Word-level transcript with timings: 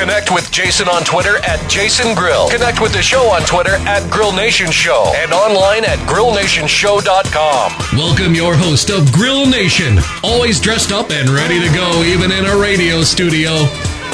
Connect 0.00 0.32
with 0.32 0.50
Jason 0.50 0.88
on 0.88 1.04
Twitter 1.04 1.36
at 1.44 1.68
Jason 1.68 2.14
Grill. 2.14 2.48
Connect 2.48 2.80
with 2.80 2.94
the 2.94 3.02
show 3.02 3.30
on 3.30 3.42
Twitter 3.42 3.74
at 3.86 4.10
Grill 4.10 4.32
Nation 4.32 4.70
Show 4.70 5.12
and 5.14 5.30
online 5.30 5.84
at 5.84 5.98
grillnationshow.com. 6.08 7.98
Welcome 7.98 8.34
your 8.34 8.54
host 8.54 8.88
of 8.88 9.12
Grill 9.12 9.44
Nation, 9.44 9.98
always 10.24 10.58
dressed 10.58 10.90
up 10.90 11.10
and 11.10 11.28
ready 11.28 11.60
to 11.60 11.68
go, 11.74 12.02
even 12.02 12.32
in 12.32 12.46
a 12.46 12.56
radio 12.56 13.02
studio. 13.02 13.50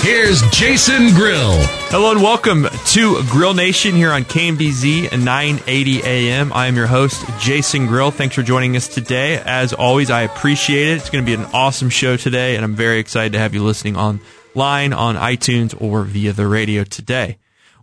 Here's 0.01 0.43
Jason 0.51 1.15
Grill. 1.15 1.55
Hello 1.89 2.11
and 2.11 2.21
welcome 2.21 2.67
to 2.87 3.23
Grill 3.31 3.55
Nation 3.55 3.95
here 3.95 4.11
on 4.11 4.25
KMBZ 4.25 5.13
at 5.13 5.21
980 5.21 6.03
AM. 6.03 6.53
I 6.53 6.67
am 6.67 6.75
your 6.75 6.89
host, 6.89 7.25
Jason 7.39 7.87
Grill. 7.87 8.11
Thanks 8.11 8.35
for 8.35 8.43
joining 8.43 8.77
us 8.77 8.89
today. 8.89 9.41
As 9.45 9.73
always, 9.73 10.11
I 10.11 10.23
appreciate 10.23 10.89
it. 10.89 10.97
It's 10.97 11.11
going 11.11 11.25
to 11.25 11.27
be 11.27 11.41
an 11.41 11.49
awesome 11.53 11.91
show 11.91 12.17
today, 12.17 12.57
and 12.57 12.65
I'm 12.65 12.75
very 12.75 12.99
excited 12.99 13.35
to 13.35 13.39
have 13.39 13.55
you 13.55 13.63
listening 13.63 13.97
online 14.57 14.95
on 14.95 15.17
iTunes 15.17 15.79
or 15.79 16.03
via 16.03 16.33
the 16.33 16.49
radio 16.49 16.83
today. 16.83 17.37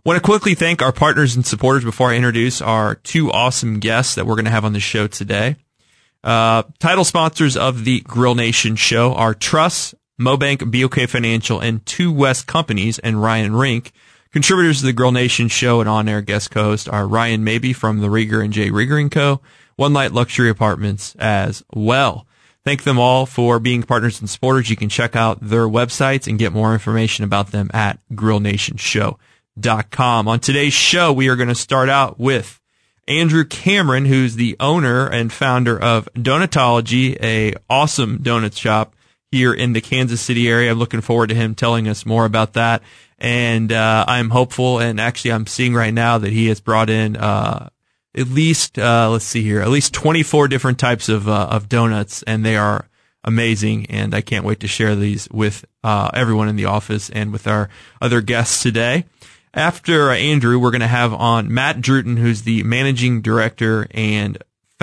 Want 0.04 0.16
to 0.16 0.20
quickly 0.20 0.56
thank 0.56 0.82
our 0.82 0.90
partners 0.90 1.36
and 1.36 1.46
supporters 1.46 1.84
before 1.84 2.10
I 2.10 2.16
introduce 2.16 2.60
our 2.60 2.96
two 2.96 3.30
awesome 3.30 3.78
guests 3.78 4.16
that 4.16 4.26
we're 4.26 4.34
going 4.34 4.46
to 4.46 4.50
have 4.50 4.64
on 4.64 4.72
the 4.72 4.80
show 4.80 5.06
today. 5.06 5.54
Uh, 6.24 6.64
title 6.80 7.04
sponsors 7.04 7.56
of 7.56 7.84
the 7.84 8.00
Grill 8.00 8.34
Nation 8.34 8.74
show 8.74 9.14
are 9.14 9.34
Truss, 9.34 9.94
Mobank, 10.20 10.68
BOK 10.68 11.08
Financial, 11.08 11.60
and 11.60 11.86
Two 11.86 12.12
West 12.12 12.48
Companies, 12.48 12.98
and 12.98 13.22
Ryan 13.22 13.54
Rink. 13.54 13.92
Contributors 14.32 14.80
to 14.80 14.86
the 14.86 14.92
Grill 14.92 15.12
Nation 15.12 15.46
show 15.46 15.78
and 15.78 15.88
on-air 15.88 16.22
guest 16.22 16.50
co-host 16.50 16.88
are 16.88 17.06
Ryan 17.06 17.44
Maybee 17.44 17.72
from 17.72 18.00
the 18.00 18.08
Rieger 18.08 18.42
and 18.42 18.52
J. 18.52 18.70
Rieger 18.70 19.08
Co., 19.12 19.40
One 19.76 19.92
Light 19.92 20.10
Luxury 20.10 20.50
Apartments 20.50 21.14
as 21.20 21.62
well. 21.72 22.26
Thank 22.64 22.84
them 22.84 22.98
all 22.98 23.26
for 23.26 23.58
being 23.58 23.82
partners 23.82 24.20
and 24.20 24.30
supporters. 24.30 24.70
You 24.70 24.76
can 24.76 24.88
check 24.88 25.14
out 25.14 25.38
their 25.40 25.68
websites 25.68 26.26
and 26.26 26.38
get 26.38 26.52
more 26.52 26.72
information 26.72 27.24
about 27.24 27.50
them 27.50 27.70
at 27.74 27.98
grillnationshow.com. 28.12 30.28
On 30.28 30.40
today's 30.40 30.72
show, 30.72 31.12
we 31.12 31.28
are 31.28 31.36
going 31.36 31.50
to 31.50 31.54
start 31.54 31.90
out 31.90 32.18
with 32.18 32.58
Andrew 33.06 33.44
Cameron, 33.44 34.06
who's 34.06 34.36
the 34.36 34.56
owner 34.60 35.06
and 35.06 35.30
founder 35.30 35.78
of 35.78 36.08
Donutology, 36.14 37.22
a 37.22 37.52
awesome 37.68 38.20
donut 38.20 38.56
shop 38.56 38.96
here 39.30 39.52
in 39.52 39.74
the 39.74 39.82
Kansas 39.82 40.22
City 40.22 40.48
area. 40.48 40.70
I'm 40.70 40.78
looking 40.78 41.02
forward 41.02 41.28
to 41.28 41.34
him 41.34 41.54
telling 41.54 41.86
us 41.86 42.06
more 42.06 42.24
about 42.24 42.54
that. 42.54 42.82
And 43.18 43.70
uh, 43.72 44.06
I'm 44.08 44.30
hopeful, 44.30 44.78
and 44.78 44.98
actually, 45.00 45.32
I'm 45.32 45.46
seeing 45.46 45.74
right 45.74 45.92
now 45.92 46.16
that 46.18 46.32
he 46.32 46.46
has 46.48 46.60
brought 46.60 46.88
in 46.88 47.16
uh, 47.16 47.68
at 48.16 48.28
least 48.28 48.78
uh, 48.78 49.08
let's 49.10 49.24
see 49.24 49.42
here, 49.42 49.60
at 49.60 49.68
least 49.68 49.92
24 49.92 50.48
different 50.48 50.78
types 50.78 51.08
of 51.08 51.28
uh, 51.28 51.48
of 51.50 51.68
donuts, 51.68 52.22
and 52.24 52.44
they 52.44 52.56
are 52.56 52.88
amazing. 53.24 53.86
And 53.86 54.14
I 54.14 54.20
can't 54.20 54.44
wait 54.44 54.60
to 54.60 54.68
share 54.68 54.94
these 54.94 55.28
with 55.30 55.64
uh, 55.82 56.10
everyone 56.14 56.48
in 56.48 56.56
the 56.56 56.66
office 56.66 57.10
and 57.10 57.32
with 57.32 57.46
our 57.46 57.68
other 58.00 58.20
guests 58.20 58.62
today. 58.62 59.04
After 59.52 60.10
uh, 60.10 60.14
Andrew, 60.14 60.58
we're 60.58 60.72
going 60.72 60.80
to 60.80 60.86
have 60.86 61.12
on 61.12 61.52
Matt 61.52 61.76
Druten, 61.76 62.18
who's 62.18 62.42
the 62.42 62.62
managing 62.64 63.22
director 63.22 63.86
and 63.92 64.38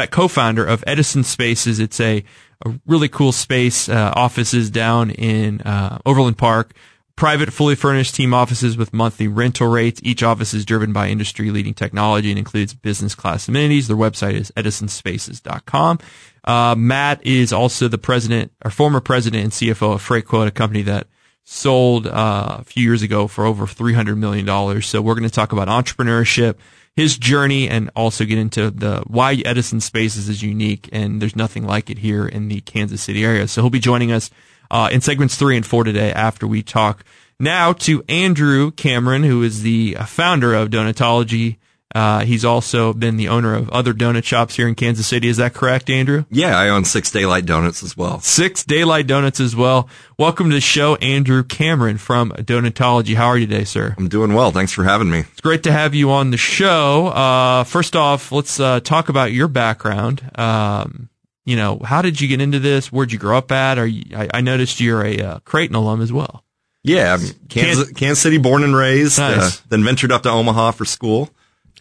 co-founder 0.10 0.66
of 0.66 0.84
Edison 0.88 1.24
Spaces. 1.24 1.80
It's 1.80 2.00
a, 2.00 2.24
a 2.66 2.80
really 2.88 3.10
cool 3.10 3.32
space, 3.32 3.88
uh, 3.88 4.14
offices 4.16 4.70
down 4.70 5.12
in 5.12 5.62
uh, 5.62 6.00
Overland 6.06 6.38
Park. 6.38 6.74
Private, 7.16 7.54
fully 7.54 7.76
furnished 7.76 8.16
team 8.16 8.34
offices 8.34 8.78
with 8.78 8.94
monthly 8.94 9.28
rental 9.28 9.68
rates. 9.68 10.02
Each 10.04 10.24
office 10.24 10.54
is 10.54 10.66
driven 10.66 10.94
by 10.94 11.10
industry 11.10 11.52
leading 11.52 11.74
technology 11.74 12.30
and 12.30 12.40
includes 12.40 12.74
business 12.74 13.16
class 13.16 13.48
amenities. 13.48 13.88
Their 13.88 13.98
website 13.98 14.34
is 14.34 14.52
edisonspaces.com. 14.58 16.00
Uh, 16.44 16.76
Matt 16.76 17.26
is 17.26 17.54
also 17.54 17.88
the 17.88 17.98
president 17.98 18.52
or 18.66 18.72
former 18.72 19.00
president 19.00 19.44
and 19.44 19.52
CFO 19.52 19.94
of 19.94 20.08
Freightquote, 20.08 20.48
a 20.48 20.52
company 20.52 20.82
that 20.84 21.08
sold 21.44 22.08
uh, 22.08 22.58
a 22.60 22.64
few 22.64 22.84
years 22.84 23.02
ago 23.02 23.28
for 23.28 23.46
over 23.46 23.66
$300 23.66 24.18
million. 24.18 24.82
So 24.82 25.02
we're 25.02 25.16
going 25.16 25.28
to 25.28 25.30
talk 25.30 25.52
about 25.52 25.68
entrepreneurship, 25.68 26.56
his 27.02 27.18
journey, 27.18 27.68
and 27.68 27.90
also 27.96 28.26
get 28.26 28.38
into 28.38 28.70
the 28.70 29.04
why 29.08 29.42
Edison 29.44 29.82
Spaces 29.82 30.30
is 30.30 30.44
unique 30.44 30.88
and 30.92 31.20
there's 31.20 31.36
nothing 31.36 31.66
like 31.66 31.90
it 31.90 31.98
here 31.98 32.28
in 32.28 32.48
the 32.48 32.62
Kansas 32.62 33.02
City 33.02 33.26
area. 33.26 33.48
So 33.48 33.62
he'll 33.62 33.72
be 33.72 33.80
joining 33.80 34.12
us 34.12 34.30
uh, 34.70 34.90
in 34.92 35.02
segments 35.02 35.36
three 35.36 35.58
and 35.58 35.66
four 35.66 35.84
today 35.84 36.14
after 36.14 36.46
we 36.46 36.62
talk 36.62 37.04
now 37.40 37.74
to 37.74 38.04
Andrew 38.08 38.70
Cameron, 38.70 39.24
who 39.24 39.42
is 39.42 39.64
the 39.64 39.96
founder 40.06 40.54
of 40.54 40.70
Donutology. 40.70 41.58
Uh, 41.94 42.20
he's 42.26 42.46
also 42.46 42.94
been 42.94 43.18
the 43.18 43.28
owner 43.30 43.54
of 43.56 43.70
other 43.70 43.94
donut 43.94 44.24
shops 44.24 44.56
here 44.56 44.68
in 44.68 44.76
Kansas 44.76 45.08
City. 45.08 45.28
Is 45.28 45.38
that 45.38 45.54
correct, 45.54 45.90
Andrew? 45.90 46.26
Yeah, 46.30 46.58
I 46.58 46.70
own 46.70 46.86
Six 46.86 47.12
Daylight 47.12 47.46
Donuts 47.46 47.84
as 47.84 47.98
well. 47.98 48.20
Six 48.22 48.64
Daylight 48.64 49.08
Donuts 49.08 49.40
as 49.40 49.56
well. 49.56 49.90
Welcome 50.18 50.50
to 50.50 50.56
the 50.56 50.62
show, 50.62 50.96
Andrew 50.96 51.44
Cameron 51.44 51.98
from 51.98 52.32
Donutology. 52.32 53.16
How 53.16 53.28
are 53.28 53.38
you 53.38 53.48
today, 53.48 53.64
sir? 53.66 53.96
I'm 53.98 54.08
doing 54.08 54.34
well. 54.34 54.52
Thanks 54.52 54.72
for 54.72 54.84
having 54.84 55.10
me. 55.10 55.20
It's 55.20 55.42
great 55.42 55.64
to 55.64 55.72
have 55.72 55.94
you 55.94 56.12
on 56.12 56.32
the 56.32 56.38
show. 56.38 57.08
Uh, 57.08 57.64
first 57.64 57.96
off, 57.96 58.32
let's 58.32 58.60
uh, 58.60 58.80
talk 58.80 59.10
about 59.10 59.32
your 59.32 59.48
background. 59.48 60.22
Um, 60.40 61.10
you 61.46 61.56
know, 61.56 61.80
how 61.84 62.02
did 62.02 62.22
you 62.22 62.28
get 62.28 62.40
into 62.40 62.60
this? 62.60 62.92
Where'd 62.92 63.12
you 63.12 63.18
grow 63.20 63.38
up 63.38 63.52
at? 63.52 63.78
Are 63.80 63.88
you, 63.88 64.16
I, 64.16 64.30
I 64.36 64.42
noticed 64.42 64.80
you're 64.80 65.04
a 65.04 65.18
uh, 65.18 65.40
Creighton 65.40 65.76
alum 65.76 66.02
as 66.02 66.14
well. 66.14 66.44
Yeah, 66.84 67.14
I'm 67.14 67.20
Kansas, 67.50 67.92
Kansas 67.92 68.20
City 68.20 68.38
born 68.38 68.64
and 68.64 68.76
raised, 68.76 69.20
Nice. 69.20 69.60
uh, 69.60 69.64
then 69.70 69.84
ventured 69.84 70.12
up 70.12 70.24
to 70.24 70.30
Omaha 70.32 70.72
for 70.72 70.86
school. 70.86 71.30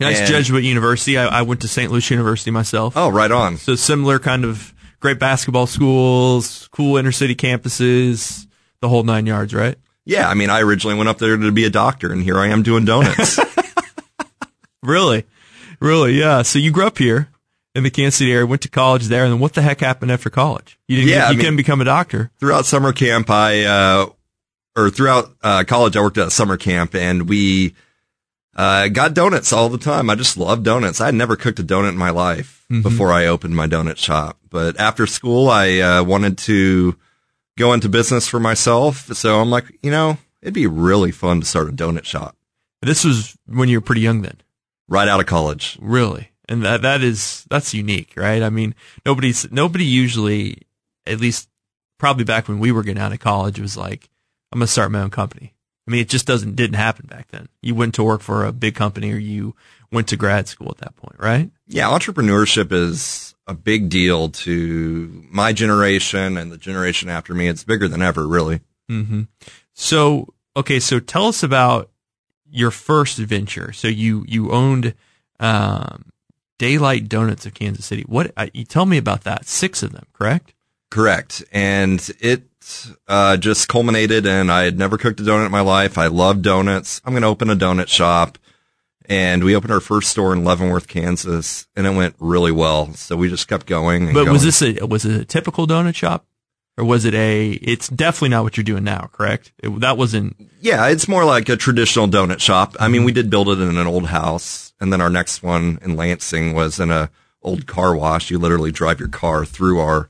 Nice 0.00 0.18
And- 0.20 0.28
Jesuit 0.28 0.64
University. 0.64 1.18
I, 1.18 1.40
I 1.40 1.42
went 1.42 1.60
to 1.62 1.68
St. 1.68 1.90
Louis 1.92 2.10
University 2.10 2.50
myself. 2.50 2.96
Oh, 2.96 3.10
right 3.10 3.30
on. 3.30 3.56
So 3.58 3.74
similar 3.74 4.18
kind 4.18 4.44
of 4.44 4.72
great 5.00 5.18
basketball 5.18 5.66
schools, 5.66 6.68
cool 6.72 6.96
inner 6.96 7.12
city 7.12 7.34
campuses, 7.34 8.46
the 8.80 8.88
whole 8.88 9.02
nine 9.02 9.26
yards, 9.26 9.52
right? 9.54 9.76
Yeah, 10.06 10.28
I 10.28 10.34
mean, 10.34 10.50
I 10.50 10.60
originally 10.62 10.96
went 10.96 11.08
up 11.10 11.18
there 11.18 11.36
to 11.36 11.52
be 11.52 11.64
a 11.64 11.70
doctor, 11.70 12.10
and 12.12 12.22
here 12.22 12.38
I 12.38 12.48
am 12.48 12.62
doing 12.62 12.84
donuts. 12.84 13.38
Really? 14.82 15.24
Really? 15.80 16.12
Yeah. 16.14 16.42
So 16.42 16.58
you 16.58 16.70
grew 16.70 16.86
up 16.86 16.98
here 16.98 17.28
in 17.74 17.82
the 17.82 17.90
Kansas 17.90 18.16
City 18.16 18.32
area, 18.32 18.46
went 18.46 18.62
to 18.62 18.68
college 18.70 19.06
there, 19.08 19.24
and 19.24 19.32
then 19.34 19.40
what 19.40 19.52
the 19.52 19.62
heck 19.62 19.80
happened 19.80 20.10
after 20.10 20.30
college? 20.30 20.78
You 20.88 20.96
didn't, 20.96 21.10
Yeah, 21.10 21.26
I 21.26 21.30
you 21.30 21.36
mean- 21.36 21.40
couldn't 21.44 21.56
become 21.56 21.80
a 21.80 21.84
doctor. 21.84 22.30
throughout 22.40 22.64
summer 22.66 22.92
camp, 22.92 23.28
I, 23.30 23.64
uh, 23.64 24.06
or 24.76 24.90
throughout 24.90 25.34
uh, 25.42 25.64
college, 25.64 25.96
I 25.96 26.00
worked 26.00 26.18
at 26.18 26.28
a 26.28 26.30
summer 26.30 26.56
camp, 26.56 26.94
and 26.94 27.28
we 27.28 27.74
uh, 28.60 28.88
got 28.88 29.14
donuts 29.14 29.52
all 29.52 29.68
the 29.68 29.78
time. 29.78 30.10
I 30.10 30.14
just 30.14 30.36
love 30.36 30.62
donuts. 30.62 31.00
I 31.00 31.06
had 31.06 31.14
never 31.14 31.36
cooked 31.36 31.58
a 31.58 31.64
donut 31.64 31.90
in 31.90 31.96
my 31.96 32.10
life 32.10 32.56
Mm-hmm. 32.70 32.82
before 32.82 33.10
I 33.12 33.26
opened 33.26 33.56
my 33.56 33.66
donut 33.66 33.96
shop. 33.96 34.38
But 34.48 34.78
after 34.78 35.04
school, 35.04 35.48
I 35.50 35.78
uh, 35.80 36.04
wanted 36.04 36.38
to 36.38 36.94
go 37.58 37.72
into 37.72 37.88
business 37.88 38.28
for 38.28 38.38
myself. 38.38 39.06
So 39.16 39.40
I'm 39.40 39.50
like, 39.50 39.64
you 39.82 39.90
know, 39.90 40.18
it'd 40.40 40.54
be 40.54 40.68
really 40.68 41.10
fun 41.10 41.40
to 41.40 41.46
start 41.46 41.68
a 41.68 41.72
donut 41.72 42.04
shop 42.04 42.36
This 42.80 43.02
was 43.02 43.36
when 43.46 43.68
you 43.68 43.78
were 43.78 43.80
pretty 43.88 44.02
young 44.02 44.22
then. 44.22 44.36
right 44.88 45.08
out 45.08 45.18
of 45.18 45.26
college. 45.26 45.76
Really? 45.82 46.30
And 46.48 46.62
that 46.62 46.82
that 46.82 47.02
is 47.02 47.44
that's 47.50 47.74
unique, 47.74 48.12
right? 48.16 48.40
I 48.40 48.50
mean, 48.50 48.76
nobody's 49.04 49.50
nobody 49.50 49.84
usually 49.84 50.62
at 51.08 51.18
least 51.20 51.48
probably 51.98 52.22
back 52.24 52.46
when 52.46 52.60
we 52.60 52.70
were 52.70 52.84
getting 52.84 53.02
out 53.02 53.12
of 53.12 53.18
college 53.18 53.58
was 53.58 53.76
like, 53.76 54.08
I'm 54.52 54.60
gonna 54.60 54.68
start 54.68 54.92
my 54.92 55.00
own 55.02 55.10
company. 55.10 55.54
I 55.90 55.92
mean, 55.92 56.02
it 56.02 56.08
just 56.08 56.24
doesn't 56.24 56.54
didn't 56.54 56.76
happen 56.76 57.06
back 57.08 57.32
then. 57.32 57.48
You 57.62 57.74
went 57.74 57.96
to 57.96 58.04
work 58.04 58.20
for 58.20 58.44
a 58.44 58.52
big 58.52 58.76
company 58.76 59.12
or 59.12 59.16
you 59.16 59.56
went 59.90 60.06
to 60.06 60.16
grad 60.16 60.46
school 60.46 60.68
at 60.70 60.78
that 60.78 60.94
point, 60.94 61.16
right? 61.18 61.50
Yeah, 61.66 61.88
entrepreneurship 61.88 62.70
is 62.70 63.34
a 63.48 63.54
big 63.54 63.88
deal 63.88 64.28
to 64.28 65.24
my 65.32 65.52
generation 65.52 66.36
and 66.36 66.52
the 66.52 66.58
generation 66.58 67.08
after 67.08 67.34
me. 67.34 67.48
It's 67.48 67.64
bigger 67.64 67.88
than 67.88 68.02
ever, 68.02 68.28
really. 68.28 68.60
Mm-hmm. 68.88 69.22
So, 69.74 70.32
okay, 70.56 70.78
so 70.78 71.00
tell 71.00 71.26
us 71.26 71.42
about 71.42 71.90
your 72.48 72.70
first 72.70 73.18
venture. 73.18 73.72
So 73.72 73.88
you 73.88 74.24
you 74.28 74.52
owned 74.52 74.94
um, 75.40 76.12
Daylight 76.58 77.08
Donuts 77.08 77.46
of 77.46 77.54
Kansas 77.54 77.84
City. 77.84 78.04
What? 78.06 78.30
Uh, 78.36 78.46
you 78.54 78.62
tell 78.62 78.86
me 78.86 78.96
about 78.96 79.24
that. 79.24 79.44
Six 79.46 79.82
of 79.82 79.90
them, 79.90 80.06
correct? 80.12 80.54
Correct. 80.88 81.42
And 81.50 82.08
it 82.20 82.44
uh, 83.08 83.36
just 83.36 83.68
culminated 83.68 84.26
and 84.26 84.50
I 84.50 84.64
had 84.64 84.78
never 84.78 84.98
cooked 84.98 85.20
a 85.20 85.22
donut 85.22 85.46
in 85.46 85.52
my 85.52 85.60
life. 85.60 85.98
I 85.98 86.06
love 86.06 86.42
donuts. 86.42 87.00
I'm 87.04 87.12
going 87.12 87.22
to 87.22 87.28
open 87.28 87.50
a 87.50 87.56
donut 87.56 87.88
shop. 87.88 88.38
And 89.06 89.42
we 89.42 89.56
opened 89.56 89.72
our 89.72 89.80
first 89.80 90.10
store 90.10 90.32
in 90.32 90.44
Leavenworth, 90.44 90.86
Kansas, 90.86 91.66
and 91.74 91.84
it 91.84 91.96
went 91.96 92.14
really 92.20 92.52
well. 92.52 92.92
So 92.94 93.16
we 93.16 93.28
just 93.28 93.48
kept 93.48 93.66
going. 93.66 94.04
And 94.04 94.14
But 94.14 94.28
was 94.28 94.44
this 94.44 94.62
a 94.62 94.86
was 94.86 95.04
it 95.04 95.20
a 95.20 95.24
typical 95.24 95.66
donut 95.66 95.96
shop, 95.96 96.26
or 96.78 96.84
was 96.84 97.04
it 97.04 97.14
a? 97.14 97.50
It's 97.50 97.88
definitely 97.88 98.28
not 98.28 98.44
what 98.44 98.56
you're 98.56 98.62
doing 98.62 98.84
now, 98.84 99.10
correct? 99.12 99.50
It, 99.58 99.80
that 99.80 99.98
wasn't. 99.98 100.36
Yeah, 100.60 100.86
it's 100.86 101.08
more 101.08 101.24
like 101.24 101.48
a 101.48 101.56
traditional 101.56 102.06
donut 102.06 102.38
shop. 102.38 102.76
I 102.78 102.86
mean, 102.86 103.02
we 103.02 103.10
did 103.10 103.30
build 103.30 103.48
it 103.48 103.58
in 103.58 103.76
an 103.76 103.86
old 103.88 104.06
house, 104.06 104.74
and 104.80 104.92
then 104.92 105.00
our 105.00 105.10
next 105.10 105.42
one 105.42 105.80
in 105.82 105.96
Lansing 105.96 106.54
was 106.54 106.78
in 106.78 106.92
a 106.92 107.10
old 107.42 107.66
car 107.66 107.96
wash. 107.96 108.30
You 108.30 108.38
literally 108.38 108.70
drive 108.70 109.00
your 109.00 109.08
car 109.08 109.44
through 109.44 109.80
our 109.80 110.08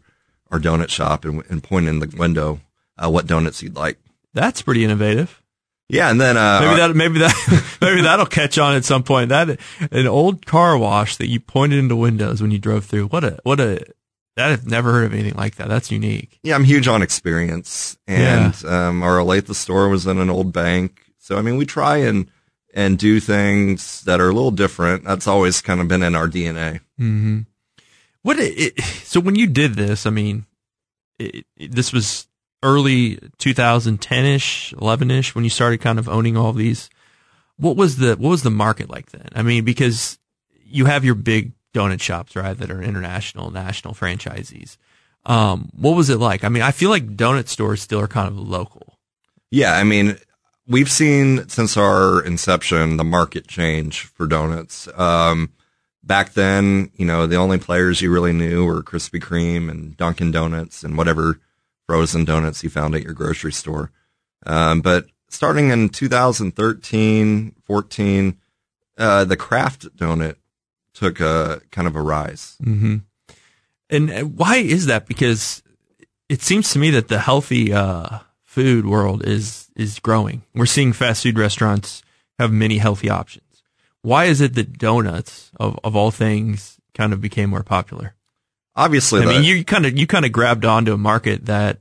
our 0.51 0.59
donut 0.59 0.89
shop 0.89 1.25
and, 1.25 1.43
and 1.49 1.63
point 1.63 1.87
in 1.87 1.99
the 2.01 2.15
window 2.17 2.61
uh, 2.99 3.11
what 3.11 3.27
donuts 3.27 3.63
you'd 3.63 3.77
like. 3.77 3.99
That's 4.35 4.63
pretty 4.63 4.85
innovative. 4.85 5.43
Yeah, 5.89 6.09
and 6.11 6.21
then 6.21 6.37
uh, 6.37 6.61
Maybe 6.61 6.77
that 6.77 6.95
maybe 6.95 7.19
that 7.19 7.77
maybe 7.81 8.03
that'll 8.03 8.27
catch 8.27 8.59
on 8.59 8.77
at 8.77 8.85
some 8.85 9.03
point. 9.03 9.31
That 9.31 9.59
an 9.91 10.07
old 10.07 10.47
car 10.47 10.79
wash 10.79 11.17
that 11.17 11.27
you 11.29 11.41
pointed 11.41 11.81
into 11.81 11.97
windows 11.97 12.41
when 12.41 12.53
you 12.53 12.59
drove 12.59 12.85
through. 12.85 13.09
What 13.09 13.25
a 13.25 13.39
what 13.43 13.59
a 13.59 13.85
that 14.37 14.51
I've 14.53 14.67
never 14.69 14.93
heard 14.93 15.07
of 15.07 15.13
anything 15.15 15.35
like 15.35 15.57
that. 15.57 15.69
That's 15.69 15.91
unique. 15.91 16.39
yeah, 16.45 16.55
I'm 16.55 16.63
huge 16.63 16.87
on 16.87 17.03
experience, 17.03 17.99
and 18.07 18.55
um, 18.65 19.03
our 19.03 19.17
Olathe 19.19 19.53
store 19.57 19.89
was 19.89 20.07
in 20.07 20.19
an 20.19 20.31
old 20.31 20.53
bank. 20.53 21.03
So 21.19 21.37
I 21.37 21.43
mean, 21.43 21.57
we 21.57 21.67
try 21.67 21.97
and 21.97 22.31
and 22.73 22.97
do 22.97 23.19
things 23.19 24.03
that 24.03 24.21
are 24.21 24.29
a 24.29 24.33
little 24.33 24.53
different. 24.53 25.03
That's 25.03 25.27
always 25.27 25.61
kind 25.61 25.81
of 25.81 25.89
been 25.89 26.05
in 26.05 26.15
our 26.15 26.29
DNA. 26.29 26.81
What 28.23 28.39
it, 28.39 28.79
it, 28.79 28.85
so 29.05 29.21
when 29.21 29.35
you 29.35 29.47
did 29.47 29.75
this, 29.75 30.07
I 30.07 30.11
mean, 30.11 30.47
it, 31.19 31.47
this 31.59 31.93
was 31.93 32.27
early 32.63 33.17
2010ish, 33.39 34.75
11ish 34.75 35.35
when 35.35 35.45
you 35.45 35.51
started 35.51 35.81
kind 35.81 35.99
of 35.99 36.09
owning 36.09 36.37
all 36.37 36.53
these. 36.53 36.91
What 37.57 37.77
was 37.77 37.97
the 37.97 38.17
what 38.17 38.31
was 38.31 38.43
the 38.43 38.51
market 38.51 38.89
like 38.89 39.11
then? 39.11 39.29
I 39.35 39.43
mean, 39.43 39.65
because 39.65 40.19
you 40.65 40.87
have 40.87 41.05
your 41.05 41.15
big 41.15 41.53
donut 41.75 42.01
shops, 42.01 42.37
right, 42.37 42.57
that 42.57 42.71
are 42.71 42.83
international, 42.83 43.51
national 43.51 43.95
franchisees. 43.95 44.77
Um, 45.27 45.71
what 45.77 45.97
was 45.97 46.09
it 46.09 46.19
like? 46.19 46.45
I 46.45 46.49
mean, 46.49 46.63
I 46.63 46.71
feel 46.71 46.91
like 46.91 47.17
donut 47.17 47.49
stores 47.49 47.83
still 47.83 48.01
are 48.01 48.09
kind 48.09 48.29
of 48.29 48.39
local. 48.39 48.99
Yeah, 49.51 49.75
I 49.75 49.85
mean, 49.85 50.17
we've 50.67 50.91
seen 50.91 51.49
since 51.49 51.77
our 51.77 52.25
inception 52.25 52.97
the 52.97 53.05
market 53.05 53.47
change 53.47 54.03
for 54.03 54.27
donuts. 54.27 54.89
Um, 54.97 55.53
back 56.03 56.33
then, 56.33 56.91
you 56.95 57.05
know, 57.05 57.27
the 57.27 57.37
only 57.37 57.59
players 57.59 58.01
you 58.01 58.11
really 58.11 58.33
knew 58.33 58.65
were 58.65 58.83
Krispy 58.83 59.21
Kreme 59.21 59.71
and 59.71 59.97
Dunkin' 59.97 60.31
Donuts 60.31 60.83
and 60.83 60.97
whatever 60.97 61.41
frozen 61.87 62.25
donuts 62.25 62.63
you 62.63 62.71
found 62.71 62.95
at 62.95 63.03
your 63.03 63.13
grocery 63.13 63.53
store. 63.53 63.91
Um, 64.47 64.81
but 64.81 65.07
starting 65.29 65.71
in 65.71 65.89
2013, 65.89 67.55
14, 67.65 68.37
uh, 68.99 69.25
the 69.25 69.37
craft 69.37 69.97
donut 69.97 70.37
took 70.95 71.21
a 71.21 71.63
kind 71.71 71.89
of 71.89 71.97
a 71.97 72.03
rise. 72.03 72.57
And 73.89 74.11
uh, 74.11 74.23
why 74.23 74.57
is 74.57 74.87
that? 74.87 75.07
Because 75.07 75.63
it 76.29 76.43
seems 76.43 76.73
to 76.73 76.79
me 76.79 76.91
that 76.91 77.09
the 77.09 77.19
healthy 77.19 77.73
uh, 77.73 78.21
food 78.45 78.87
world 78.87 79.27
is 79.27 79.69
is 79.77 79.99
growing. 79.99 80.43
We're 80.55 80.67
seeing 80.67 80.93
fast 80.93 81.23
food 81.23 81.39
restaurants 81.39 82.03
have 82.39 82.53
many 82.53 82.79
healthy 82.79 83.11
options. 83.11 83.45
Why 84.03 84.25
is 84.27 84.41
it 84.41 84.55
that 84.55 84.79
donuts, 84.79 85.51
of, 85.61 85.79
of 85.85 85.95
all 85.95 86.11
things, 86.11 86.79
kind 86.95 87.13
of 87.13 87.21
became 87.21 87.51
more 87.51 87.63
popular? 87.63 88.15
Obviously, 88.77 89.23
I 89.23 89.27
mean, 89.27 89.45
you 89.45 89.65
kind 89.65 89.85
of 89.85 89.99
you 89.99 90.07
kind 90.07 90.25
of 90.25 90.33
grabbed 90.33 90.65
onto 90.65 90.93
a 90.95 90.99
market 90.99 91.47
that, 91.47 91.81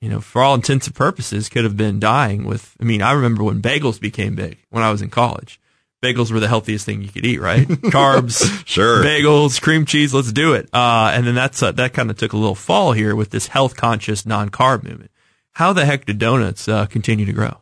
you 0.00 0.08
know, 0.10 0.20
for 0.20 0.42
all 0.42 0.54
intents 0.54 0.86
and 0.86 0.94
purposes, 0.94 1.48
could 1.48 1.64
have 1.64 1.76
been 1.76 1.98
dying. 2.00 2.44
With, 2.44 2.76
I 2.80 2.84
mean, 2.84 3.00
I 3.02 3.12
remember 3.12 3.42
when 3.44 3.62
bagels 3.62 4.00
became 4.00 4.34
big 4.34 4.58
when 4.70 4.82
I 4.82 4.90
was 4.90 5.00
in 5.00 5.10
college. 5.10 5.60
Bagels 6.02 6.30
were 6.30 6.40
the 6.40 6.48
healthiest 6.48 6.84
thing 6.84 7.00
you 7.00 7.08
could 7.08 7.24
eat, 7.24 7.40
right? 7.40 7.66
Carbs, 7.68 8.44
Sure. 8.66 9.02
bagels, 9.02 9.62
cream 9.62 9.86
cheese. 9.86 10.12
Let's 10.12 10.32
do 10.32 10.52
it. 10.52 10.68
Uh, 10.70 11.10
and 11.14 11.26
then 11.26 11.34
that's 11.34 11.62
uh, 11.62 11.72
that 11.72 11.94
kind 11.94 12.10
of 12.10 12.18
took 12.18 12.34
a 12.34 12.36
little 12.36 12.54
fall 12.54 12.92
here 12.92 13.16
with 13.16 13.30
this 13.30 13.46
health 13.46 13.74
conscious 13.76 14.26
non 14.26 14.50
carb 14.50 14.82
movement. 14.82 15.10
How 15.52 15.72
the 15.72 15.86
heck 15.86 16.04
did 16.04 16.18
donuts 16.18 16.68
uh, 16.68 16.84
continue 16.86 17.24
to 17.24 17.32
grow? 17.32 17.56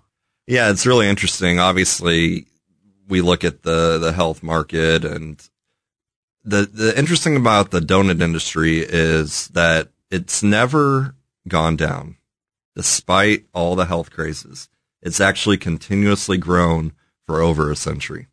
Yeah, 0.49 0.71
it's 0.71 0.87
really 0.87 1.09
interesting. 1.09 1.61
Obviously, 1.61 2.47
we 3.12 3.20
look 3.20 3.44
at 3.44 3.62
the 3.62 3.99
the 3.99 4.12
health 4.12 4.43
market 4.43 5.05
and 5.05 5.50
the 6.44 6.64
the 6.64 6.99
interesting 6.99 7.37
about 7.37 7.70
the 7.70 7.79
donut 7.79 8.23
industry 8.23 8.79
is 8.79 9.49
that 9.49 9.91
it's 10.11 10.43
never 10.43 11.14
gone 11.47 11.76
down 11.76 12.17
despite 12.75 13.44
all 13.53 13.76
the 13.76 13.85
health 13.85 14.11
crazes. 14.11 14.70
It's 15.03 15.20
actually 15.20 15.59
continuously 15.59 16.38
grown 16.38 16.93
for 17.26 17.43
over 17.43 17.70
a 17.70 17.76
century. 17.76 18.29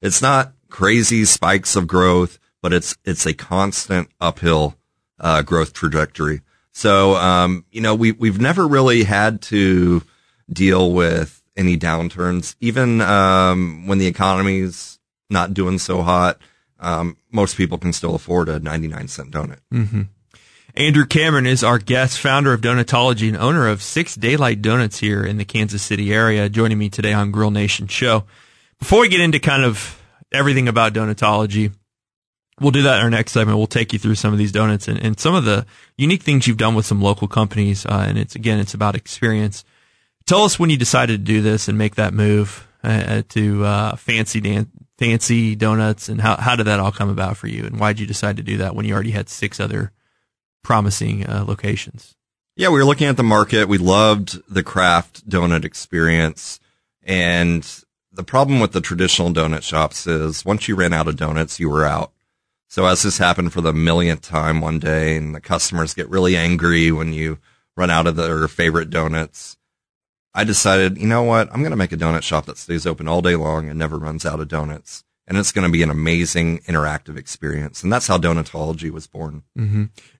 It's 0.00 0.22
not 0.22 0.54
crazy 0.70 1.26
spikes 1.26 1.76
of 1.76 1.86
growth, 1.86 2.38
but 2.62 2.72
it's 2.72 2.96
it's 3.04 3.26
a 3.26 3.34
constant 3.34 4.08
uphill 4.22 4.78
uh, 5.20 5.42
growth 5.42 5.74
trajectory. 5.74 6.40
So, 6.72 7.14
um, 7.16 7.66
you 7.70 7.82
know, 7.82 7.94
we 7.94 8.12
we've 8.12 8.40
never 8.40 8.66
really 8.66 9.04
had 9.04 9.42
to 9.52 10.02
deal 10.50 10.92
with 10.92 11.43
any 11.56 11.76
downturns, 11.76 12.56
even 12.60 13.00
um, 13.00 13.86
when 13.86 13.98
the 13.98 14.06
economy's 14.06 14.98
not 15.30 15.54
doing 15.54 15.78
so 15.78 16.02
hot. 16.02 16.38
Um, 16.80 17.16
most 17.30 17.56
people 17.56 17.78
can 17.78 17.92
still 17.92 18.14
afford 18.14 18.48
a 18.48 18.58
99 18.58 19.08
cent 19.08 19.30
donut. 19.30 19.60
Andrew 20.76 21.06
Cameron 21.06 21.46
is 21.46 21.62
our 21.62 21.78
guest, 21.78 22.18
founder 22.18 22.52
of 22.52 22.60
Donutology 22.60 23.28
and 23.28 23.36
owner 23.36 23.68
of 23.68 23.80
Six 23.80 24.16
Daylight 24.16 24.60
Donuts 24.60 24.98
here 24.98 25.24
in 25.24 25.36
the 25.36 25.44
Kansas 25.44 25.82
City 25.82 26.12
area, 26.12 26.48
joining 26.48 26.78
me 26.78 26.88
today 26.88 27.12
on 27.12 27.30
Grill 27.30 27.52
Nation 27.52 27.86
Show. 27.86 28.24
Before 28.80 29.00
we 29.00 29.08
get 29.08 29.20
into 29.20 29.38
kind 29.38 29.62
of 29.62 30.02
everything 30.32 30.66
about 30.66 30.92
Donutology, 30.92 31.72
we'll 32.60 32.72
do 32.72 32.82
that 32.82 32.98
in 32.98 33.04
our 33.04 33.10
next 33.10 33.32
segment. 33.32 33.56
We'll 33.56 33.68
take 33.68 33.92
you 33.92 34.00
through 34.00 34.16
some 34.16 34.32
of 34.32 34.38
these 34.38 34.50
donuts 34.50 34.88
and, 34.88 34.98
and 34.98 35.18
some 35.18 35.36
of 35.36 35.44
the 35.44 35.64
unique 35.96 36.22
things 36.24 36.48
you've 36.48 36.56
done 36.56 36.74
with 36.74 36.86
some 36.86 37.00
local 37.00 37.28
companies. 37.28 37.86
Uh, 37.86 38.04
and 38.08 38.18
it's 38.18 38.34
again, 38.34 38.58
it's 38.58 38.74
about 38.74 38.96
experience. 38.96 39.64
Tell 40.26 40.44
us 40.44 40.58
when 40.58 40.70
you 40.70 40.76
decided 40.76 41.20
to 41.20 41.32
do 41.32 41.42
this 41.42 41.68
and 41.68 41.76
make 41.76 41.96
that 41.96 42.14
move 42.14 42.66
uh, 42.82 43.22
to 43.30 43.64
uh, 43.64 43.96
fancy 43.96 44.40
dan- 44.40 44.70
fancy 44.98 45.54
donuts, 45.54 46.08
and 46.08 46.20
how 46.20 46.36
how 46.36 46.56
did 46.56 46.66
that 46.66 46.80
all 46.80 46.92
come 46.92 47.10
about 47.10 47.36
for 47.36 47.46
you, 47.46 47.64
and 47.64 47.78
why 47.78 47.92
did 47.92 48.00
you 48.00 48.06
decide 48.06 48.36
to 48.38 48.42
do 48.42 48.58
that 48.58 48.74
when 48.74 48.86
you 48.86 48.94
already 48.94 49.10
had 49.10 49.28
six 49.28 49.60
other 49.60 49.92
promising 50.62 51.26
uh, 51.26 51.44
locations? 51.46 52.14
Yeah, 52.56 52.68
we 52.68 52.78
were 52.78 52.84
looking 52.84 53.08
at 53.08 53.16
the 53.16 53.24
market. 53.24 53.68
We 53.68 53.78
loved 53.78 54.40
the 54.48 54.62
craft 54.62 55.28
donut 55.28 55.64
experience. 55.64 56.60
And 57.02 57.66
the 58.12 58.22
problem 58.22 58.60
with 58.60 58.72
the 58.72 58.80
traditional 58.80 59.32
donut 59.32 59.62
shops 59.62 60.06
is 60.06 60.44
once 60.44 60.68
you 60.68 60.76
ran 60.76 60.92
out 60.92 61.08
of 61.08 61.16
donuts, 61.16 61.58
you 61.58 61.68
were 61.68 61.84
out. 61.84 62.12
So 62.68 62.86
as 62.86 63.02
this 63.02 63.18
happened 63.18 63.52
for 63.52 63.60
the 63.60 63.72
millionth 63.72 64.22
time 64.22 64.60
one 64.60 64.78
day 64.78 65.16
and 65.16 65.34
the 65.34 65.40
customers 65.40 65.94
get 65.94 66.08
really 66.08 66.36
angry 66.36 66.92
when 66.92 67.12
you 67.12 67.38
run 67.76 67.90
out 67.90 68.06
of 68.06 68.14
their 68.14 68.46
favorite 68.46 68.88
donuts, 68.88 69.56
I 70.34 70.44
decided, 70.44 70.98
you 70.98 71.06
know 71.06 71.22
what? 71.22 71.48
I'm 71.52 71.60
going 71.60 71.70
to 71.70 71.76
make 71.76 71.92
a 71.92 71.96
donut 71.96 72.22
shop 72.22 72.46
that 72.46 72.58
stays 72.58 72.86
open 72.86 73.06
all 73.06 73.22
day 73.22 73.36
long 73.36 73.68
and 73.68 73.78
never 73.78 73.98
runs 73.98 74.26
out 74.26 74.40
of 74.40 74.48
donuts. 74.48 75.04
And 75.26 75.38
it's 75.38 75.52
going 75.52 75.66
to 75.66 75.72
be 75.72 75.82
an 75.82 75.90
amazing 75.90 76.58
interactive 76.60 77.16
experience. 77.16 77.82
And 77.82 77.90
that's 77.90 78.06
how 78.06 78.18
Donutology 78.18 78.90
was 78.90 79.06
born. 79.06 79.42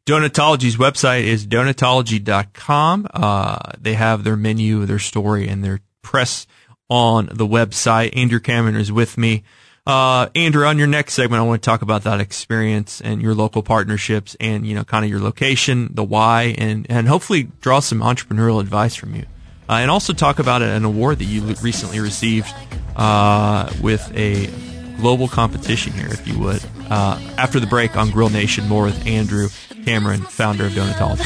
Donutology's 0.06 0.76
website 0.76 1.24
is 1.24 1.46
donutology.com. 1.46 3.08
Uh, 3.12 3.58
they 3.78 3.94
have 3.94 4.24
their 4.24 4.36
menu, 4.36 4.86
their 4.86 4.98
story, 4.98 5.46
and 5.46 5.62
their 5.62 5.80
press 6.00 6.46
on 6.88 7.28
the 7.32 7.46
website. 7.46 8.16
Andrew 8.16 8.40
Cameron 8.40 8.76
is 8.76 8.90
with 8.90 9.18
me. 9.18 9.42
Uh, 9.86 10.28
Andrew, 10.34 10.64
on 10.64 10.78
your 10.78 10.86
next 10.86 11.12
segment, 11.12 11.42
I 11.42 11.44
want 11.44 11.62
to 11.62 11.66
talk 11.66 11.82
about 11.82 12.04
that 12.04 12.20
experience 12.20 13.02
and 13.02 13.20
your 13.20 13.34
local 13.34 13.62
partnerships 13.62 14.34
and, 14.40 14.66
you 14.66 14.74
know, 14.74 14.84
kind 14.84 15.04
of 15.04 15.10
your 15.10 15.20
location, 15.20 15.90
the 15.92 16.04
why, 16.04 16.54
and, 16.56 16.86
and 16.88 17.08
hopefully 17.08 17.50
draw 17.60 17.80
some 17.80 18.00
entrepreneurial 18.00 18.60
advice 18.60 18.94
from 18.94 19.14
you. 19.14 19.26
Uh, 19.68 19.74
and 19.74 19.90
also 19.90 20.12
talk 20.12 20.38
about 20.38 20.62
an 20.62 20.84
award 20.84 21.18
that 21.18 21.24
you 21.24 21.42
recently 21.62 22.00
received, 22.00 22.52
uh, 22.96 23.70
with 23.80 24.12
a 24.14 24.48
global 25.00 25.28
competition 25.28 25.92
here, 25.92 26.08
if 26.08 26.26
you 26.28 26.38
would. 26.38 26.62
Uh, 26.90 27.18
after 27.38 27.58
the 27.58 27.66
break 27.66 27.96
on 27.96 28.10
Grill 28.10 28.30
Nation, 28.30 28.68
more 28.68 28.84
with 28.84 29.06
Andrew 29.06 29.48
Cameron, 29.84 30.20
founder 30.22 30.66
of 30.66 30.72
Donutology. 30.72 31.24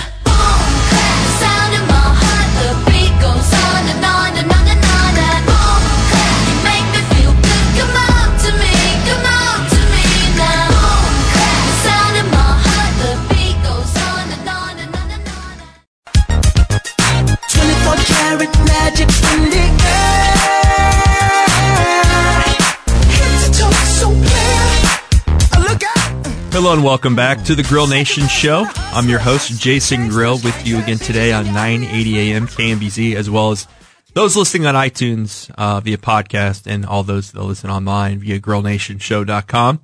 Hello 26.60 26.72
and 26.72 26.82
welcome 26.82 27.14
back 27.14 27.44
to 27.44 27.54
the 27.54 27.62
Grill 27.62 27.86
Nation 27.86 28.26
Show. 28.26 28.66
I'm 28.74 29.08
your 29.08 29.20
host, 29.20 29.60
Jason 29.60 30.08
Grill, 30.08 30.40
with 30.42 30.66
you 30.66 30.80
again 30.80 30.98
today 30.98 31.30
on 31.30 31.44
980 31.44 32.18
AM 32.18 32.48
KMBZ, 32.48 33.14
as 33.14 33.30
well 33.30 33.52
as 33.52 33.68
those 34.12 34.36
listening 34.36 34.66
on 34.66 34.74
iTunes 34.74 35.48
uh, 35.56 35.78
via 35.78 35.98
podcast 35.98 36.66
and 36.66 36.84
all 36.84 37.04
those 37.04 37.30
that 37.30 37.40
listen 37.44 37.70
online 37.70 38.18
via 38.18 38.40
grillnationshow.com. 38.40 39.80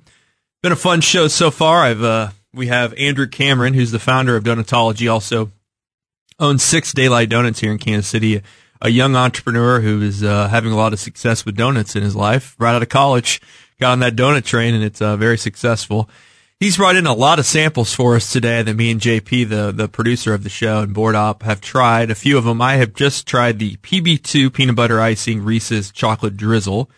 Been 0.61 0.73
a 0.73 0.75
fun 0.75 0.99
show 0.99 1.29
so 1.29 1.49
far. 1.49 1.83
I've 1.83 2.03
uh, 2.03 2.31
we 2.53 2.67
have 2.67 2.93
Andrew 2.95 3.27
Cameron, 3.27 3.73
who's 3.73 3.91
the 3.91 3.97
founder 3.97 4.35
of 4.35 4.43
Donutology, 4.43 5.09
also 5.09 5.51
owns 6.39 6.61
six 6.61 6.91
Daylight 6.91 7.29
Donuts 7.29 7.61
here 7.61 7.71
in 7.71 7.77
Kansas 7.77 8.09
City. 8.09 8.41
A 8.81 8.89
young 8.89 9.15
entrepreneur 9.15 9.79
who 9.79 10.01
is 10.01 10.25
uh, 10.25 10.49
having 10.49 10.73
a 10.73 10.75
lot 10.75 10.91
of 10.91 10.99
success 10.99 11.45
with 11.45 11.55
donuts 11.55 11.95
in 11.95 12.03
his 12.03 12.17
life. 12.17 12.53
Right 12.59 12.75
out 12.75 12.83
of 12.83 12.89
college, 12.89 13.39
got 13.79 13.93
on 13.93 13.99
that 13.99 14.17
donut 14.17 14.43
train, 14.43 14.73
and 14.73 14.83
it's 14.83 15.01
uh, 15.01 15.15
very 15.15 15.37
successful. 15.37 16.09
He's 16.57 16.77
brought 16.77 16.95
in 16.95 17.05
a 17.05 17.13
lot 17.13 17.37
of 17.37 17.45
samples 17.45 17.93
for 17.93 18.15
us 18.15 18.31
today 18.31 18.61
that 18.63 18.73
me 18.75 18.89
and 18.89 19.01
JP, 19.01 19.49
the, 19.49 19.73
the 19.73 19.89
producer 19.89 20.33
of 20.33 20.43
the 20.43 20.49
show 20.49 20.79
and 20.79 20.93
board 20.93 21.13
op, 21.13 21.43
have 21.43 21.59
tried. 21.59 22.09
A 22.09 22.15
few 22.15 22.37
of 22.37 22.45
them. 22.45 22.61
I 22.61 22.77
have 22.77 22.93
just 22.93 23.27
tried 23.27 23.59
the 23.59 23.75
PB2 23.77 24.53
peanut 24.53 24.77
butter 24.77 25.01
icing 25.01 25.43
Reese's 25.43 25.91
chocolate 25.91 26.37
drizzle. 26.37 26.89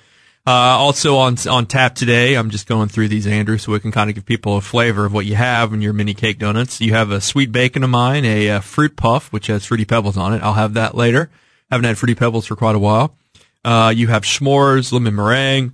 Uh, 0.46 0.52
also 0.52 1.18
on 1.18 1.36
on 1.50 1.66
tap 1.66 1.96
today, 1.96 2.36
I'm 2.36 2.52
just 2.52 2.68
going 2.68 2.88
through 2.88 3.08
these, 3.08 3.26
Andrew, 3.26 3.58
so 3.58 3.72
we 3.72 3.80
can 3.80 3.92
kind 3.92 4.12
of 4.12 4.16
give 4.16 4.26
people 4.28 4.58
a 4.58 4.62
flavor 4.62 5.06
of 5.06 5.14
what 5.14 5.26
you 5.26 5.36
have 5.36 5.74
in 5.74 5.82
your 5.82 5.92
mini 5.92 6.14
cake 6.14 6.38
donuts. 6.38 6.80
You 6.80 6.94
have 6.94 7.10
a 7.10 7.20
sweet 7.20 7.52
bacon 7.52 7.84
of 7.84 7.90
mine, 7.90 8.26
a, 8.26 8.52
uh 8.52 8.60
fruit 8.60 8.96
puff, 8.96 9.34
which 9.34 9.48
has 9.48 9.66
fruity 9.66 9.86
pebbles 9.86 10.18
on 10.18 10.36
it. 10.36 10.44
I'll 10.44 10.54
have 10.54 10.76
that 10.76 10.94
later. 10.94 11.32
Haven't 11.72 11.86
had 11.86 11.98
fruity 11.98 12.16
pebbles 12.16 12.46
for 12.46 12.56
quite 12.56 12.76
a 12.76 12.80
while. 12.80 13.18
Uh, 13.66 13.92
you 13.94 14.08
have 14.08 14.22
s'mores, 14.22 14.94
lemon 14.94 15.16
meringue, 15.16 15.74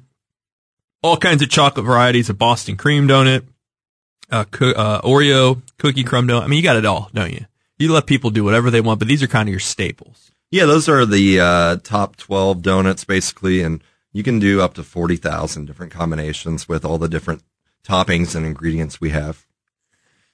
all 1.03 1.17
kinds 1.17 1.43
of 1.43 1.49
chocolate 1.49 1.85
varieties, 1.85 2.29
a 2.29 2.33
Boston 2.33 2.77
cream 2.77 3.07
donut, 3.07 3.43
uh, 4.33 4.45
co- 4.45 4.71
uh, 4.71 5.01
Oreo, 5.01 5.61
cookie 5.77 6.03
crumb 6.03 6.27
donut. 6.27 6.43
I 6.43 6.47
mean, 6.47 6.57
you 6.57 6.63
got 6.63 6.75
it 6.75 6.85
all, 6.85 7.09
don't 7.13 7.31
you? 7.31 7.45
You 7.77 7.93
let 7.93 8.07
people 8.07 8.31
do 8.31 8.43
whatever 8.43 8.71
they 8.71 8.81
want, 8.81 8.99
but 8.99 9.07
these 9.07 9.23
are 9.23 9.27
kind 9.27 9.47
of 9.47 9.51
your 9.51 9.59
staples. 9.59 10.31
Yeah, 10.51 10.65
those 10.65 10.89
are 10.89 11.05
the 11.05 11.39
uh, 11.39 11.77
top 11.77 12.15
12 12.17 12.61
donuts 12.61 13.03
basically, 13.03 13.61
and 13.61 13.83
you 14.11 14.23
can 14.23 14.39
do 14.39 14.61
up 14.61 14.73
to 14.75 14.83
40,000 14.83 15.65
different 15.65 15.91
combinations 15.91 16.67
with 16.67 16.85
all 16.85 16.97
the 16.97 17.09
different 17.09 17.43
toppings 17.83 18.35
and 18.35 18.45
ingredients 18.45 19.01
we 19.01 19.09
have. 19.09 19.45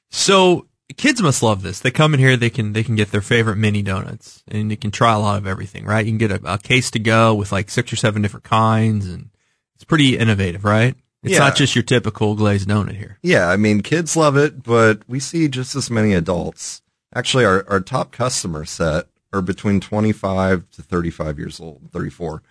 So 0.09 0.67
kids 0.97 1.21
must 1.21 1.43
love 1.43 1.61
this. 1.61 1.79
They 1.79 1.91
come 1.91 2.13
in 2.13 2.19
here, 2.19 2.35
they 2.35 2.49
can 2.49 2.73
they 2.73 2.83
can 2.83 2.95
get 2.95 3.11
their 3.11 3.21
favorite 3.21 3.57
mini 3.57 3.81
donuts, 3.81 4.43
and 4.47 4.71
you 4.71 4.77
can 4.77 4.91
try 4.91 5.13
a 5.13 5.19
lot 5.19 5.37
of 5.37 5.47
everything. 5.47 5.85
Right? 5.85 6.05
You 6.05 6.11
can 6.11 6.17
get 6.17 6.31
a, 6.31 6.53
a 6.53 6.57
case 6.57 6.91
to 6.91 6.99
go 6.99 7.33
with 7.33 7.51
like 7.51 7.69
six 7.69 7.93
or 7.93 7.95
seven 7.95 8.21
different 8.21 8.43
kinds, 8.43 9.07
and 9.07 9.29
it's 9.75 9.83
pretty 9.83 10.17
innovative, 10.17 10.65
right? 10.65 10.95
It's 11.23 11.33
Yeah. 11.33 11.39
not 11.39 11.55
just 11.55 11.75
your 11.75 11.83
typical 11.83 12.35
glazed 12.35 12.69
donut 12.69 12.95
here. 12.95 13.17
Yeah, 13.21 13.49
I 13.49 13.57
mean, 13.57 13.81
kids 13.81 14.15
love 14.15 14.37
it, 14.37 14.63
but 14.63 15.01
we 15.07 15.19
see 15.19 15.47
just 15.49 15.75
as 15.75 15.89
many 15.91 16.13
adults. 16.13 16.81
Actually, 17.13 17.43
our, 17.45 17.65
our 17.67 17.79
top 17.81 18.11
customer 18.11 18.63
set 18.65 19.07
are 19.33 19.41
between 19.41 19.79
25 19.79 20.69
to 20.71 20.81
35 20.81 21.37
years 21.39 21.59
old, 21.59 21.89
34. 21.91 22.41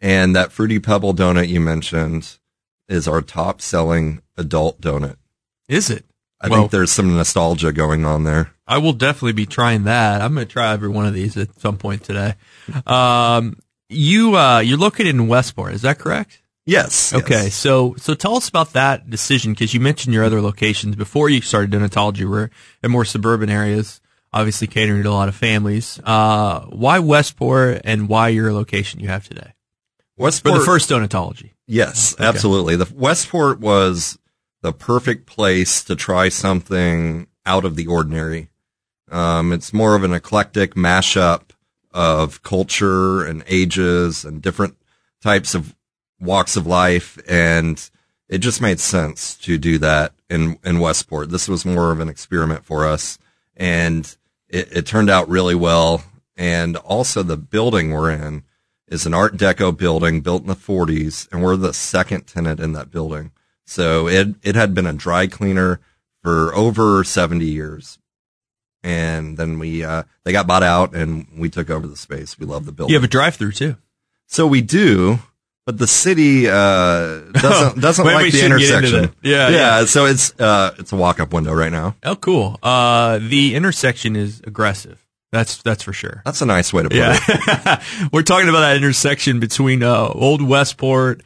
And 0.00 0.34
that 0.36 0.52
Fruity 0.52 0.78
Pebble 0.78 1.14
donut 1.14 1.48
you 1.48 1.60
mentioned 1.60 2.38
is 2.88 3.06
our 3.08 3.22
top 3.22 3.60
selling 3.62 4.20
adult 4.36 4.80
donut. 4.80 5.16
Is 5.68 5.88
it? 5.88 6.04
I 6.40 6.48
Well- 6.48 6.62
think 6.62 6.72
there's 6.72 6.90
some 6.90 7.16
nostalgia 7.16 7.72
going 7.72 8.04
on 8.04 8.24
there. 8.24 8.50
I 8.66 8.78
will 8.78 8.92
definitely 8.92 9.32
be 9.32 9.46
trying 9.46 9.84
that. 9.84 10.20
I'm 10.20 10.34
going 10.34 10.46
to 10.46 10.52
try 10.52 10.72
every 10.72 10.88
one 10.88 11.06
of 11.06 11.14
these 11.14 11.36
at 11.36 11.58
some 11.60 11.76
point 11.78 12.02
today. 12.04 12.34
Um, 12.86 13.56
you 13.88 14.36
uh, 14.36 14.58
you're 14.60 14.78
located 14.78 15.08
in 15.14 15.28
Westport, 15.28 15.74
is 15.74 15.82
that 15.82 15.98
correct? 15.98 16.40
Yes. 16.64 17.12
Okay, 17.12 17.44
yes. 17.44 17.54
so 17.54 17.94
so 17.98 18.14
tell 18.14 18.36
us 18.36 18.48
about 18.48 18.74
that 18.74 19.10
decision 19.10 19.52
because 19.52 19.74
you 19.74 19.80
mentioned 19.80 20.14
your 20.14 20.24
other 20.24 20.40
locations 20.40 20.94
before 20.94 21.28
you 21.28 21.40
started 21.40 21.72
donutology. 21.72 22.24
Were 22.24 22.50
in 22.82 22.90
more 22.90 23.04
suburban 23.04 23.50
areas, 23.50 24.00
obviously 24.32 24.68
catering 24.68 25.02
to 25.02 25.08
a 25.08 25.10
lot 25.10 25.28
of 25.28 25.34
families. 25.34 25.98
Uh, 26.04 26.60
why 26.66 27.00
Westport 27.00 27.80
and 27.84 28.08
why 28.08 28.28
your 28.28 28.52
location 28.52 29.00
you 29.00 29.08
have 29.08 29.26
today 29.26 29.54
Westport. 30.16 30.54
for 30.54 30.58
the 30.60 30.64
first 30.64 30.88
donutology? 30.88 31.50
Yes, 31.66 32.14
absolutely. 32.20 32.76
The 32.76 32.92
Westport 32.94 33.58
was 33.58 34.18
the 34.60 34.72
perfect 34.72 35.26
place 35.26 35.82
to 35.84 35.96
try 35.96 36.28
something 36.28 37.26
out 37.44 37.64
of 37.64 37.74
the 37.74 37.88
ordinary. 37.88 38.50
Um, 39.10 39.52
it's 39.52 39.72
more 39.72 39.96
of 39.96 40.04
an 40.04 40.12
eclectic 40.12 40.74
mashup 40.74 41.50
of 41.92 42.42
culture 42.42 43.24
and 43.24 43.42
ages 43.48 44.24
and 44.24 44.40
different 44.40 44.76
types 45.20 45.54
of 45.54 45.74
walks 46.22 46.56
of 46.56 46.66
life, 46.66 47.18
and 47.28 47.90
it 48.28 48.38
just 48.38 48.62
made 48.62 48.80
sense 48.80 49.34
to 49.38 49.58
do 49.58 49.78
that 49.78 50.12
in 50.30 50.58
in 50.64 50.78
Westport. 50.78 51.30
This 51.30 51.48
was 51.48 51.64
more 51.66 51.90
of 51.92 52.00
an 52.00 52.08
experiment 52.08 52.64
for 52.64 52.86
us, 52.86 53.18
and 53.56 54.16
it, 54.48 54.76
it 54.76 54.86
turned 54.86 55.10
out 55.10 55.28
really 55.28 55.54
well. 55.54 56.04
And 56.36 56.76
also, 56.78 57.22
the 57.22 57.36
building 57.36 57.90
we're 57.90 58.10
in 58.10 58.44
is 58.88 59.04
an 59.06 59.14
Art 59.14 59.36
Deco 59.36 59.76
building 59.76 60.20
built 60.22 60.42
in 60.42 60.48
the 60.48 60.54
40s, 60.54 61.28
and 61.30 61.42
we're 61.42 61.56
the 61.56 61.74
second 61.74 62.26
tenant 62.26 62.58
in 62.60 62.72
that 62.72 62.90
building. 62.90 63.32
So 63.66 64.08
it 64.08 64.28
it 64.42 64.54
had 64.54 64.74
been 64.74 64.86
a 64.86 64.92
dry 64.92 65.26
cleaner 65.26 65.80
for 66.22 66.54
over 66.54 67.02
70 67.04 67.44
years, 67.44 67.98
and 68.82 69.36
then 69.36 69.58
we 69.58 69.84
uh, 69.84 70.04
they 70.24 70.32
got 70.32 70.46
bought 70.46 70.62
out, 70.62 70.94
and 70.94 71.26
we 71.36 71.48
took 71.50 71.68
over 71.70 71.86
the 71.86 71.96
space. 71.96 72.38
We 72.38 72.46
love 72.46 72.64
the 72.64 72.72
building. 72.72 72.92
You 72.92 72.96
have 72.98 73.04
a 73.04 73.08
drive-through 73.08 73.52
too. 73.52 73.76
so 74.26 74.46
we 74.46 74.62
do, 74.62 75.18
but 75.66 75.78
the 75.78 75.86
city 75.86 76.48
uh, 76.48 76.52
doesn't 77.32 77.80
doesn't 77.80 78.04
like 78.04 78.30
the 78.32 78.38
shouldn't 78.38 78.60
get 78.60 78.70
into 78.70 78.86
intersection. 78.88 79.16
Yeah, 79.22 79.48
yeah. 79.48 79.56
yeah. 79.80 79.84
So 79.84 80.06
it's 80.06 80.38
uh, 80.40 80.74
it's 80.78 80.92
a 80.92 80.96
walk 80.96 81.20
up 81.20 81.32
window 81.32 81.52
right 81.52 81.72
now. 81.72 81.96
Oh, 82.04 82.16
cool. 82.16 82.58
Uh, 82.62 83.18
the 83.18 83.54
intersection 83.54 84.16
is 84.16 84.40
aggressive. 84.44 84.98
That's 85.30 85.62
that's 85.62 85.82
for 85.82 85.92
sure. 85.92 86.20
That's 86.24 86.42
a 86.42 86.46
nice 86.46 86.72
way 86.72 86.82
to 86.82 86.88
put 86.90 86.98
Yeah. 86.98 87.18
it. 87.28 87.80
We're 88.12 88.22
talking 88.22 88.48
about 88.48 88.60
that 88.60 88.76
intersection 88.76 89.40
between 89.40 89.82
uh, 89.82 90.08
Old 90.08 90.42
Westport, 90.42 91.22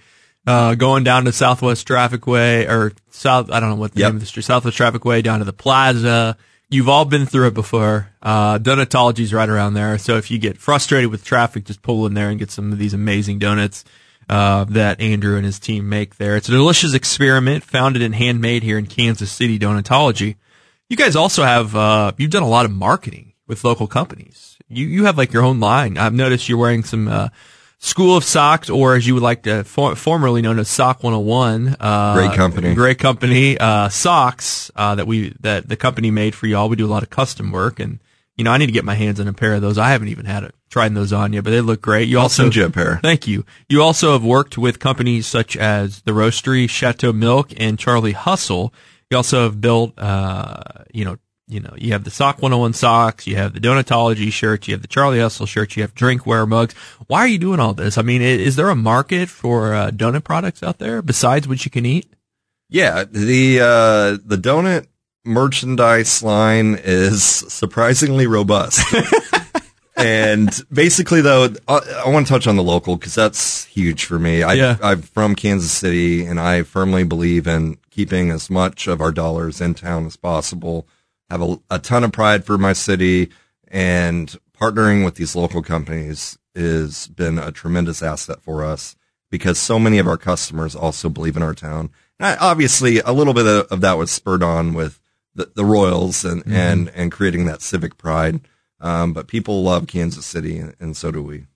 uh, 0.46 0.76
going 0.76 1.02
down 1.02 1.24
to 1.24 1.32
Southwest 1.32 1.86
Traffic 1.88 2.24
Way, 2.26 2.66
or 2.68 2.92
South, 3.10 3.50
I 3.50 3.58
don't 3.58 3.70
know 3.70 3.74
what 3.76 3.94
the 3.94 4.00
Yep. 4.00 4.08
name 4.10 4.14
of 4.16 4.20
the 4.20 4.26
street, 4.26 4.44
Southwest 4.44 4.76
Traffic 4.76 5.04
Way, 5.04 5.22
down 5.22 5.40
to 5.40 5.44
the 5.44 5.52
plaza. 5.52 6.36
You've 6.68 6.88
all 6.88 7.04
been 7.04 7.26
through 7.26 7.48
it 7.48 7.54
before. 7.54 8.10
Uh, 8.22 8.58
Donutology's 8.58 9.32
right 9.32 9.48
around 9.48 9.74
there. 9.74 9.98
So 9.98 10.16
if 10.16 10.30
you 10.30 10.38
get 10.38 10.56
frustrated 10.58 11.10
with 11.10 11.24
traffic, 11.24 11.64
just 11.64 11.82
pull 11.82 12.06
in 12.06 12.14
there 12.14 12.28
and 12.30 12.38
get 12.38 12.50
some 12.52 12.72
of 12.72 12.78
these 12.78 12.94
amazing 12.94 13.38
donuts. 13.40 13.84
Uh, 14.28 14.64
that 14.64 15.00
Andrew 15.00 15.36
and 15.36 15.44
his 15.44 15.60
team 15.60 15.88
make 15.88 16.16
there. 16.16 16.36
It's 16.36 16.48
a 16.48 16.52
delicious 16.52 16.94
experiment 16.94 17.62
founded 17.62 18.02
and 18.02 18.12
handmade 18.12 18.64
here 18.64 18.76
in 18.76 18.86
Kansas 18.86 19.30
City, 19.30 19.56
Donutology. 19.56 20.34
You 20.88 20.96
guys 20.96 21.14
also 21.14 21.44
have 21.44 21.76
uh, 21.76 22.12
you've 22.16 22.32
done 22.32 22.42
a 22.42 22.48
lot 22.48 22.64
of 22.64 22.72
marketing 22.72 23.34
with 23.46 23.62
local 23.62 23.86
companies. 23.86 24.56
You 24.68 24.86
you 24.86 25.04
have 25.04 25.16
like 25.16 25.32
your 25.32 25.44
own 25.44 25.60
line. 25.60 25.96
I've 25.96 26.12
noticed 26.12 26.48
you're 26.48 26.58
wearing 26.58 26.82
some 26.82 27.06
uh, 27.06 27.28
School 27.78 28.16
of 28.16 28.24
Socks, 28.24 28.68
or 28.68 28.96
as 28.96 29.06
you 29.06 29.14
would 29.14 29.22
like 29.22 29.44
to 29.44 29.62
for, 29.62 29.94
formerly 29.94 30.42
known 30.42 30.58
as 30.58 30.68
Sock 30.68 31.04
101. 31.04 31.76
Uh, 31.78 32.14
Great 32.14 32.32
company. 32.32 32.74
Great 32.74 32.98
company. 32.98 33.56
Uh, 33.58 33.88
socks 33.90 34.72
uh, 34.74 34.96
that 34.96 35.06
we 35.06 35.36
that 35.40 35.68
the 35.68 35.76
company 35.76 36.10
made 36.10 36.34
for 36.34 36.48
y'all. 36.48 36.68
We 36.68 36.74
do 36.74 36.86
a 36.86 36.88
lot 36.88 37.04
of 37.04 37.10
custom 37.10 37.52
work, 37.52 37.78
and 37.78 38.00
you 38.36 38.42
know 38.42 38.50
I 38.50 38.58
need 38.58 38.66
to 38.66 38.72
get 38.72 38.84
my 38.84 38.94
hands 38.94 39.20
on 39.20 39.28
a 39.28 39.32
pair 39.32 39.54
of 39.54 39.62
those. 39.62 39.78
I 39.78 39.90
haven't 39.90 40.08
even 40.08 40.26
had 40.26 40.42
it 40.42 40.54
tried 40.70 40.94
those 40.94 41.12
on 41.12 41.32
yet, 41.32 41.44
but 41.44 41.50
they 41.50 41.60
look 41.60 41.80
great. 41.80 42.08
You 42.08 42.18
also 42.18 42.48
a 42.48 42.70
pair. 42.70 42.98
Thank 43.02 43.26
you. 43.26 43.44
You 43.68 43.82
also 43.82 44.12
have 44.12 44.24
worked 44.24 44.58
with 44.58 44.78
companies 44.78 45.26
such 45.26 45.56
as 45.56 46.02
the 46.02 46.12
Roastery, 46.12 46.68
Shatto 46.68 47.12
Milk, 47.12 47.52
and 47.56 47.78
Charlie 47.78 48.12
Hustle. 48.12 48.72
You 49.10 49.16
also 49.16 49.44
have 49.44 49.60
built, 49.60 49.98
uh, 49.98 50.62
you 50.92 51.04
know, 51.04 51.18
you 51.48 51.60
know, 51.60 51.72
you 51.76 51.92
have 51.92 52.02
the 52.02 52.10
Sock 52.10 52.42
101 52.42 52.72
socks, 52.72 53.26
you 53.26 53.36
have 53.36 53.52
the 53.52 53.60
Donutology 53.60 54.32
shirts, 54.32 54.66
you 54.66 54.74
have 54.74 54.82
the 54.82 54.88
Charlie 54.88 55.20
Hustle 55.20 55.46
shirts, 55.46 55.76
you 55.76 55.82
have 55.82 55.94
drinkware 55.94 56.46
mugs. 56.46 56.74
Why 57.06 57.20
are 57.20 57.28
you 57.28 57.38
doing 57.38 57.60
all 57.60 57.72
this? 57.72 57.98
I 57.98 58.02
mean, 58.02 58.20
is 58.20 58.56
there 58.56 58.68
a 58.68 58.74
market 58.74 59.28
for 59.28 59.72
uh, 59.72 59.90
donut 59.92 60.24
products 60.24 60.64
out 60.64 60.78
there 60.78 61.02
besides 61.02 61.46
what 61.46 61.64
you 61.64 61.70
can 61.70 61.86
eat? 61.86 62.12
Yeah, 62.68 63.04
the 63.04 63.60
uh, 63.60 64.18
the 64.24 64.36
donut 64.36 64.86
merchandise 65.24 66.22
line 66.22 66.80
is 66.82 67.22
surprisingly 67.22 68.26
robust. 68.26 68.80
and 69.96 70.50
basically, 70.72 71.22
though, 71.22 71.48
I, 71.66 72.02
I 72.04 72.08
want 72.10 72.26
to 72.26 72.32
touch 72.32 72.46
on 72.46 72.56
the 72.56 72.62
local 72.62 72.96
because 72.96 73.14
that's 73.14 73.64
huge 73.64 74.04
for 74.04 74.18
me. 74.18 74.42
I, 74.42 74.54
Yeah. 74.54 74.76
I'm 74.82 75.02
from 75.02 75.34
Kansas 75.34 75.72
City, 75.72 76.24
and 76.24 76.38
I 76.38 76.62
firmly 76.62 77.04
believe 77.04 77.46
in 77.46 77.78
keeping 77.90 78.30
as 78.30 78.50
much 78.50 78.86
of 78.86 79.00
our 79.00 79.12
dollars 79.12 79.60
in 79.60 79.74
town 79.74 80.06
as 80.06 80.16
possible. 80.16 80.86
Have 81.30 81.42
a, 81.42 81.58
a 81.70 81.78
ton 81.78 82.04
of 82.04 82.12
pride 82.12 82.44
for 82.44 82.58
my 82.58 82.72
city, 82.72 83.30
and 83.68 84.36
partnering 84.58 85.04
with 85.04 85.14
these 85.16 85.34
local 85.34 85.62
companies 85.62 86.38
has 86.54 87.08
been 87.08 87.38
a 87.38 87.52
tremendous 87.52 88.02
asset 88.02 88.42
for 88.42 88.64
us 88.64 88.96
because 89.30 89.58
so 89.58 89.78
many 89.78 89.98
of 89.98 90.06
our 90.06 90.16
customers 90.16 90.76
also 90.76 91.08
believe 91.08 91.36
in 91.36 91.42
our 91.42 91.54
town. 91.54 91.90
And 92.18 92.26
I, 92.26 92.36
obviously, 92.36 93.00
a 93.00 93.12
little 93.12 93.34
bit 93.34 93.46
of, 93.46 93.66
of 93.66 93.80
that 93.80 93.98
was 93.98 94.10
spurred 94.10 94.42
on 94.42 94.74
with 94.74 95.00
the, 95.34 95.50
the 95.54 95.64
Royals 95.64 96.24
and, 96.24 96.42
mm-hmm. 96.42 96.52
and, 96.52 96.88
and 96.90 97.12
creating 97.12 97.46
that 97.46 97.62
civic 97.62 97.98
pride. 97.98 98.40
Um, 98.80 99.12
but 99.12 99.26
people 99.26 99.62
love 99.62 99.86
Kansas 99.86 100.26
City, 100.26 100.58
and, 100.58 100.74
and 100.78 100.96
so 100.96 101.10
do 101.10 101.22
we. 101.22 101.46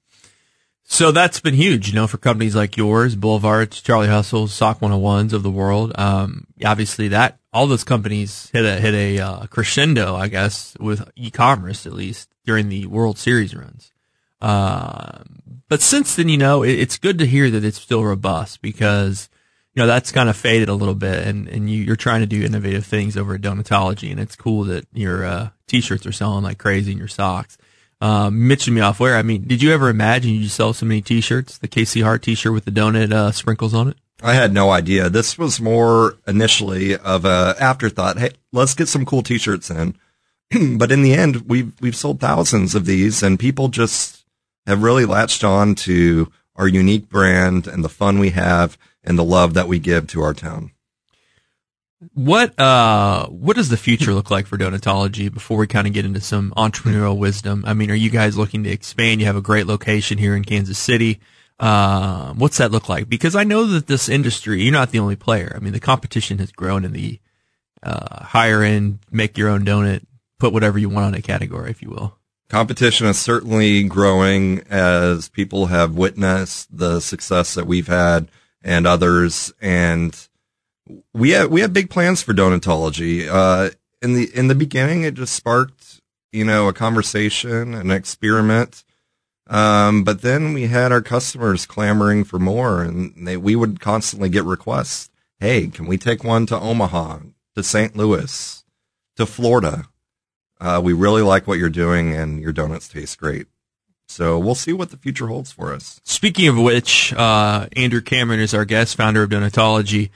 So 0.93 1.13
that's 1.13 1.39
been 1.39 1.55
huge, 1.55 1.89
you 1.89 1.95
know, 1.95 2.09
for 2.09 2.19
companies 2.19 2.57
like 2.57 2.77
yours, 2.77 3.15
Boulevards, 3.15 3.81
Charlie 3.81 4.09
Hustles, 4.09 4.53
Sock 4.53 4.81
101s 4.81 5.33
of 5.33 5.45
the 5.45 5.51
world. 5.51 5.93
Um, 5.95 6.49
obviously 6.65 7.07
that, 7.09 7.39
all 7.53 7.69
those 7.69 7.85
companies 7.85 8.51
hit 8.53 8.65
a, 8.65 8.81
hit 8.81 8.95
a, 8.95 9.21
uh, 9.21 9.47
crescendo, 9.47 10.17
I 10.17 10.27
guess, 10.27 10.77
with 10.81 11.09
e-commerce 11.15 11.87
at 11.87 11.93
least 11.93 12.29
during 12.45 12.71
the 12.71 12.87
World 12.87 13.19
Series 13.19 13.55
runs. 13.55 13.93
Um, 14.41 15.63
but 15.69 15.81
since 15.81 16.17
then, 16.17 16.29
you 16.29 16.39
know, 16.39 16.65
it, 16.65 16.73
it's 16.73 16.99
good 16.99 17.19
to 17.19 17.27
hear 17.27 17.51
that 17.51 17.65
it's 17.65 17.81
still 17.81 18.03
robust 18.03 18.61
because 18.61 19.29
you 19.75 19.83
know, 19.83 19.87
that's 19.87 20.13
kind 20.13 20.29
of 20.29 20.37
faded 20.37 20.69
a 20.69 20.75
little 20.75 20.95
bit 20.95 21.27
and, 21.27 21.49
and 21.49 21.71
you, 21.71 21.83
you're 21.83 21.97
trying 21.97 22.21
to 22.21 22.27
do 22.27 22.45
innovative 22.45 22.85
things 22.85 23.17
over 23.17 23.35
at 23.35 23.41
Donutology 23.41 24.11
and 24.11 24.19
it's 24.19 24.37
cool 24.37 24.65
that 24.65 24.87
your, 24.93 25.25
uh, 25.25 25.51
t-shirts 25.67 26.07
are 26.07 26.13
selling 26.13 26.43
like 26.43 26.59
crazy 26.59 26.91
and 26.91 26.99
your 26.99 27.09
socks. 27.09 27.57
Um, 28.01 28.49
mentioned 28.49 28.75
me 28.75 28.81
off 28.81 28.99
where, 28.99 29.17
I 29.17 29.23
mean, 29.23 29.43
did 29.47 29.63
you 29.63 29.73
ever 29.73 29.89
imagine 29.89 30.33
you'd 30.33 30.51
sell 30.51 30.73
so 30.73 30.87
many 30.87 31.03
t-shirts? 31.03 31.59
The 31.59 31.69
KC 31.69 32.03
Heart 32.03 32.23
t-shirt 32.23 32.53
with 32.53 32.65
the 32.65 32.71
donut, 32.71 33.13
uh, 33.13 33.31
sprinkles 33.31 33.75
on 33.75 33.89
it? 33.89 33.97
I 34.23 34.35
had 34.35 34.53
no 34.53 34.71
idea. 34.71 35.09
This 35.09 35.39
was 35.39 35.61
more 35.61 36.19
initially 36.27 36.97
of 36.97 37.25
a 37.25 37.55
afterthought. 37.61 38.19
Hey, 38.19 38.33
let's 38.53 38.75
get 38.75 38.89
some 38.89 39.05
cool 39.05 39.23
t-shirts 39.23 39.71
in. 39.71 39.97
but 40.79 40.91
in 40.91 41.03
the 41.03 41.15
end, 41.15 41.49
we've, 41.49 41.73
we've 41.81 41.97
sold 41.97 42.21
thousands 42.21 42.75
of 42.75 42.87
these 42.87 43.23
and 43.23 43.39
people 43.39 43.69
just 43.69 44.25
have 44.67 44.83
really 44.83 45.05
latched 45.05 45.45
on 45.45 45.75
to 45.75 46.33
our 46.57 46.69
unique 46.69 47.09
brand 47.09 47.67
and 47.67 47.85
the 47.85 47.89
fun 47.89 48.19
we 48.19 48.31
have 48.31 48.77
and 49.05 49.19
the 49.19 49.25
love 49.25 49.55
that 49.55 49.69
we 49.69 49.79
give 49.79 50.07
to 50.09 50.23
our 50.23 50.35
town. 50.35 50.73
What 52.15 52.59
uh 52.59 53.27
what 53.27 53.57
does 53.57 53.69
the 53.69 53.77
future 53.77 54.15
look 54.15 54.31
like 54.31 54.47
for 54.47 54.57
donutology 54.57 55.33
before 55.33 55.59
we 55.59 55.67
kind 55.67 55.87
of 55.87 55.93
get 55.93 56.07
into 56.07 56.21
some 56.21 56.53
entrepreneurial 56.57 57.19
wisdom? 57.19 57.63
I 57.67 57.75
mean, 57.75 57.91
are 57.91 57.95
you 57.95 58.09
guys 58.09 58.39
looking 58.39 58.65
to 58.65 58.71
expand? 58.71 59.21
You 59.21 59.27
have 59.27 59.37
a 59.37 59.43
great 59.43 59.67
location 59.67 60.17
here 60.17 60.35
in 60.35 60.45
Kansas 60.45 60.79
City. 60.79 61.21
Uh, 61.59 62.33
what's 62.33 62.57
that 62.57 62.71
look 62.71 62.89
like? 62.89 63.07
Because 63.07 63.37
I 63.37 63.45
know 63.45 63.67
that 63.67 63.87
this 63.87 64.09
industry, 64.09 64.63
you're 64.63 64.73
not 64.73 64.93
the 64.93 64.99
only 64.99 65.17
player. 65.17 65.53
I 65.55 65.59
mean, 65.59 65.75
the 65.75 65.81
competition 65.81 66.39
has 66.39 66.53
grown 66.53 66.87
in 66.87 66.93
the 66.93 67.21
uh, 67.83 68.25
higher 68.25 68.63
end, 68.63 69.01
make 69.11 69.37
your 69.37 69.51
own 69.51 69.67
donut, 69.67 70.03
put 70.39 70.55
whatever 70.55 70.79
you 70.79 70.89
want 70.89 71.07
on 71.07 71.15
a 71.15 71.21
category, 71.23 71.71
if 71.71 71.83
you 71.83 71.91
will. 71.91 72.17
Competition 72.49 73.07
is 73.07 73.19
certainly 73.19 73.85
growing 73.85 74.61
as 74.71 75.29
people 75.29 75.67
have 75.67 75.95
witnessed 75.95 76.75
the 76.77 76.99
success 77.01 77.55
that 77.55 77.67
we've 77.67 77.87
had 77.87 78.29
and 78.63 78.87
others. 78.87 79.53
And 79.61 80.17
we 81.13 81.31
have, 81.31 81.51
we 81.51 81.61
have 81.61 81.73
big 81.73 81.91
plans 81.91 82.23
for 82.23 82.35
donutology. 82.35 83.29
Uh, 83.29 83.71
in 84.03 84.15
the, 84.15 84.35
in 84.37 84.49
the 84.49 84.55
beginning, 84.55 85.03
it 85.03 85.15
just 85.15 85.35
sparked, 85.35 86.01
you 86.33 86.45
know, 86.45 86.69
a 86.69 86.73
conversation, 86.73 87.75
an 87.75 87.91
experiment. 87.91 88.85
Um, 89.47 90.05
but 90.05 90.23
then 90.23 90.53
we 90.53 90.69
had 90.69 90.93
our 90.93 91.03
customers 91.03 91.67
clamoring 91.67 92.25
for 92.25 92.39
more 92.39 92.83
and 92.83 93.27
they, 93.27 93.37
we 93.37 93.57
would 93.57 93.81
constantly 93.81 94.29
get 94.29 94.45
requests. 94.45 95.11
Hey, 95.41 95.67
can 95.67 95.87
we 95.87 95.99
take 95.99 96.23
one 96.23 96.47
to 96.47 96.59
Omaha, 96.59 97.19
to 97.57 97.63
St. 97.63 97.97
Louis, 97.97 98.65
to 99.17 99.27
Florida? 99.27 99.87
Uh, 100.61 100.81
we 100.85 100.93
really 100.93 101.23
like 101.23 101.47
what 101.47 101.59
you're 101.59 101.69
doing 101.69 102.15
and 102.15 102.41
your 102.41 102.53
donuts 102.53 102.89
taste 102.89 103.19
great. 103.19 103.47
So 104.11 104.41
we'll 104.41 104.57
see 104.57 104.73
what 104.73 104.91
the 104.91 104.97
future 104.97 105.29
holds 105.29 105.53
for 105.53 105.73
us. 105.73 106.01
Speaking 106.03 106.49
of 106.49 106.59
which, 106.59 107.13
uh, 107.15 107.69
Andrew 107.77 108.01
Cameron 108.01 108.41
is 108.41 108.53
our 108.53 108.65
guest, 108.65 108.97
founder 108.97 109.23
of 109.23 109.31
Donutology. 109.31 110.11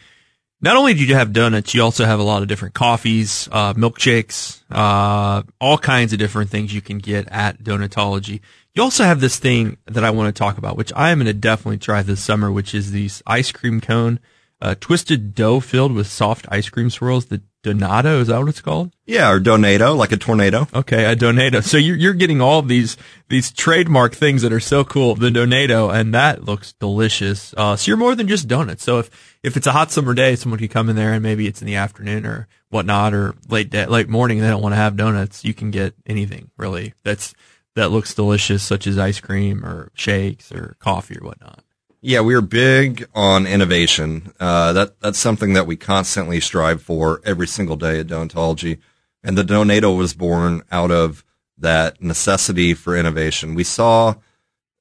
Not 0.61 0.77
only 0.77 0.95
do 0.95 1.05
you 1.05 1.15
have 1.15 1.33
donuts, 1.33 1.75
you 1.75 1.83
also 1.83 2.05
have 2.05 2.19
a 2.19 2.25
lot 2.25 2.43
of 2.43 2.49
different 2.49 2.75
coffees, 2.75 3.49
uh, 3.53 3.73
milkshakes, 3.75 4.63
uh, 4.69 5.45
all 5.61 5.79
kinds 5.79 6.13
of 6.13 6.19
different 6.19 6.51
things 6.51 6.75
you 6.75 6.81
can 6.81 6.99
get 6.99 7.29
at 7.29 7.63
Donutology. 7.63 8.41
You 8.75 8.83
also 8.83 9.05
have 9.05 9.21
this 9.21 9.39
thing 9.39 9.77
that 9.87 10.03
I 10.03 10.11
want 10.11 10.35
to 10.35 10.37
talk 10.37 10.59
about, 10.59 10.77
which 10.77 10.93
I 10.97 11.11
am 11.11 11.19
going 11.19 11.27
to 11.27 11.33
definitely 11.33 11.79
try 11.79 12.03
this 12.03 12.21
summer, 12.21 12.51
which 12.51 12.75
is 12.75 12.91
these 12.91 13.23
ice 13.29 13.53
cream 13.53 13.81
cone, 13.81 14.19
uh, 14.65 14.75
twisted 14.81 15.35
dough 15.35 15.61
filled 15.61 15.93
with 15.93 16.07
soft 16.07 16.47
ice 16.51 16.71
cream 16.71 16.89
swirls. 16.89 17.27
The 17.27 17.43
Donato, 17.63 18.21
is 18.21 18.29
that 18.29 18.39
what 18.39 18.49
it's 18.49 18.63
called? 18.63 18.93
Yeah, 19.07 19.31
or 19.31 19.39
Donato, 19.39 19.95
like 19.95 20.13
a 20.13 20.17
tornado. 20.17 20.67
Okay, 20.75 21.05
a 21.05 21.15
Donato. 21.15 21.61
So 21.61 21.77
you're 21.77 21.97
you're 21.97 22.15
getting 22.15 22.41
all 22.41 22.63
these 22.63 22.97
these 23.29 23.53
trademark 23.53 24.15
things 24.15 24.41
that 24.43 24.53
are 24.53 24.61
so 24.61 24.83
cool. 24.83 25.17
The 25.17 25.31
Donato, 25.31 25.91
and 25.91 26.15
that 26.15 26.45
looks 26.45 26.73
delicious. 26.73 27.55
Uh, 27.57 27.77
so 27.77 27.91
you're 27.91 27.99
more 27.99 28.15
than 28.15 28.27
just 28.27 28.49
donuts. 28.49 28.83
So 28.83 28.99
if 28.99 29.39
if 29.43 29.57
it's 29.57 29.67
a 29.67 29.73
hot 29.73 29.93
summer 29.93 30.15
day, 30.15 30.35
someone 30.35 30.59
can 30.59 30.69
come 30.69 30.89
in 30.89 30.97
there 30.97 31.13
and 31.13 31.23
maybe 31.23 31.47
it's 31.47 31.61
in 31.61 31.67
the 31.67 31.77
afternoon 31.77 32.25
or 32.25 32.49
whatnot 32.71 33.13
or 33.13 33.35
late 33.49 33.69
day, 33.71 33.85
late 33.87 34.09
morning. 34.09 34.41
They 34.41 34.49
don't 34.49 34.63
want 34.63 34.73
to 34.73 34.77
have 34.77 34.97
donuts. 34.97 35.45
You 35.45 35.53
can 35.53 35.71
get 35.71 35.95
anything 36.07 36.51
really 36.57 36.95
that's 37.03 37.35
that 37.75 37.91
looks 37.91 38.15
delicious, 38.15 38.63
such 38.63 38.87
as 38.87 38.99
ice 38.99 39.21
cream 39.21 39.65
or 39.65 39.91
shakes 39.95 40.53
or 40.53 40.77
coffee 40.79 41.19
or 41.19 41.27
whatnot. 41.27 41.64
Yeah, 42.07 42.21
we 42.21 42.35
are 42.35 42.43
big 42.43 43.09
on 43.15 43.47
innovation. 43.47 44.35
Uh, 44.39 44.75
that 44.75 45.01
that's 45.01 45.19
something 45.19 45.55
that 45.55 45.67
we 45.67 45.75
constantly 45.77 46.39
strive 46.39 46.83
for 46.83 47.23
every 47.25 47.47
single 47.47 47.77
day 47.77 47.99
at 47.99 48.09
Donutology. 48.09 48.81
And 49.23 49.39
the 49.39 49.43
Donato 49.43 49.91
was 49.91 50.13
born 50.13 50.65
out 50.71 50.91
of 50.91 51.25
that 51.57 52.03
necessity 52.03 52.75
for 52.75 52.95
innovation. 52.95 53.55
We 53.55 53.65
saw 53.65 54.17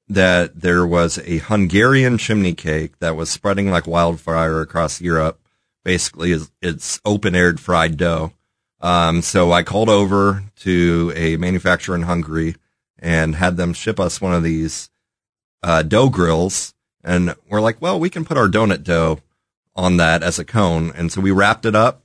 that 0.06 0.60
there 0.60 0.86
was 0.86 1.16
a 1.16 1.38
Hungarian 1.38 2.18
chimney 2.18 2.52
cake 2.52 2.98
that 2.98 3.16
was 3.16 3.30
spreading 3.30 3.70
like 3.70 3.86
wildfire 3.86 4.60
across 4.60 5.00
Europe. 5.00 5.40
Basically, 5.82 6.32
it's, 6.32 6.50
it's 6.60 7.00
open-aired 7.06 7.58
fried 7.58 7.96
dough. 7.96 8.34
Um, 8.82 9.22
so 9.22 9.50
I 9.50 9.62
called 9.62 9.88
over 9.88 10.44
to 10.56 11.10
a 11.16 11.38
manufacturer 11.38 11.94
in 11.94 12.02
Hungary 12.02 12.56
and 12.98 13.36
had 13.36 13.56
them 13.56 13.72
ship 13.72 13.98
us 13.98 14.20
one 14.20 14.34
of 14.34 14.42
these 14.42 14.90
uh, 15.62 15.82
dough 15.82 16.10
grills. 16.10 16.74
And 17.04 17.34
we're 17.48 17.60
like, 17.60 17.80
well, 17.82 18.00
we 18.00 18.10
can 18.10 18.24
put 18.24 18.38
our 18.38 18.48
donut 18.48 18.82
dough 18.82 19.20
on 19.76 19.98
that 19.98 20.22
as 20.22 20.38
a 20.38 20.44
cone. 20.44 20.92
And 20.94 21.12
so 21.12 21.20
we 21.20 21.30
wrapped 21.30 21.66
it 21.66 21.76
up 21.76 22.02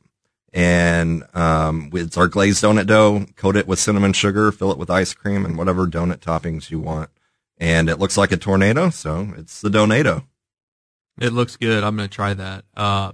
and 0.54 1.24
um, 1.36 1.90
it's 1.94 2.18
our 2.18 2.28
glazed 2.28 2.64
donut 2.64 2.88
dough, 2.88 3.26
coat 3.36 3.56
it 3.56 3.68
with 3.68 3.80
cinnamon 3.80 4.14
sugar, 4.14 4.52
fill 4.52 4.72
it 4.72 4.78
with 4.78 4.90
ice 4.90 5.14
cream 5.14 5.46
and 5.46 5.58
whatever 5.58 5.88
donut 5.88 6.18
toppings 6.18 6.70
you 6.70 6.80
want. 6.80 7.10
And 7.58 7.90
it 7.90 8.00
looks 8.00 8.18
like 8.18 8.32
a 8.32 8.38
tornado, 8.38 8.90
so 8.90 9.34
it's 9.38 9.60
the 9.60 9.70
Donato. 9.70 10.24
It 11.20 11.34
looks 11.34 11.58
good. 11.58 11.84
I'm 11.84 11.98
going 11.98 12.08
to 12.08 12.16
try 12.16 12.34
that. 12.34 12.64
Uh, 12.76 13.12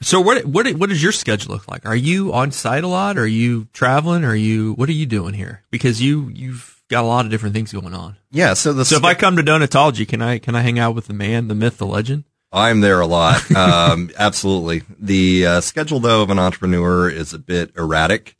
so 0.00 0.20
what 0.20 0.44
what 0.46 0.66
what 0.74 0.88
does 0.88 1.02
your 1.02 1.12
schedule 1.12 1.52
look 1.52 1.68
like? 1.70 1.86
Are 1.86 1.96
you 1.96 2.32
on 2.32 2.50
site 2.50 2.84
a 2.84 2.88
lot? 2.88 3.18
Are 3.18 3.26
you 3.26 3.68
traveling? 3.72 4.24
Are 4.24 4.34
you 4.34 4.72
what 4.74 4.88
are 4.88 4.92
you 4.92 5.06
doing 5.06 5.34
here? 5.34 5.62
Because 5.70 6.02
you 6.02 6.30
you've 6.34 6.73
got 6.94 7.04
a 7.04 7.06
lot 7.06 7.24
of 7.24 7.30
different 7.30 7.54
things 7.54 7.72
going 7.72 7.92
on. 7.92 8.16
Yeah, 8.30 8.54
so 8.54 8.72
the 8.72 8.84
So 8.84 8.96
if 8.96 9.04
I 9.04 9.14
come 9.14 9.36
to 9.36 9.42
Donutology, 9.42 10.06
can 10.06 10.22
I 10.22 10.38
can 10.38 10.54
I 10.54 10.62
hang 10.62 10.78
out 10.78 10.94
with 10.94 11.06
the 11.08 11.12
man, 11.12 11.48
the 11.48 11.54
myth, 11.54 11.78
the 11.78 11.86
legend? 11.86 12.24
I'm 12.52 12.80
there 12.80 13.00
a 13.00 13.06
lot. 13.06 13.42
Um, 13.56 14.10
absolutely. 14.16 14.82
The 14.98 15.46
uh, 15.46 15.60
schedule, 15.60 15.98
though, 15.98 16.22
of 16.22 16.30
an 16.30 16.38
entrepreneur 16.38 17.08
is 17.08 17.32
a 17.32 17.38
bit 17.38 17.72
erratic 17.76 18.36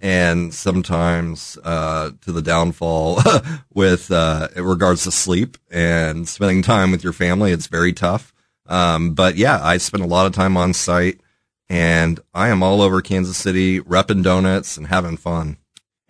and 0.00 0.54
sometimes 0.54 1.58
uh, 1.64 2.12
to 2.22 2.32
the 2.32 2.40
downfall 2.40 3.20
with 3.74 4.10
uh, 4.10 4.48
in 4.56 4.64
regards 4.64 5.04
to 5.04 5.10
sleep 5.10 5.58
and 5.70 6.26
spending 6.26 6.62
time 6.62 6.90
with 6.90 7.04
your 7.04 7.12
family. 7.12 7.52
It's 7.52 7.66
very 7.66 7.92
tough. 7.92 8.32
Um, 8.66 9.12
but 9.12 9.36
yeah, 9.36 9.62
I 9.62 9.76
spend 9.76 10.02
a 10.02 10.06
lot 10.06 10.26
of 10.26 10.32
time 10.32 10.56
on 10.56 10.72
site 10.72 11.20
and 11.68 12.20
I 12.32 12.48
am 12.48 12.62
all 12.62 12.80
over 12.80 13.02
Kansas 13.02 13.36
City 13.36 13.80
repping 13.80 14.22
donuts 14.22 14.78
and 14.78 14.86
having 14.86 15.18
fun. 15.18 15.58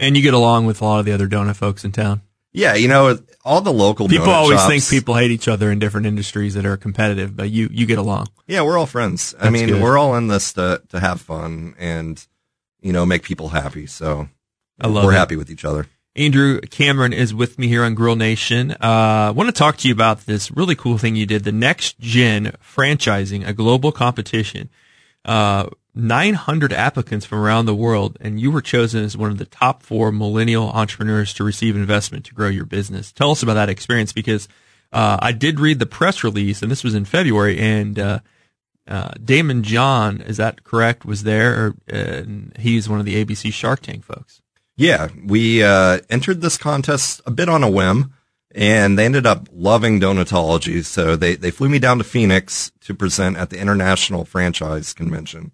And 0.00 0.16
you 0.16 0.22
get 0.22 0.34
along 0.34 0.66
with 0.66 0.80
a 0.80 0.84
lot 0.84 0.98
of 0.98 1.04
the 1.04 1.12
other 1.12 1.28
donut 1.28 1.54
folks 1.56 1.84
in 1.84 1.92
town. 1.92 2.22
Yeah, 2.52 2.74
you 2.74 2.88
know, 2.88 3.16
all 3.44 3.60
the 3.60 3.72
local 3.72 4.08
People 4.08 4.30
always 4.30 4.58
shops- 4.58 4.68
think 4.68 4.88
people 4.88 5.14
hate 5.14 5.30
each 5.30 5.46
other 5.46 5.70
in 5.70 5.78
different 5.78 6.06
industries 6.06 6.54
that 6.54 6.66
are 6.66 6.76
competitive, 6.76 7.36
but 7.36 7.48
you 7.50 7.68
you 7.70 7.86
get 7.86 7.98
along. 7.98 8.26
Yeah, 8.48 8.62
we're 8.62 8.76
all 8.76 8.86
friends. 8.86 9.36
I 9.38 9.50
mean, 9.50 9.68
good. 9.68 9.82
we're 9.82 9.96
all 9.96 10.16
in 10.16 10.26
this 10.26 10.52
to 10.54 10.82
to 10.88 10.98
have 10.98 11.20
fun 11.20 11.74
and 11.78 12.26
you 12.80 12.92
know 12.92 13.06
make 13.06 13.22
people 13.22 13.50
happy. 13.50 13.86
So 13.86 14.28
I 14.80 14.88
love 14.88 15.04
we're 15.04 15.12
it. 15.12 15.16
happy 15.16 15.36
with 15.36 15.48
each 15.50 15.64
other. 15.64 15.86
Andrew 16.16 16.60
Cameron 16.62 17.12
is 17.12 17.32
with 17.32 17.56
me 17.56 17.68
here 17.68 17.84
on 17.84 17.94
Grill 17.94 18.16
Nation. 18.16 18.72
Uh, 18.72 18.76
I 19.28 19.30
want 19.30 19.46
to 19.48 19.52
talk 19.52 19.76
to 19.78 19.88
you 19.88 19.94
about 19.94 20.26
this 20.26 20.50
really 20.50 20.74
cool 20.74 20.98
thing 20.98 21.14
you 21.14 21.24
did, 21.24 21.44
the 21.44 21.52
Next 21.52 22.00
Gen 22.00 22.52
Franchising, 22.60 23.46
a 23.46 23.52
global 23.52 23.92
competition. 23.92 24.70
Uh, 25.24 25.68
900 25.94 26.72
applicants 26.72 27.26
from 27.26 27.38
around 27.38 27.66
the 27.66 27.74
world, 27.74 28.16
and 28.20 28.40
you 28.40 28.50
were 28.50 28.62
chosen 28.62 29.04
as 29.04 29.16
one 29.16 29.30
of 29.30 29.38
the 29.38 29.44
top 29.44 29.82
four 29.82 30.12
millennial 30.12 30.70
entrepreneurs 30.70 31.34
to 31.34 31.44
receive 31.44 31.76
investment 31.76 32.24
to 32.26 32.34
grow 32.34 32.48
your 32.48 32.64
business. 32.64 33.12
Tell 33.12 33.30
us 33.32 33.42
about 33.42 33.54
that 33.54 33.68
experience 33.68 34.12
because 34.12 34.48
uh, 34.92 35.18
I 35.20 35.32
did 35.32 35.60
read 35.60 35.78
the 35.78 35.86
press 35.86 36.22
release, 36.24 36.62
and 36.62 36.70
this 36.70 36.84
was 36.84 36.94
in 36.94 37.04
February, 37.04 37.58
and 37.58 37.98
uh, 37.98 38.18
uh, 38.88 39.10
Daymond 39.12 39.62
John, 39.62 40.20
is 40.20 40.36
that 40.36 40.64
correct, 40.64 41.04
was 41.04 41.22
there, 41.22 41.54
or, 41.54 41.74
and 41.88 42.56
he's 42.58 42.88
one 42.88 42.98
of 42.98 43.06
the 43.06 43.24
ABC 43.24 43.52
Shark 43.52 43.80
Tank 43.82 44.04
folks. 44.04 44.42
Yeah, 44.76 45.08
we 45.24 45.62
uh, 45.62 46.00
entered 46.08 46.40
this 46.40 46.56
contest 46.56 47.20
a 47.26 47.30
bit 47.30 47.48
on 47.48 47.62
a 47.62 47.70
whim, 47.70 48.14
and 48.52 48.98
they 48.98 49.04
ended 49.04 49.26
up 49.26 49.48
loving 49.52 50.00
donutology. 50.00 50.84
So 50.84 51.16
they 51.16 51.36
they 51.36 51.50
flew 51.50 51.68
me 51.68 51.78
down 51.78 51.98
to 51.98 52.04
Phoenix 52.04 52.72
to 52.80 52.94
present 52.94 53.36
at 53.36 53.50
the 53.50 53.58
International 53.58 54.24
Franchise 54.24 54.92
Convention. 54.92 55.52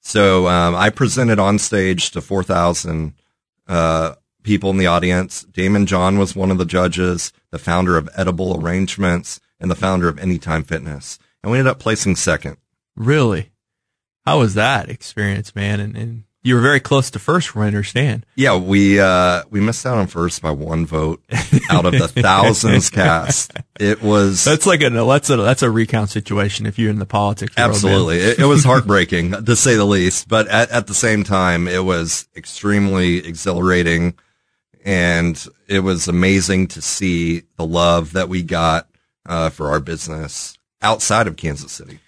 So 0.00 0.48
um, 0.48 0.74
I 0.74 0.90
presented 0.90 1.38
on 1.38 1.58
stage 1.58 2.10
to 2.12 2.20
four 2.20 2.42
thousand 2.42 3.14
uh, 3.68 4.14
people 4.42 4.70
in 4.70 4.78
the 4.78 4.86
audience. 4.86 5.44
Daymond 5.44 5.86
John 5.86 6.18
was 6.18 6.34
one 6.34 6.50
of 6.50 6.58
the 6.58 6.64
judges, 6.64 7.32
the 7.50 7.58
founder 7.58 7.96
of 7.96 8.08
Edible 8.16 8.60
Arrangements, 8.60 9.40
and 9.60 9.70
the 9.70 9.76
founder 9.76 10.08
of 10.08 10.18
Anytime 10.18 10.64
Fitness, 10.64 11.18
and 11.42 11.52
we 11.52 11.58
ended 11.58 11.70
up 11.70 11.78
placing 11.78 12.16
second. 12.16 12.56
Really? 12.96 13.52
How 14.24 14.40
was 14.40 14.54
that 14.54 14.88
experience, 14.88 15.54
man? 15.54 15.80
And, 15.80 15.96
and 15.96 16.24
You 16.42 16.54
were 16.54 16.62
very 16.62 16.80
close 16.80 17.10
to 17.10 17.18
first, 17.18 17.48
from 17.48 17.60
what 17.60 17.64
I 17.64 17.68
understand. 17.68 18.24
Yeah, 18.34 18.56
we 18.56 18.98
uh, 18.98 19.42
we 19.50 19.60
missed 19.60 19.84
out 19.84 19.98
on 19.98 20.06
first 20.06 20.40
by 20.40 20.50
one 20.50 20.86
vote 20.86 21.22
out 21.70 21.84
of 21.84 21.92
the 21.92 22.08
thousands 22.22 22.88
cast. 22.88 23.52
It 23.78 24.00
was 24.02 24.42
That's 24.44 24.64
like 24.64 24.80
a 24.82 24.88
that's 24.88 25.28
a 25.28 25.36
that's 25.36 25.62
a 25.62 25.70
recount 25.70 26.08
situation 26.08 26.64
if 26.64 26.78
you're 26.78 26.88
in 26.90 26.98
the 26.98 27.04
politics. 27.04 27.52
absolutely 27.58 28.18
it, 28.20 28.38
it 28.38 28.44
was 28.46 28.64
heartbreaking 28.64 29.32
to 29.44 29.54
say 29.54 29.76
the 29.76 29.84
least. 29.84 30.28
But 30.28 30.48
at, 30.48 30.70
at 30.70 30.86
the 30.86 30.94
same 30.94 31.24
time, 31.24 31.68
it 31.68 31.84
was 31.84 32.26
extremely 32.34 33.18
exhilarating, 33.18 34.14
and 34.82 35.46
it 35.68 35.80
was 35.80 36.08
amazing 36.08 36.68
to 36.68 36.80
see 36.80 37.42
the 37.58 37.66
love 37.66 38.12
that 38.14 38.30
we 38.30 38.42
got 38.42 38.88
uh, 39.26 39.50
for 39.50 39.68
our 39.68 39.80
business 39.80 40.56
outside 40.80 41.26
of 41.26 41.36
Kansas 41.36 41.72
City. 41.72 42.00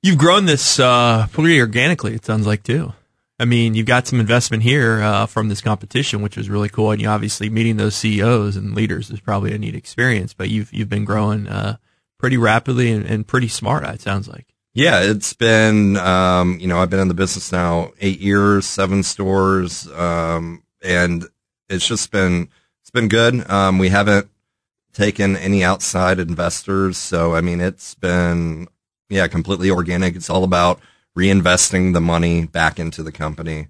You've 0.00 0.18
grown 0.18 0.44
this 0.44 0.78
uh, 0.78 1.26
pretty 1.32 1.60
organically. 1.60 2.14
It 2.14 2.24
sounds 2.24 2.46
like 2.46 2.62
too. 2.62 2.92
I 3.38 3.44
mean, 3.44 3.74
you've 3.74 3.86
got 3.86 4.06
some 4.06 4.20
investment 4.20 4.62
here 4.62 5.02
uh, 5.02 5.26
from 5.26 5.48
this 5.48 5.60
competition, 5.60 6.22
which 6.22 6.36
was 6.36 6.48
really 6.48 6.68
cool. 6.68 6.92
And 6.92 7.02
you 7.02 7.08
obviously 7.08 7.50
meeting 7.50 7.76
those 7.76 7.96
CEOs 7.96 8.56
and 8.56 8.74
leaders 8.74 9.10
is 9.10 9.20
probably 9.20 9.52
a 9.52 9.58
neat 9.58 9.74
experience. 9.74 10.34
But 10.34 10.50
you've 10.50 10.72
you've 10.72 10.88
been 10.88 11.04
growing 11.04 11.48
uh, 11.48 11.78
pretty 12.18 12.36
rapidly 12.36 12.92
and, 12.92 13.04
and 13.04 13.26
pretty 13.26 13.48
smart. 13.48 13.84
It 13.84 14.00
sounds 14.00 14.28
like. 14.28 14.54
Yeah, 14.72 15.02
it's 15.02 15.32
been, 15.34 15.96
um, 15.98 16.58
you 16.58 16.66
know, 16.66 16.78
I've 16.78 16.90
been 16.90 16.98
in 16.98 17.06
the 17.06 17.14
business 17.14 17.52
now 17.52 17.92
eight 18.00 18.18
years, 18.18 18.66
seven 18.66 19.04
stores, 19.04 19.86
um, 19.92 20.64
and 20.82 21.24
it's 21.68 21.86
just 21.86 22.10
been, 22.10 22.48
it's 22.80 22.90
been 22.90 23.06
good. 23.06 23.48
Um, 23.48 23.78
we 23.78 23.90
haven't 23.90 24.28
taken 24.92 25.36
any 25.36 25.62
outside 25.62 26.18
investors. 26.18 26.96
So, 26.96 27.36
I 27.36 27.40
mean, 27.40 27.60
it's 27.60 27.94
been, 27.94 28.66
yeah, 29.08 29.28
completely 29.28 29.70
organic. 29.70 30.16
It's 30.16 30.28
all 30.28 30.42
about 30.42 30.80
reinvesting 31.16 31.92
the 31.92 32.00
money 32.00 32.46
back 32.46 32.78
into 32.78 33.02
the 33.02 33.12
company. 33.12 33.68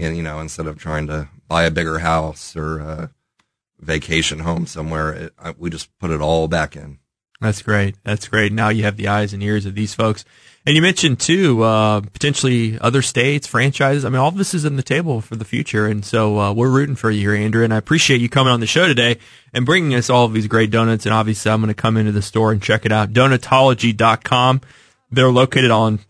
And, 0.00 0.16
you 0.16 0.22
know, 0.22 0.40
instead 0.40 0.66
of 0.66 0.78
trying 0.78 1.06
to 1.06 1.28
buy 1.46 1.62
a 1.62 1.70
bigger 1.70 2.00
house 2.00 2.56
or 2.56 2.80
a 2.80 3.10
vacation 3.78 4.40
home 4.40 4.66
somewhere, 4.66 5.12
it, 5.12 5.32
I, 5.38 5.52
we 5.52 5.70
just 5.70 5.96
put 5.98 6.10
it 6.10 6.20
all 6.20 6.48
back 6.48 6.74
in. 6.74 6.98
That's 7.40 7.62
great. 7.62 7.94
That's 8.04 8.28
great. 8.28 8.52
Now 8.52 8.68
you 8.68 8.82
have 8.82 8.96
the 8.96 9.08
eyes 9.08 9.32
and 9.32 9.42
ears 9.42 9.66
of 9.66 9.74
these 9.74 9.94
folks. 9.94 10.24
And 10.66 10.76
you 10.76 10.82
mentioned 10.82 11.20
too, 11.20 11.62
uh, 11.62 12.00
potentially 12.00 12.78
other 12.80 13.00
states, 13.00 13.46
franchises. 13.46 14.04
I 14.04 14.10
mean, 14.10 14.18
all 14.18 14.28
of 14.28 14.36
this 14.36 14.52
is 14.52 14.66
on 14.66 14.76
the 14.76 14.82
table 14.82 15.22
for 15.22 15.36
the 15.36 15.44
future. 15.44 15.86
And 15.86 16.04
so, 16.04 16.38
uh, 16.38 16.52
we're 16.52 16.68
rooting 16.68 16.96
for 16.96 17.10
you 17.10 17.20
here, 17.20 17.34
Andrew. 17.34 17.64
And 17.64 17.72
I 17.72 17.78
appreciate 17.78 18.20
you 18.20 18.28
coming 18.28 18.52
on 18.52 18.60
the 18.60 18.66
show 18.66 18.86
today 18.86 19.18
and 19.54 19.64
bringing 19.64 19.94
us 19.94 20.10
all 20.10 20.26
of 20.26 20.34
these 20.34 20.48
great 20.48 20.70
donuts. 20.70 21.06
And 21.06 21.14
obviously 21.14 21.50
I'm 21.50 21.60
going 21.60 21.68
to 21.68 21.74
come 21.74 21.96
into 21.96 22.12
the 22.12 22.20
store 22.20 22.52
and 22.52 22.60
check 22.60 22.84
it 22.84 22.92
out. 22.92 23.12
Donutology.com. 23.12 24.60
They're 25.12 25.30
located 25.30 25.70
on 25.70 26.00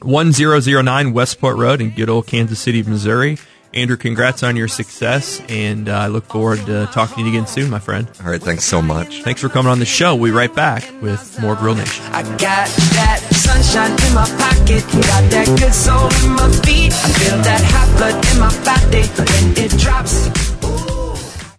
1009 0.00 1.12
Westport 1.12 1.56
Road 1.56 1.80
in 1.80 1.90
good 1.90 2.08
old 2.08 2.26
Kansas 2.26 2.58
City, 2.60 2.82
Missouri. 2.82 3.38
Andrew, 3.74 3.96
congrats 3.96 4.42
on 4.42 4.56
your 4.56 4.68
success. 4.68 5.40
And 5.48 5.88
uh, 5.88 5.92
I 5.92 6.06
look 6.08 6.24
forward 6.24 6.58
to 6.66 6.86
talking 6.92 7.16
to 7.16 7.22
you 7.22 7.28
again 7.28 7.46
soon, 7.46 7.70
my 7.70 7.78
friend. 7.78 8.10
All 8.22 8.30
right. 8.30 8.42
Thanks 8.42 8.64
so 8.64 8.82
much. 8.82 9.22
Thanks 9.22 9.40
for 9.40 9.48
coming 9.48 9.70
on 9.70 9.78
the 9.78 9.86
show. 9.86 10.14
We'll 10.14 10.30
be 10.32 10.36
right 10.36 10.54
back 10.54 10.84
with 11.00 11.40
more 11.40 11.54
Grill 11.56 11.74
Nation. 11.74 12.04
I 12.12 12.22
got 12.36 12.68
that 12.68 13.20
sunshine 13.32 13.92
in 13.92 14.14
my 14.14 14.26
pocket, 14.36 14.82
got 15.08 15.30
that 15.30 15.46
good 15.58 15.72
soul 15.72 16.08
in 16.24 16.36
my 16.36 16.50
feet. 16.66 16.92
I 16.92 17.08
feel 17.16 17.38
that 17.38 17.62
hot 17.64 17.88
blood 17.96 18.16
in 18.28 18.38
my 18.38 18.52
body 18.64 19.06
when 19.16 19.64
it 19.64 19.72
drops. 19.80 20.28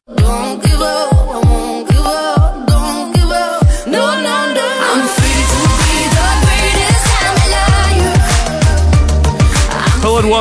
Don't 0.07 0.63
give 0.63 0.81
up, 0.81 1.02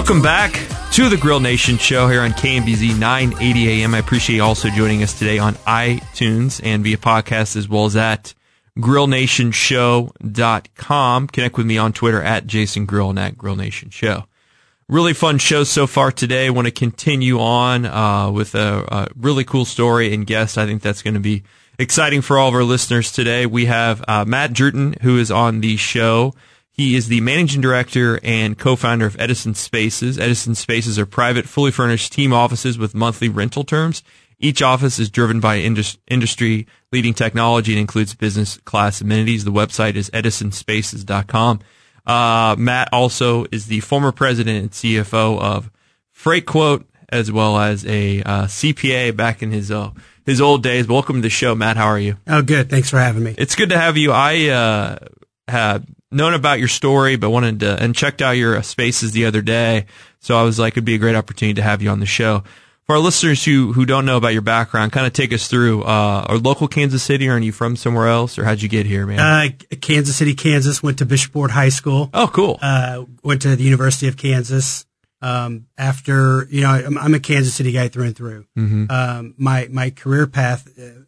welcome 0.03 0.21
back 0.21 0.53
to 0.91 1.09
the 1.09 1.17
Grill 1.17 1.38
Nation 1.38 1.79
show 1.79 2.09
here 2.09 2.23
on 2.23 2.33
KMBZ 2.33 2.99
980 2.99 3.85
AM. 3.85 3.95
I 3.95 3.99
appreciate 3.99 4.35
you 4.35 4.43
also 4.43 4.69
joining 4.69 5.05
us 5.05 5.17
today 5.17 5.38
on 5.38 5.55
iTunes 5.55 6.61
and 6.65 6.83
via 6.83 6.97
podcast 6.97 7.55
as 7.55 7.69
well 7.69 7.85
as 7.85 7.95
at 7.95 8.35
grillnationshow.com. 8.81 11.29
Connect 11.29 11.57
with 11.57 11.67
me 11.67 11.79
on 11.79 11.93
Twitter 11.93 12.21
at 12.21 12.49
Jason 12.49 12.85
Grill 12.85 13.11
and 13.11 13.19
at 13.21 13.38
Grill 13.38 13.55
Nation 13.55 13.91
Show. 13.91 14.25
Really 14.88 15.15
fun 15.15 15.38
show 15.38 15.62
so 15.62 15.87
far 15.87 16.11
today. 16.11 16.51
Want 16.51 16.67
to 16.67 16.73
continue 16.73 17.38
on 17.38 17.87
uh, 17.87 18.29
with 18.33 18.57
a, 18.57 18.85
a 18.88 19.07
really 19.15 19.45
cool 19.45 19.65
story 19.65 20.12
and 20.12 20.27
guest. 20.27 20.59
I 20.59 20.67
think 20.67 20.83
that's 20.83 21.03
going 21.03 21.15
to 21.15 21.21
be 21.21 21.45
exciting 21.79 22.23
for 22.23 22.38
all 22.38 22.49
of 22.49 22.55
our 22.55 22.65
listeners 22.65 23.12
today. 23.12 23.47
We 23.47 23.67
have 23.67 24.03
uh, 24.09 24.25
Matt 24.25 24.53
Druten, 24.53 25.01
who 25.03 25.19
is 25.19 25.31
on 25.31 25.61
the 25.61 25.77
show. 25.77 26.35
He 26.73 26.97
is 26.97 27.09
the 27.09 27.21
managing 27.21 27.61
director 27.61 28.19
and 28.23 28.59
co-founder 28.59 29.05
of 29.05 29.17
Edison 29.19 29.55
Spaces. 29.55 30.19
Edison 30.19 30.55
Spaces 30.55 30.99
are 30.99 31.05
private, 31.05 31.47
fully 31.47 31.71
furnished 31.71 32.13
team 32.13 32.33
offices 32.33 32.79
with 32.79 32.95
monthly 32.95 33.29
rental 33.29 33.63
terms. 33.63 34.03
Each 34.39 34.63
office 34.63 34.99
is 34.99 35.11
driven 35.11 35.39
by 35.39 35.59
indus- 35.59 35.99
industry 36.09 36.67
leading 36.91 37.15
technology 37.15 37.73
and 37.73 37.81
includes 37.81 38.15
business 38.15 38.57
class 38.65 39.01
amenities. 39.01 39.45
The 39.45 39.53
website 39.53 39.95
is 39.95 40.11
edisonspaces.com. 40.11 41.61
Uh, 42.05 42.57
Matt 42.59 42.89
also 42.93 43.45
is 43.53 43.67
the 43.67 43.81
former 43.81 44.11
president 44.11 44.59
and 44.59 44.71
CFO 44.71 45.41
of 45.41 45.71
Freight 46.11 46.47
Quote, 46.47 46.89
as 47.11 47.31
well 47.31 47.59
as 47.59 47.87
a 47.87 48.23
uh, 48.23 48.45
CPA 48.47 49.15
back 49.15 49.43
in 49.43 49.53
his 49.53 49.71
uh, 49.71 49.91
his 50.25 50.41
old 50.41 50.63
days. 50.63 50.89
Welcome 50.89 51.17
to 51.17 51.23
the 51.23 51.31
show, 51.31 51.55
Matt. 51.55 51.77
How 51.77 51.87
are 51.87 51.99
you? 51.99 52.17
Oh, 52.27 52.43
good. 52.43 52.71
Thanks 52.71 52.91
for 52.91 52.99
having 52.99 53.23
me. 53.23 53.35
It's 53.39 53.55
good 53.55 53.69
to 53.71 53.79
have 53.79 53.97
you. 53.97 54.11
I 54.11 54.49
uh, 54.49 54.99
had 55.47 55.87
known 56.12 56.35
about 56.35 56.59
your 56.59 56.68
story, 56.68 57.16
but 57.16 57.31
wanted 57.31 57.61
to 57.61 57.83
and 57.83 57.94
checked 57.94 58.22
out 58.22 58.33
your 58.33 58.57
uh, 58.57 58.62
spaces 58.62 59.12
the 59.12 59.27
other 59.27 59.42
day. 59.42 59.87
So 60.20 60.38
I 60.38 60.42
was 60.42 60.59
like, 60.59 60.75
it'd 60.75 60.85
be 60.85 60.94
a 60.94 60.98
great 60.98 61.16
opportunity 61.16 61.55
to 61.55 61.62
have 61.62 61.83
you 61.83 61.90
on 61.90 62.01
the 62.01 62.07
show. 62.07 62.44
For 62.85 62.96
our 62.96 63.01
listeners 63.01 63.44
who 63.44 63.72
who 63.72 63.87
don't 63.87 64.05
know 64.05 64.16
about 64.16 64.33
your 64.33 64.42
background, 64.42 64.90
kind 64.92 65.07
of 65.07 65.12
take 65.12 65.33
us 65.33 65.46
through. 65.46 65.83
Uh, 65.85 66.27
are 66.29 66.37
local 66.37 66.66
Kansas 66.66 67.03
City, 67.03 67.29
or 67.29 67.35
are 67.35 67.38
you 67.38 67.53
from 67.53 67.77
somewhere 67.77 68.09
else, 68.09 68.38
or 68.38 68.44
how'd 68.44 68.61
you 68.61 68.68
get 68.68 68.87
here, 68.87 69.07
man? 69.07 69.20
Uh, 69.20 69.77
Kansas 69.81 70.16
City, 70.16 70.35
Kansas. 70.35 70.83
Went 70.83 70.98
to 70.98 71.07
Bishop 71.07 71.35
Ward 71.35 71.53
High 71.53 71.68
School. 71.68 72.11
oh, 72.12 72.29
cool. 72.33 72.59
Uh, 72.61 73.05
went 73.22 73.42
to 73.42 73.55
the 73.55 73.62
University 73.62 74.09
of 74.09 74.16
Kansas. 74.16 74.85
Um, 75.20 75.66
after 75.79 76.48
you 76.51 76.62
know, 76.62 76.70
I'm, 76.70 76.98
I'm 76.98 77.14
a 77.14 77.20
Kansas 77.20 77.55
City 77.55 77.70
guy 77.70 77.87
through 77.87 78.07
and 78.07 78.16
through. 78.16 78.46
Um, 78.57 79.35
my 79.38 79.68
my 79.70 79.90
career 79.90 80.27
path, 80.27 80.68
uh, 80.77 81.03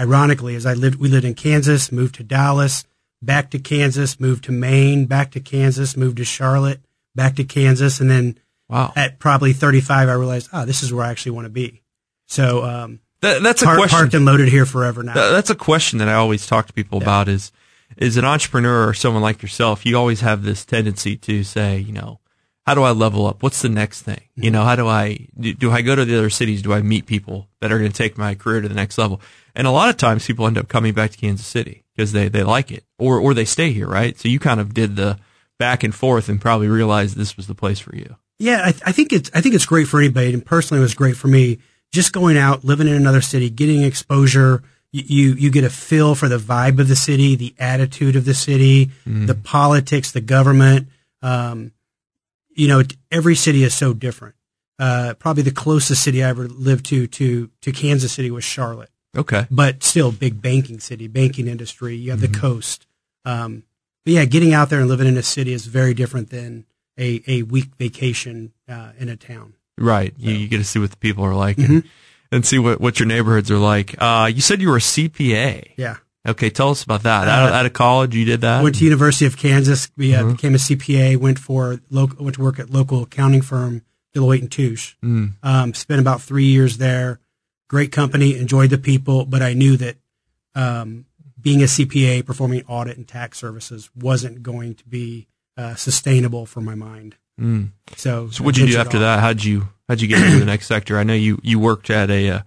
ironically, 0.00 0.54
is 0.54 0.64
I 0.64 0.72
lived 0.72 0.98
we 0.98 1.08
lived 1.08 1.26
in 1.26 1.34
Kansas, 1.34 1.92
moved 1.92 2.14
to 2.14 2.22
Dallas, 2.22 2.84
back 3.22 3.50
to 3.50 3.58
Kansas, 3.58 4.18
moved 4.20 4.44
to 4.44 4.52
Maine, 4.52 5.06
back 5.06 5.30
to 5.32 5.40
Kansas, 5.40 5.96
moved 5.96 6.18
to 6.18 6.24
Charlotte, 6.24 6.80
back 7.14 7.36
to 7.36 7.44
Kansas, 7.44 8.00
and 8.00 8.10
then 8.10 8.38
wow. 8.68 8.92
at 8.96 9.18
probably 9.18 9.52
35, 9.52 10.08
I 10.08 10.12
realized, 10.12 10.50
oh, 10.52 10.64
this 10.66 10.82
is 10.82 10.92
where 10.92 11.04
I 11.04 11.10
actually 11.10 11.32
want 11.32 11.46
to 11.46 11.50
be. 11.50 11.82
So 12.26 12.64
um, 12.64 13.00
That, 13.20 13.42
that's 13.42 13.62
a 13.62 13.66
question. 13.66 13.88
parked 13.88 14.14
and 14.14 14.24
loaded 14.24 14.48
here 14.48 14.66
forever 14.66 15.02
now. 15.02 15.14
Th- 15.14 15.30
That's 15.30 15.50
a 15.50 15.54
question 15.54 15.98
that 16.00 16.08
I 16.08 16.14
always 16.14 16.46
talk 16.46 16.66
to 16.66 16.72
people 16.72 17.00
about 17.00 17.28
is, 17.28 17.52
is 17.96 18.16
an 18.16 18.24
entrepreneur 18.24 18.88
or 18.88 18.94
someone 18.94 19.22
like 19.22 19.42
yourself, 19.42 19.86
you 19.86 19.96
always 19.96 20.20
have 20.22 20.42
this 20.42 20.64
tendency 20.64 21.16
to 21.18 21.44
say, 21.44 21.78
you 21.78 21.92
know, 21.92 22.18
how 22.66 22.74
do 22.74 22.82
I 22.82 22.92
level 22.92 23.26
up? 23.26 23.42
What's 23.42 23.60
the 23.60 23.68
next 23.68 24.02
thing? 24.02 24.20
You 24.36 24.50
know, 24.50 24.62
how 24.62 24.76
do 24.76 24.86
I, 24.86 25.26
do, 25.38 25.52
do 25.52 25.70
I 25.72 25.82
go 25.82 25.96
to 25.96 26.04
the 26.04 26.16
other 26.16 26.30
cities? 26.30 26.62
Do 26.62 26.72
I 26.72 26.80
meet 26.80 27.06
people 27.06 27.48
that 27.60 27.72
are 27.72 27.78
going 27.78 27.90
to 27.90 27.96
take 27.96 28.16
my 28.16 28.36
career 28.36 28.60
to 28.60 28.68
the 28.68 28.74
next 28.74 28.98
level? 28.98 29.20
And 29.54 29.66
a 29.66 29.72
lot 29.72 29.90
of 29.90 29.96
times 29.96 30.26
people 30.26 30.46
end 30.46 30.56
up 30.56 30.68
coming 30.68 30.94
back 30.94 31.10
to 31.10 31.18
Kansas 31.18 31.44
City 31.44 31.81
because 31.94 32.12
they, 32.12 32.28
they 32.28 32.42
like 32.42 32.70
it 32.70 32.84
or, 32.98 33.18
or 33.18 33.34
they 33.34 33.44
stay 33.44 33.72
here, 33.72 33.88
right? 33.88 34.18
So 34.18 34.28
you 34.28 34.38
kind 34.38 34.60
of 34.60 34.74
did 34.74 34.96
the 34.96 35.18
back 35.58 35.82
and 35.82 35.94
forth 35.94 36.28
and 36.28 36.40
probably 36.40 36.68
realized 36.68 37.16
this 37.16 37.36
was 37.36 37.46
the 37.46 37.54
place 37.54 37.78
for 37.78 37.94
you. 37.94 38.16
Yeah, 38.38 38.62
I, 38.64 38.74
I 38.86 38.92
think 38.92 39.12
it's 39.12 39.30
I 39.34 39.40
think 39.40 39.54
it's 39.54 39.66
great 39.66 39.86
for 39.86 40.00
anybody, 40.00 40.34
and 40.34 40.44
personally, 40.44 40.80
it 40.80 40.82
was 40.82 40.94
great 40.94 41.16
for 41.16 41.28
me. 41.28 41.58
Just 41.92 42.12
going 42.12 42.36
out, 42.36 42.64
living 42.64 42.88
in 42.88 42.94
another 42.94 43.20
city, 43.20 43.50
getting 43.50 43.82
exposure. 43.82 44.62
You 44.90 45.02
you, 45.06 45.34
you 45.34 45.50
get 45.50 45.64
a 45.64 45.70
feel 45.70 46.14
for 46.14 46.28
the 46.28 46.38
vibe 46.38 46.80
of 46.80 46.88
the 46.88 46.96
city, 46.96 47.36
the 47.36 47.54
attitude 47.58 48.16
of 48.16 48.24
the 48.24 48.34
city, 48.34 48.90
the 49.26 49.34
politics, 49.34 50.10
the 50.10 50.20
government. 50.20 50.88
Um, 51.22 51.72
you 52.54 52.68
know, 52.68 52.82
every 53.10 53.36
city 53.36 53.62
is 53.62 53.74
so 53.74 53.94
different. 53.94 54.34
Uh, 54.78 55.14
probably 55.18 55.44
the 55.44 55.52
closest 55.52 56.02
city 56.02 56.24
I 56.24 56.30
ever 56.30 56.48
lived 56.48 56.86
to 56.86 57.06
to 57.06 57.50
to 57.60 57.72
Kansas 57.72 58.12
City 58.12 58.30
was 58.30 58.42
Charlotte, 58.42 58.90
Okay. 59.16 59.46
but 59.50 59.82
still 59.82 60.10
big 60.12 60.40
banking 60.40 60.80
city, 60.80 61.06
banking 61.06 61.46
industry. 61.48 61.94
You 61.96 62.10
have 62.12 62.20
the 62.20 62.28
coast. 62.28 62.86
Um, 63.24 63.64
but 64.04 64.14
yeah, 64.14 64.24
getting 64.24 64.52
out 64.54 64.70
there 64.70 64.80
and 64.80 64.88
living 64.88 65.06
in 65.06 65.16
a 65.16 65.22
city 65.22 65.52
is 65.52 65.66
very 65.66 65.94
different 65.94 66.30
than 66.30 66.64
a, 66.98 67.22
a 67.26 67.42
week 67.42 67.74
vacation 67.78 68.52
uh, 68.68 68.92
in 68.98 69.08
a 69.08 69.16
town. 69.16 69.54
Right. 69.78 70.14
You, 70.18 70.32
you 70.34 70.48
get 70.48 70.58
to 70.58 70.64
see 70.64 70.78
what 70.78 70.90
the 70.90 70.96
people 70.96 71.24
are 71.24 71.34
like 71.34 71.58
and, 71.58 71.68
Mm-hmm. 71.68 71.88
and 72.32 72.46
see 72.46 72.58
what, 72.58 72.80
what 72.80 72.98
your 72.98 73.06
neighborhoods 73.06 73.50
are 73.50 73.58
like. 73.58 73.94
Uh, 73.98 74.30
you 74.34 74.40
said 74.40 74.60
you 74.60 74.68
were 74.70 74.76
a 74.76 74.80
CPA. 74.80 75.72
Yeah. 75.76 75.96
Okay. 76.26 76.50
Tell 76.50 76.70
us 76.70 76.82
about 76.82 77.02
that. 77.04 77.28
out, 77.28 77.44
of, 77.48 77.50
Uh, 77.52 77.56
out 77.58 77.66
of 77.66 77.72
college, 77.72 78.14
you 78.14 78.24
did 78.24 78.40
that? 78.42 78.62
Went 78.62 78.76
to 78.76 78.84
University 78.84 79.26
of 79.26 79.36
Kansas. 79.36 79.90
We 79.96 80.14
uh, 80.14 80.22
Mm-hmm. 80.22 80.32
became 80.32 80.54
a 80.54 80.58
CPA. 80.58 81.16
Went 81.16 81.38
for 81.38 81.80
local. 81.90 82.24
Went 82.24 82.36
to 82.36 82.42
work 82.42 82.58
at 82.58 82.70
local 82.70 83.02
accounting 83.02 83.42
firm 83.42 83.82
Deloitte 84.14 84.40
and 84.42 84.50
Touche. 84.52 84.94
Mm. 85.02 85.32
Um, 85.42 85.74
spent 85.74 86.00
about 86.00 86.20
three 86.22 86.44
years 86.46 86.78
there. 86.78 87.18
Great 87.72 87.90
company. 87.90 88.36
Enjoyed 88.36 88.68
the 88.68 88.76
people, 88.76 89.24
but 89.24 89.40
I 89.40 89.54
knew 89.54 89.78
that 89.78 89.96
um, 90.54 91.06
being 91.40 91.62
a 91.62 91.64
CPA, 91.64 92.26
performing 92.26 92.62
audit 92.68 92.98
and 92.98 93.08
tax 93.08 93.38
services, 93.38 93.88
wasn't 93.96 94.42
going 94.42 94.74
to 94.74 94.84
be 94.84 95.26
uh, 95.56 95.74
sustainable 95.74 96.44
for 96.44 96.60
my 96.60 96.74
mind. 96.74 97.16
So, 97.96 98.28
So 98.28 98.44
what'd 98.44 98.58
you 98.60 98.66
do 98.70 98.78
after 98.78 98.98
that? 98.98 99.20
How'd 99.20 99.42
you 99.42 99.68
how'd 99.88 100.02
you 100.02 100.06
get 100.06 100.22
into 100.22 100.38
the 100.38 100.44
next 100.44 100.66
sector? 100.66 100.98
I 100.98 101.02
know 101.02 101.14
you 101.14 101.40
you 101.42 101.58
worked 101.58 101.88
at 101.88 102.10
a 102.10 102.28
uh, 102.28 102.40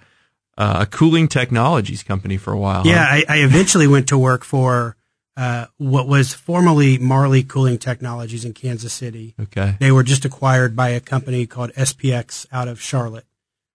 a 0.57 0.85
cooling 0.85 1.27
technologies 1.27 2.03
company 2.03 2.37
for 2.37 2.53
a 2.53 2.57
while. 2.59 2.83
huh? 2.83 2.89
Yeah, 2.89 3.03
I, 3.03 3.23
I 3.27 3.37
eventually 3.39 3.87
went 3.87 4.07
to 4.09 4.17
work 4.17 4.45
for 4.45 4.95
uh, 5.35 5.65
what 5.77 6.07
was 6.07 6.33
formerly 6.35 6.99
Marley 6.99 7.41
Cooling 7.43 7.79
Technologies 7.79 8.45
in 8.45 8.53
Kansas 8.53 8.93
City. 8.93 9.33
Okay. 9.41 9.75
They 9.79 9.91
were 9.91 10.03
just 10.03 10.23
acquired 10.23 10.75
by 10.75 10.89
a 10.89 11.01
company 11.01 11.45
called 11.47 11.73
SPX 11.73 12.45
out 12.53 12.67
of 12.69 12.79
Charlotte. 12.79 13.25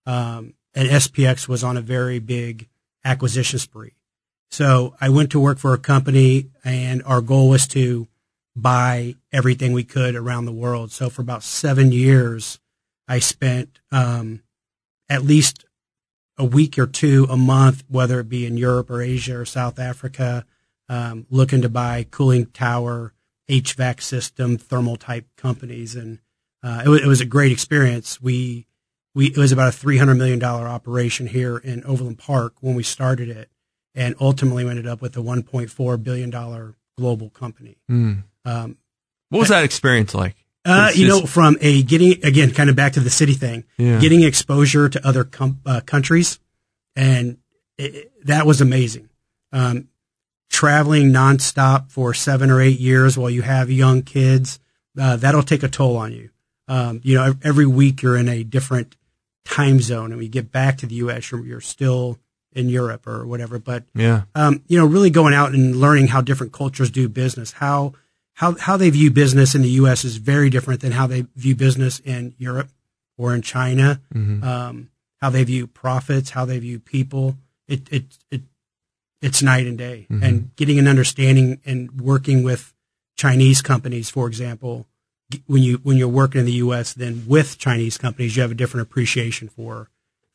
Um, 0.07 0.55
and 0.75 0.89
SPX 0.89 1.49
was 1.49 1.65
on 1.65 1.77
a 1.77 1.83
very 1.83 2.19
big 2.19 2.69
acquisition 3.05 3.59
spree. 3.59 3.95
So 4.51 4.95
I 5.01 5.09
went 5.09 5.31
to 5.31 5.41
work 5.41 5.59
for 5.59 5.75
a 5.75 5.79
company 5.79 6.51
and 6.65 7.03
our 7.05 7.21
goal 7.21 7.49
was 7.49 7.67
to 7.69 8.09
buy 8.57 9.15
everything 9.33 9.73
we 9.73 9.85
could 9.85 10.17
around 10.17 10.45
the 10.45 10.53
world. 10.53 10.91
So 10.91 11.09
for 11.09 11.23
about 11.23 11.43
seven 11.43 11.93
years, 11.93 12.59
I 13.09 13.21
spent, 13.21 13.81
um, 13.91 14.43
at 15.09 15.23
least 15.23 15.65
a 16.39 16.45
week 16.45 16.79
or 16.79 16.87
two 16.87 17.27
a 17.29 17.37
month, 17.37 17.85
whether 17.89 18.21
it 18.21 18.29
be 18.29 18.47
in 18.47 18.57
Europe 18.57 18.91
or 18.91 19.03
Asia 19.03 19.39
or 19.39 19.45
South 19.45 19.79
Africa, 19.79 20.45
um, 20.89 21.27
looking 21.31 21.63
to 21.63 21.69
buy 21.69 22.07
cooling 22.11 22.47
tower, 22.47 23.13
HVAC 23.49 24.01
system, 24.01 24.59
thermal 24.59 24.97
type 24.97 25.27
companies. 25.37 25.95
And, 25.95 26.19
uh, 26.63 26.83
it, 26.85 26.89
was, 26.89 27.03
it 27.03 27.07
was 27.07 27.21
a 27.21 27.27
great 27.27 27.53
experience. 27.53 28.21
We, 28.21 28.67
we, 29.15 29.27
it 29.27 29.37
was 29.37 29.53
about 29.53 29.75
a 29.75 29.77
$300 29.77 30.17
million 30.17 30.43
operation 30.43 31.27
here 31.27 31.57
in 31.59 31.85
Overland 31.85 32.19
Park 32.19 32.55
when 32.61 32.75
we 32.75 32.83
started 32.83 33.29
it. 33.29 33.51
And 33.95 34.15
ultimately 34.21 34.65
we 34.65 34.71
ended 34.71 34.87
up 34.87 35.03
with 35.03 35.17
a 35.17 35.21
$1.4 35.21 36.03
billion 36.03 36.75
global 36.97 37.31
company. 37.31 37.77
Hmm. 37.89 38.13
Um, 38.45 38.77
What 39.31 39.41
was 39.41 39.49
that 39.49 39.65
experience 39.65 40.15
like? 40.15 40.37
uh, 40.65 40.91
you 40.95 41.09
know, 41.09 41.23
from 41.27 41.57
a 41.63 41.83
getting 41.83 42.23
again, 42.25 42.51
kind 42.53 42.69
of 42.71 42.77
back 42.77 42.93
to 42.93 43.01
the 43.01 43.09
city 43.11 43.33
thing, 43.33 43.65
Yeah. 43.79 43.99
getting 43.99 44.23
exposure 44.23 44.89
to 44.91 45.07
other 45.09 45.25
com- 45.25 45.61
uh, 45.65 45.81
countries, 45.81 46.39
and 46.95 47.39
it, 47.79 47.95
it- 47.95 48.27
that 48.27 48.45
was 48.47 48.61
amazing. 48.61 49.09
Um, 49.53 49.89
traveling 50.51 51.11
nonstop 51.13 51.91
for 51.91 52.13
seven 52.13 52.51
or 52.51 52.61
eight 52.61 52.79
years 52.79 53.17
while 53.17 53.31
you 53.31 53.43
have 53.43 53.71
young 53.71 54.03
kids, 54.03 54.61
uh, 54.99 55.17
that'll 55.17 55.43
take 55.43 55.63
a 55.63 55.69
toll 55.69 55.97
on 55.97 56.13
you. 56.13 56.29
Um, 56.69 57.01
you 57.03 57.15
know, 57.17 57.35
every 57.43 57.67
week 57.67 58.03
you're 58.03 58.17
in 58.17 58.29
a 58.29 58.45
different 58.45 58.97
time 59.51 59.81
zone, 59.81 60.13
and 60.13 60.19
we 60.19 60.29
get 60.29 60.51
back 60.51 60.79
to 60.79 60.87
the 60.87 60.95
U.S., 60.97 61.31
you're, 61.31 61.45
you're 61.45 61.61
still 61.61 62.19
in 62.53 62.69
Europe 62.69 63.07
or 63.07 63.27
whatever. 63.27 63.59
But 63.59 63.85
yeah. 63.95 64.23
um, 64.35 64.63
you 64.67 64.79
know, 64.79 64.87
really 64.87 65.11
going 65.11 65.35
out 65.35 65.53
and 65.53 65.77
learning 65.77 66.09
how 66.09 66.21
different 66.21 66.53
cultures 66.53 66.91
do 66.91 67.09
business, 67.09 67.53
how 67.53 67.95
how 68.35 68.57
how 68.57 68.77
they 68.77 68.91
view 68.91 69.11
business 69.11 69.55
in 69.55 69.63
the 69.63 69.71
U.S. 69.71 70.05
is 70.05 70.17
very 70.17 70.51
different 70.51 70.81
than 70.81 70.93
how 70.93 71.07
they 71.07 71.27
view 71.37 71.55
business 71.55 72.01
in 72.01 72.35
Europe 72.39 72.71
or 73.19 73.35
in 73.35 73.43
China. 73.43 74.01
Um, 74.43 74.91
how 75.21 75.31
they 75.31 75.45
view 75.45 75.67
profits, 75.67 76.31
how 76.31 76.45
they 76.45 76.59
view 76.59 76.79
people. 76.79 77.37
It 77.69 77.89
it 77.93 78.19
it 78.31 78.43
it's 79.21 79.43
night 79.43 79.67
and 79.67 79.77
day. 79.77 80.07
And 80.23 80.57
getting 80.57 80.79
an 80.79 80.89
understanding 80.89 81.61
and 81.67 82.01
working 82.01 82.43
with 82.43 82.75
Chinese 83.17 83.61
companies, 83.61 84.09
for 84.09 84.27
example, 84.27 84.87
when 85.47 85.63
you 85.63 85.81
when 85.83 85.97
you're 85.97 86.09
working 86.09 86.41
in 86.41 86.47
the 86.47 86.53
U.S., 86.53 86.93
then 86.95 87.25
with 87.27 87.59
Chinese 87.59 87.99
companies, 87.99 88.37
you 88.37 88.43
have 88.43 88.51
a 88.51 88.55
different 88.55 88.87
appreciation 88.87 89.49
for 89.49 89.89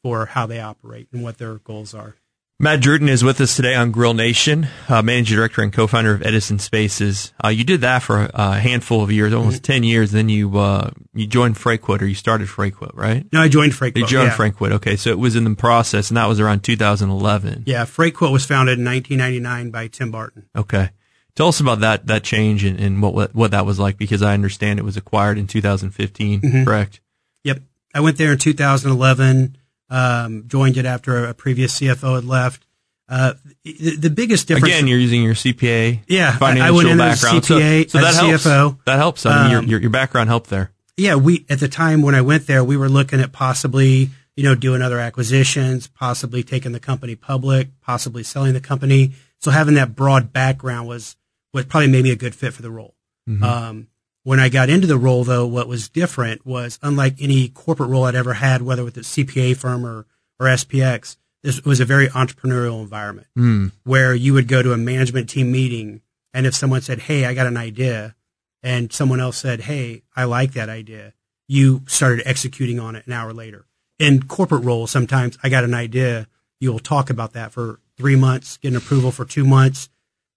for 0.04 0.28
how 0.28 0.46
they 0.46 0.60
operate 0.60 1.08
and 1.12 1.24
what 1.24 1.38
their 1.38 1.56
goals 1.56 1.94
are. 1.94 2.16
Matt 2.58 2.80
Druten 2.80 3.10
is 3.10 3.22
with 3.22 3.42
us 3.42 3.54
today 3.58 3.76
on 3.76 3.92
Grill 3.92 4.14
Nation, 4.14 4.70
uh, 4.88 5.02
managing 5.02 5.36
director 5.36 5.62
and 5.62 5.74
co-founder 5.74 6.14
of 6.14 6.22
Edison 6.22 6.58
Spaces. 6.58 7.34
Uh, 7.44 7.50
you 7.50 7.66
did 7.66 7.82
that 7.82 8.02
for 8.02 8.30
a, 8.34 8.58
handful 8.58 9.04
of 9.04 9.12
years, 9.12 9.34
almost 9.34 9.62
ten 9.62 9.84
years. 9.84 10.12
Then 10.12 10.30
you 10.30 10.58
uh, 10.58 10.92
you 11.14 11.28
joined 11.28 11.56
Freightquote, 11.56 12.02
or 12.02 12.06
you 12.06 12.16
started 12.16 12.48
Freightquote, 12.48 12.94
right? 12.94 13.26
No, 13.34 13.42
I 13.42 13.50
joined 13.50 13.74
Freightquote. 13.74 13.98
You 13.98 14.08
joined 14.08 14.30
yeah. 14.30 14.38
Freightquote. 14.38 14.72
Okay, 14.72 14.96
so 14.96 15.10
it 15.10 15.20
was 15.20 15.36
in 15.36 15.44
the 15.44 15.54
process, 15.54 16.10
and 16.10 16.16
that 16.16 16.28
was 16.28 16.40
around 16.40 16.64
2011. 16.64 17.64
Yeah, 17.66 17.84
Freightquote 17.84 18.32
was 18.32 18.46
founded 18.46 18.80
in 18.80 18.86
1999 18.86 19.72
by 19.72 19.88
Tim 19.88 20.12
Barton. 20.12 20.48
Okay, 20.56 20.92
tell 21.36 21.48
us 21.50 21.60
about 21.60 21.80
that 21.82 22.08
that 22.08 22.24
change 22.24 22.64
and, 22.64 22.80
and 22.80 23.02
what, 23.02 23.34
what 23.36 23.52
that 23.52 23.66
was 23.66 23.80
like, 23.80 23.98
because 23.98 24.22
I 24.22 24.34
understand 24.34 24.80
it 24.80 24.84
was 24.86 24.98
acquired 24.98 25.38
in 25.38 25.48
2015. 25.48 26.42
Mm-hmm. 26.42 26.64
Correct? 26.64 27.02
Yep, 27.44 27.60
I 27.94 28.00
went 28.00 28.18
there 28.18 28.32
in 28.34 28.38
2011. 28.38 29.58
Um, 29.90 30.46
joined 30.48 30.78
it 30.78 30.86
after 30.86 31.26
a 31.26 31.34
previous 31.34 31.80
CFO 31.80 32.16
had 32.16 32.26
left. 32.26 32.66
Uh, 33.08 33.34
the, 33.64 33.96
the 33.98 34.10
biggest 34.10 34.48
difference. 34.48 34.74
Again, 34.74 34.88
you're 34.88 34.98
using 34.98 35.22
your 35.22 35.36
CPA, 35.36 36.00
Yeah, 36.08 36.30
I- 36.30 36.36
I 36.36 36.38
financial 36.40 36.76
went 36.76 36.90
in 36.90 36.98
background. 36.98 37.44
CPA, 37.44 37.90
so, 37.92 38.00
so 38.00 38.04
that 38.04 38.16
helps. 38.16 38.44
CFO. 38.46 38.78
That 38.86 38.96
helps. 38.98 39.26
I 39.28 39.42
mean, 39.44 39.52
your, 39.52 39.60
Um, 39.60 39.68
your 39.68 39.80
your 39.82 39.90
background 39.92 40.30
helped 40.30 40.50
there. 40.50 40.72
yeah, 40.98 41.14
we 41.16 41.46
at 41.50 41.60
the 41.60 41.68
time 41.68 42.02
when 42.02 42.16
I 42.16 42.22
went 42.22 42.48
there, 42.48 42.64
we 42.64 42.78
were 42.78 42.90
looking 42.90 43.20
at 43.22 43.32
possibly, 43.32 44.10
you 44.36 44.44
know, 44.44 44.56
doing 44.56 44.82
other 44.82 45.00
acquisitions, 45.00 45.86
possibly 45.88 46.42
taking 46.42 46.72
the 46.72 46.80
company 46.80 47.16
public, 47.16 47.80
possibly 47.82 48.24
selling 48.24 48.54
the 48.54 48.60
company. 48.62 49.14
So 49.40 49.52
having 49.52 49.76
that 49.76 49.96
broad 49.96 50.34
background 50.34 50.88
was 50.88 51.16
what 51.56 51.70
probably 51.70 51.88
made 51.88 52.04
me 52.04 52.12
a 52.12 52.18
good 52.18 52.36
fit 52.36 52.54
for 52.54 52.62
the 52.62 52.70
role. 52.70 52.96
Um, 53.42 53.88
when 54.24 54.42
I 54.42 54.50
got 54.50 54.70
into 54.70 54.88
the 54.88 54.98
role, 54.98 55.24
though, 55.24 55.48
what 55.48 55.70
was 55.70 55.88
different 55.88 56.46
was 56.46 56.78
unlike 56.82 57.16
any 57.22 57.48
corporate 57.48 57.90
role 57.90 58.04
I'd 58.04 58.14
ever 58.14 58.34
had, 58.34 58.62
whether 58.62 58.84
with 58.84 58.98
a 58.98 59.06
CPA 59.06 59.56
firm 59.56 59.86
or 59.86 60.06
or 60.38 60.48
SPX, 60.48 61.16
this 61.44 61.64
was 61.64 61.80
a 61.80 61.86
very 61.86 62.08
entrepreneurial 62.10 62.82
environment 62.82 63.28
where 63.86 64.14
you 64.14 64.34
would 64.34 64.50
go 64.50 64.62
to 64.62 64.74
a 64.74 64.78
management 64.78 65.30
team 65.30 65.50
meeting, 65.50 66.02
and 66.34 66.46
if 66.46 66.54
someone 66.54 66.82
said, 66.82 67.00
"Hey, 67.00 67.24
I 67.24 67.34
got 67.34 67.48
an 67.48 67.56
idea," 67.56 68.16
and 68.62 68.92
someone 68.92 69.22
else 69.22 69.38
said, 69.38 69.62
"Hey, 69.62 70.04
I 70.14 70.26
like 70.26 70.52
that 70.54 70.68
idea," 70.68 71.14
you 71.48 71.84
started 71.88 72.28
executing 72.28 72.82
on 72.82 72.98
it 72.98 73.08
an 73.08 73.14
hour 73.14 73.32
later. 73.32 73.66
In 73.98 74.24
corporate 74.24 74.66
roles, 74.66 74.92
sometimes 74.92 75.38
I 75.42 75.48
got 75.48 75.64
an 75.64 75.74
idea. 75.74 76.28
You 76.60 76.74
will 76.74 76.80
talk 76.80 77.10
about 77.10 77.32
that 77.32 77.54
for 77.54 77.80
three 77.96 78.18
months, 78.18 78.58
get 78.58 78.72
an 78.72 78.76
approval 78.76 79.12
for 79.12 79.24
two 79.24 79.46
months, 79.46 79.88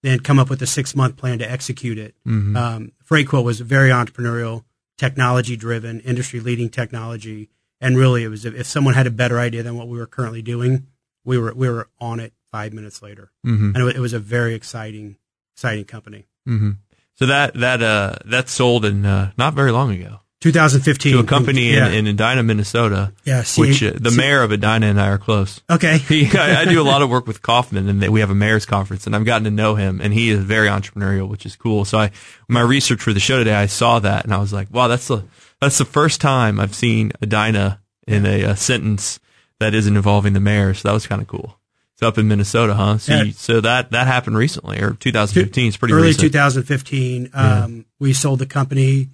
then 0.02 0.20
come 0.20 0.38
up 0.38 0.48
with 0.50 0.62
a 0.62 0.66
six 0.66 0.94
month 0.94 1.16
plan 1.16 1.38
to 1.38 1.50
execute 1.50 1.98
it. 1.98 2.14
Um, 2.26 2.92
Freightquote 3.08 3.44
was 3.44 3.61
very 3.61 3.90
entrepreneurial, 3.90 4.64
technology 4.96 5.56
driven, 5.56 6.00
industry 6.00 6.40
leading 6.40 6.68
technology, 6.68 7.50
and 7.80 7.96
really 7.96 8.24
it 8.24 8.28
was 8.28 8.44
if 8.44 8.66
someone 8.66 8.94
had 8.94 9.06
a 9.06 9.11
better 9.11 9.38
idea 9.38 9.62
than 9.62 9.76
what 9.76 9.88
we 9.88 9.98
were 9.98 10.06
currently 10.06 10.42
doing, 10.42 10.87
we 11.24 11.38
were 11.38 11.52
we 11.54 11.68
were 11.68 11.88
on 12.00 12.20
it 12.20 12.32
five 12.50 12.72
minutes 12.72 13.02
later, 13.02 13.30
Mm-hmm. 13.46 13.72
and 13.74 13.88
it 13.88 13.96
it 13.96 14.00
was 14.00 14.12
a 14.12 14.18
very 14.18 14.54
exciting 14.54 15.16
exciting 15.54 15.84
company. 15.84 16.26
Mm-hmm. 16.48 16.70
So 17.14 17.26
that 17.26 17.54
that 17.54 17.82
uh 17.82 18.16
that 18.24 18.48
sold 18.48 18.84
in 18.84 19.04
uh, 19.04 19.32
not 19.37 19.54
very 19.54 19.72
long 19.72 19.92
ago 19.92 20.20
2015 20.40 21.12
to 21.14 21.18
a 21.18 21.24
company 21.24 21.72
yeah. 21.74 21.88
in, 21.88 22.07
in 22.07 22.14
Edina, 22.14 22.42
Minnesota. 22.44 23.12
Yeah, 23.24 23.42
C- 23.42 23.61
which 23.61 23.83
uh, 23.83 23.92
the 23.98 24.11
C- 24.11 24.16
mayor 24.16 24.42
of 24.42 24.53
Edina 24.53 24.87
and 24.87 25.01
I 25.01 25.09
are 25.09 25.18
close. 25.18 25.61
okay. 25.68 25.98
He, 26.09 26.29
I, 26.38 26.61
I 26.61 26.64
do 26.64 26.81
a 26.81 26.85
lot 26.85 27.03
of 27.03 27.11
work 27.11 27.27
with 27.27 27.42
Kauffman, 27.42 27.88
and 27.88 28.09
we 28.12 28.20
have 28.20 28.31
a 28.31 28.35
mayor's 28.35 28.64
conference, 28.66 29.07
and 29.07 29.16
I've 29.16 29.24
gotten 29.24 29.44
to 29.44 29.51
know 29.51 29.74
him, 29.74 30.01
and 30.01 30.12
he 30.14 30.31
is 30.31 30.40
very 30.40 30.68
entrepreneurial, 30.68 31.29
which 31.29 31.44
is 31.44 31.57
cool. 31.57 31.85
So 31.85 31.98
I, 31.98 32.11
my 32.48 32.61
research 32.61 33.01
for 33.03 33.12
the 33.12 33.20
show 33.20 33.38
today, 33.38 33.55
I 33.55 33.66
saw 33.66 33.98
that, 33.98 34.24
and 34.24 34.33
I 34.33 34.38
was 34.38 34.53
like, 34.53 34.68
wow, 34.72 34.87
that's 34.88 35.09
the 35.09 35.24
that's 35.61 35.79
the 35.79 35.85
first 35.85 36.20
time 36.20 36.61
I've 36.61 36.74
seen 36.74 37.11
Edina 37.20 37.81
in 38.07 38.24
a, 38.24 38.42
a 38.42 38.57
sentence 38.57 39.18
that 39.59 39.74
isn't 39.74 39.96
involving 39.96 40.35
the 40.35 40.40
mayor. 40.40 40.72
So 40.72 40.88
that 40.88 40.94
was 40.94 41.07
kind 41.09 41.20
of 41.20 41.27
cool. 41.27 41.59
It's 41.94 42.03
up 42.05 42.16
in 42.16 42.29
Minnesota, 42.29 42.74
huh? 42.74 42.98
So, 42.98 43.12
Yeah. 43.12 43.22
you, 43.24 43.33
so 43.33 43.61
that 43.61 43.90
that 43.90 44.07
happened 44.07 44.37
recently, 44.37 44.81
or 44.81 44.92
2015. 44.94 45.66
It's 45.66 45.77
pretty 45.77 45.94
early 45.94 46.07
recent. 46.09 46.22
2015. 46.33 47.31
Um, 47.35 47.87
We 47.98 48.12
sold 48.12 48.38
the 48.38 48.46
company. 48.46 49.09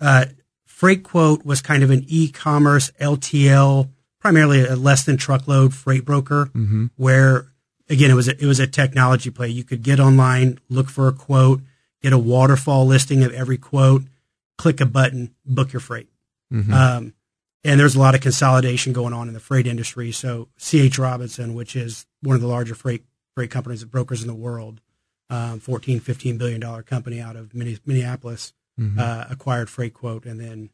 Uh, 0.00 0.24
Freight 0.80 1.02
Quote 1.02 1.44
was 1.44 1.60
kind 1.60 1.82
of 1.82 1.90
an 1.90 2.06
e-commerce 2.08 2.90
LTL, 2.98 3.90
primarily 4.18 4.64
a 4.64 4.76
less 4.76 5.04
than 5.04 5.18
truckload 5.18 5.74
freight 5.74 6.06
broker, 6.06 6.46
Mm-hmm. 6.54 6.86
where 6.96 7.48
again 7.90 8.10
it 8.10 8.14
was 8.14 8.28
a, 8.28 8.42
it 8.42 8.46
was 8.46 8.60
a 8.60 8.66
technology 8.66 9.28
play. 9.28 9.48
You 9.48 9.62
could 9.62 9.82
get 9.82 10.00
online, 10.00 10.58
look 10.70 10.88
for 10.88 11.06
a 11.06 11.12
quote, 11.12 11.60
get 12.00 12.14
a 12.14 12.18
waterfall 12.18 12.86
listing 12.86 13.22
of 13.22 13.32
every 13.32 13.58
quote, 13.58 14.04
click 14.56 14.80
a 14.80 14.86
button, 14.86 15.34
book 15.44 15.70
your 15.74 15.80
freight. 15.80 16.08
Mm-hmm. 16.50 16.72
Um, 16.72 17.12
and 17.62 17.78
there's 17.78 17.94
a 17.94 18.00
lot 18.00 18.14
of 18.14 18.22
consolidation 18.22 18.94
going 18.94 19.12
on 19.12 19.28
in 19.28 19.34
the 19.34 19.40
freight 19.40 19.66
industry. 19.66 20.12
So 20.12 20.48
C.H. 20.56 20.98
Robinson, 20.98 21.52
which 21.52 21.76
is 21.76 22.06
one 22.22 22.36
of 22.36 22.40
the 22.40 22.48
larger 22.48 22.74
freight 22.74 23.04
freight 23.34 23.50
companies, 23.50 23.82
and 23.82 23.90
brokers 23.90 24.22
in 24.22 24.28
the 24.28 24.34
world, 24.34 24.80
um, 25.28 25.60
14, 25.60 26.00
15 26.00 26.38
billion 26.38 26.58
dollar 26.58 26.82
company 26.82 27.20
out 27.20 27.36
of 27.36 27.52
Minneapolis, 27.54 28.54
Mm-hmm. 28.80 28.98
uh, 28.98 29.24
acquired 29.28 29.68
Freight 29.68 29.92
Quote, 29.92 30.24
and 30.24 30.40
then 30.40 30.70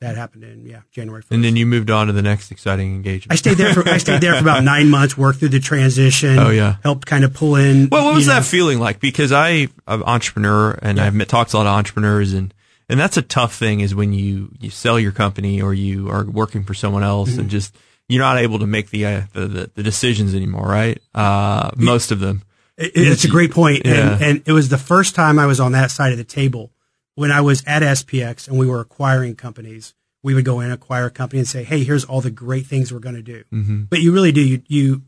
that 0.00 0.16
happened 0.16 0.42
in 0.42 0.66
yeah 0.66 0.80
January. 0.90 1.22
1st. 1.22 1.30
and 1.30 1.44
then 1.44 1.54
you 1.54 1.64
moved 1.64 1.88
on 1.88 2.08
to 2.08 2.12
the 2.12 2.22
next 2.22 2.50
exciting 2.50 2.92
engagement. 2.96 3.32
I 3.32 3.36
stayed 3.36 3.56
there 3.56 3.72
for 3.72 3.88
I 3.88 3.98
stayed 3.98 4.20
there 4.20 4.34
for 4.34 4.40
about 4.40 4.64
nine 4.74 4.90
months, 4.90 5.16
worked 5.16 5.38
through 5.38 5.50
the 5.50 5.60
transition. 5.60 6.38
Oh, 6.40 6.50
yeah. 6.50 6.76
helped 6.82 7.06
kind 7.06 7.22
of 7.22 7.32
pull 7.32 7.54
in. 7.54 7.88
Well, 7.90 8.06
what 8.06 8.14
was 8.14 8.26
know, 8.26 8.34
that 8.34 8.44
feeling 8.44 8.80
like? 8.80 8.98
Because 8.98 9.30
I, 9.30 9.68
I'm 9.86 10.02
an 10.02 10.08
entrepreneur 10.08 10.72
and 10.82 10.98
I've 11.00 11.14
met, 11.14 11.28
talked 11.28 11.52
to 11.52 11.56
a 11.56 11.58
lot 11.58 11.66
of 11.66 11.72
entrepreneurs 11.78 12.32
and, 12.32 12.52
and 12.88 12.98
that's 12.98 13.16
a 13.16 13.22
tough 13.22 13.54
thing 13.54 13.78
is 13.78 13.94
when 13.94 14.12
you, 14.12 14.50
you 14.60 14.70
sell 14.70 14.98
your 14.98 15.12
company 15.12 15.62
or 15.62 15.72
you 15.72 16.10
are 16.10 16.24
working 16.24 16.64
for 16.64 16.74
someone 16.74 17.04
else 17.04 17.30
Mm-hmm. 17.30 17.40
and 17.42 17.50
just, 17.50 17.76
you're 18.08 18.20
not 18.20 18.38
able 18.38 18.58
to 18.58 18.66
make 18.66 18.90
the, 18.90 19.06
uh, 19.06 19.20
the, 19.32 19.46
the, 19.46 19.70
the 19.76 19.82
decisions 19.84 20.34
anymore, 20.34 20.66
right? 20.66 20.98
Uh, 21.14 21.70
most 21.76 22.10
of 22.10 22.18
them. 22.18 22.42
It, 22.76 22.90
it's 22.96 23.24
a 23.24 23.28
great 23.28 23.52
point, 23.52 23.82
Yeah. 23.86 24.14
and, 24.14 24.22
and 24.22 24.42
it 24.46 24.52
was 24.52 24.68
the 24.68 24.78
first 24.78 25.14
time 25.14 25.38
I 25.38 25.46
was 25.46 25.60
on 25.60 25.72
that 25.72 25.92
side 25.92 26.10
of 26.10 26.18
the 26.18 26.24
table 26.24 26.72
when 27.14 27.30
I 27.30 27.40
was 27.40 27.62
at 27.66 27.82
SPX 27.82 28.48
and 28.48 28.58
we 28.58 28.66
were 28.66 28.80
acquiring 28.80 29.36
companies, 29.36 29.94
we 30.22 30.34
would 30.34 30.44
go 30.44 30.60
in, 30.60 30.70
acquire 30.70 31.06
a 31.06 31.10
company 31.10 31.40
and 31.40 31.48
say, 31.48 31.64
Hey, 31.64 31.84
here's 31.84 32.04
all 32.04 32.20
the 32.20 32.30
great 32.30 32.66
things 32.66 32.92
we're 32.92 33.00
going 33.00 33.16
to 33.16 33.22
do. 33.22 33.44
But 33.90 34.00
you 34.00 34.12
really 34.12 34.32
do, 34.32 34.40
you, 34.40 34.62
you, 34.68 35.02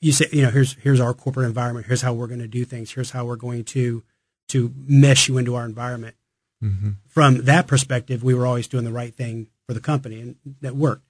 you 0.00 0.12
say, 0.12 0.26
you 0.32 0.42
know, 0.42 0.50
here's, 0.50 0.74
here's 0.74 1.00
our 1.00 1.14
corporate 1.14 1.46
environment. 1.46 1.86
Here's 1.86 2.02
how 2.02 2.12
we're 2.12 2.26
going 2.26 2.40
to 2.40 2.48
do 2.48 2.64
things. 2.64 2.90
Here's 2.92 3.10
how 3.10 3.24
we're 3.24 3.36
going 3.36 3.64
to, 3.64 4.02
to 4.48 4.72
mesh 4.76 5.28
you 5.28 5.38
into 5.38 5.54
our 5.54 5.64
environment. 5.64 6.16
From 7.08 7.44
that 7.44 7.66
perspective, 7.66 8.22
we 8.24 8.34
were 8.34 8.46
always 8.46 8.66
doing 8.68 8.84
the 8.84 8.92
right 8.92 9.14
thing 9.14 9.48
for 9.66 9.74
the 9.74 9.80
company 9.80 10.20
and 10.20 10.36
that 10.60 10.74
worked. 10.74 11.02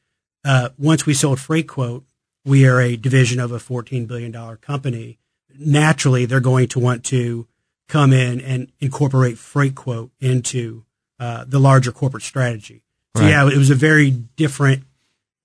Uh, 0.44 0.70
once 0.78 1.06
we 1.06 1.14
sold 1.14 1.40
Freight 1.40 1.68
Quote, 1.68 2.04
we 2.44 2.66
are 2.66 2.80
a 2.80 2.96
division 2.96 3.40
of 3.40 3.52
a 3.52 3.58
$14 3.58 4.06
billion 4.06 4.32
company. 4.56 5.18
Naturally, 5.58 6.26
they're 6.26 6.40
going 6.40 6.68
to 6.68 6.78
want 6.78 7.04
to 7.06 7.46
come 7.88 8.12
in 8.12 8.40
and 8.40 8.72
incorporate 8.80 9.38
Freight 9.38 9.74
Quote 9.74 10.10
into 10.20 10.84
uh, 11.20 11.44
the 11.46 11.58
larger 11.58 11.92
corporate 11.92 12.22
strategy. 12.22 12.82
So 13.16 13.22
Right. 13.22 13.30
yeah, 13.30 13.48
it 13.48 13.56
was 13.56 13.70
a 13.70 13.74
very 13.74 14.10
different 14.10 14.84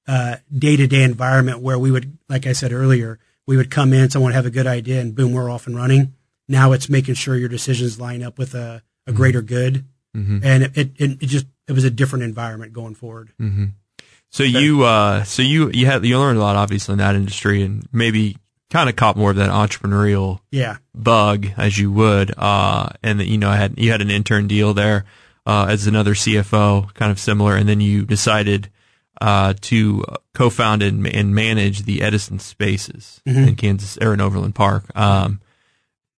day 0.05 0.75
to 0.75 0.87
day 0.87 1.03
environment 1.03 1.59
where 1.59 1.79
we 1.79 1.89
would, 1.91 2.17
like 2.27 2.45
I 2.45 2.51
said 2.53 2.73
earlier, 2.73 3.19
we 3.47 3.55
would 3.57 3.71
come 3.71 3.93
in, 3.93 4.09
someone 4.09 4.29
would 4.29 4.35
have 4.35 4.45
a 4.45 4.49
good 4.51 4.67
idea, 4.67 4.99
and 4.99 5.15
boom, 5.15 5.31
we're 5.31 5.49
off 5.49 5.67
and 5.67 5.75
running. 5.75 6.13
Now 6.47 6.73
it's 6.73 6.89
making 6.89 7.15
sure 7.15 7.35
your 7.37 7.47
decisions 7.49 7.99
line 7.99 8.21
up 8.21 8.37
with 8.37 8.53
a, 8.53 8.83
a 9.07 9.13
greater 9.13 9.41
good, 9.41 9.85
and 10.43 10.63
it, 10.63 10.75
it 10.75 10.91
it 10.97 11.27
just 11.27 11.45
it 11.67 11.71
was 11.71 11.85
a 11.85 11.89
different 11.89 12.23
environment 12.25 12.73
going 12.73 12.95
forward. 12.95 13.31
So 14.29 14.43
you, 14.43 14.83
uh, 14.83 15.23
so 15.23 15.41
you, 15.41 15.71
you 15.71 15.85
had, 15.85 16.05
you 16.05 16.17
learned 16.19 16.37
a 16.37 16.41
lot 16.41 16.55
obviously 16.57 16.93
in 16.93 16.99
that 16.99 17.15
industry 17.15 17.63
and 17.63 17.87
maybe 17.93 18.37
kind 18.71 18.89
of 18.89 18.95
caught 18.95 19.17
more 19.17 19.29
of 19.29 19.35
that 19.35 19.51
entrepreneurial 19.51 20.39
Yeah, 20.49 20.77
bug 20.95 21.47
as 21.57 21.77
you 21.77 21.91
would. 21.91 22.33
Uh, 22.35 22.89
and 23.03 23.19
that, 23.19 23.27
you 23.27 23.37
know, 23.37 23.49
I 23.49 23.57
had, 23.57 23.77
you 23.77 23.91
had 23.91 24.01
an 24.01 24.09
intern 24.09 24.47
deal 24.47 24.73
there, 24.73 25.05
uh, 25.45 25.67
as 25.69 25.85
another 25.85 26.13
CFO, 26.13 26.91
kind 26.95 27.11
of 27.11 27.19
similar. 27.19 27.55
And 27.55 27.69
then 27.69 27.81
you 27.81 28.05
decided, 28.05 28.69
uh, 29.19 29.53
to 29.61 30.03
co-found 30.33 30.81
and, 30.81 31.05
and 31.05 31.35
manage 31.35 31.83
the 31.83 32.01
Edison 32.01 32.39
spaces 32.39 33.21
in 33.25 33.55
Kansas 33.55 33.97
or 34.01 34.13
in 34.13 34.21
Overland 34.21 34.55
Park. 34.55 34.85
Um, 34.95 35.41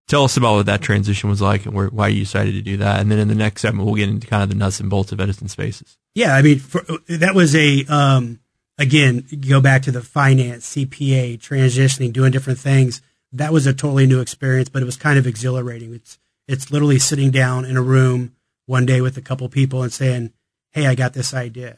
tell 0.08 0.26
us 0.26 0.38
about 0.38 0.56
what 0.56 0.66
that 0.66 0.82
transition 0.82 1.30
was 1.30 1.42
like 1.42 1.66
and 1.66 1.74
where, 1.74 1.88
why 1.88 2.10
you 2.10 2.20
decided 2.20 2.54
to 2.54 2.62
do 2.62 2.78
that. 2.78 3.00
And 3.00 3.10
then 3.10 3.18
in 3.18 3.30
the 3.30 3.34
next 3.34 3.62
segment, 3.62 3.86
we'll 3.86 3.96
get 3.96 4.10
into 4.10 4.28
kind 4.28 4.44
of 4.44 4.50
the 4.50 4.56
nuts 4.56 4.82
and 4.82 4.90
bolts 4.90 5.14
of 5.14 5.22
Edison 5.22 5.48
spaces. 5.48 5.98
yeah. 6.14 6.36
I 6.36 6.42
mean, 6.42 6.60
for, 6.60 6.84
that 7.08 7.34
was 7.34 7.56
a 7.56 7.86
um, 7.86 8.41
again 8.82 9.26
go 9.48 9.62
back 9.62 9.84
to 9.84 9.92
the 9.92 10.02
finance, 10.02 10.76
CPA, 10.76 11.40
transitioning, 11.40 12.12
doing 12.12 12.32
different 12.32 12.60
things. 12.60 13.02
That 13.32 13.54
was 13.54 13.68
a 13.68 13.74
totally 13.74 14.08
new 14.08 14.20
experience, 14.20 14.68
but 14.68 14.82
it 14.82 14.86
was 14.86 14.98
kind 14.98 15.18
of 15.18 15.28
exhilarating. 15.28 15.94
It's 15.94 16.18
it's 16.48 16.72
literally 16.72 17.00
sitting 17.00 17.32
down 17.32 17.64
in 17.64 17.78
a 17.78 17.82
room 17.82 18.36
one 18.66 18.86
day 18.86 19.00
with 19.00 19.16
a 19.18 19.22
couple 19.22 19.48
people 19.48 19.84
and 19.84 19.94
saying, 19.94 20.34
"Hey, 20.72 20.88
I 20.88 20.96
got 20.96 21.14
this 21.14 21.34
idea. 21.34 21.78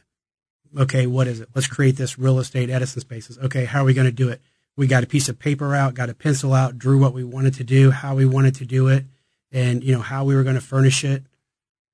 Okay, 0.76 1.06
what 1.06 1.28
is 1.28 1.40
it? 1.40 1.50
Let's 1.54 1.68
create 1.68 1.98
this 1.98 2.18
real 2.18 2.40
estate 2.40 2.70
Edison 2.70 3.02
spaces. 3.02 3.38
Okay, 3.38 3.66
how 3.66 3.82
are 3.82 3.86
we 3.86 3.94
going 3.94 4.08
to 4.08 4.12
do 4.12 4.30
it? 4.30 4.42
We 4.76 4.88
got 4.88 5.04
a 5.04 5.08
piece 5.08 5.30
of 5.30 5.38
paper 5.38 5.76
out, 5.76 5.94
got 5.94 6.10
a 6.10 6.16
pencil 6.16 6.54
out, 6.54 6.80
drew 6.80 6.98
what 6.98 7.14
we 7.14 7.24
wanted 7.24 7.54
to 7.56 7.64
do, 7.64 7.92
how 7.92 8.16
we 8.16 8.26
wanted 8.26 8.56
to 8.56 8.66
do 8.66 8.88
it, 8.88 9.06
and 9.52 9.84
you 9.84 9.94
know 9.94 10.02
how 10.02 10.24
we 10.24 10.36
were 10.36 10.44
going 10.44 10.56
to 10.56 10.62
furnish 10.62 11.04
it. 11.04 11.24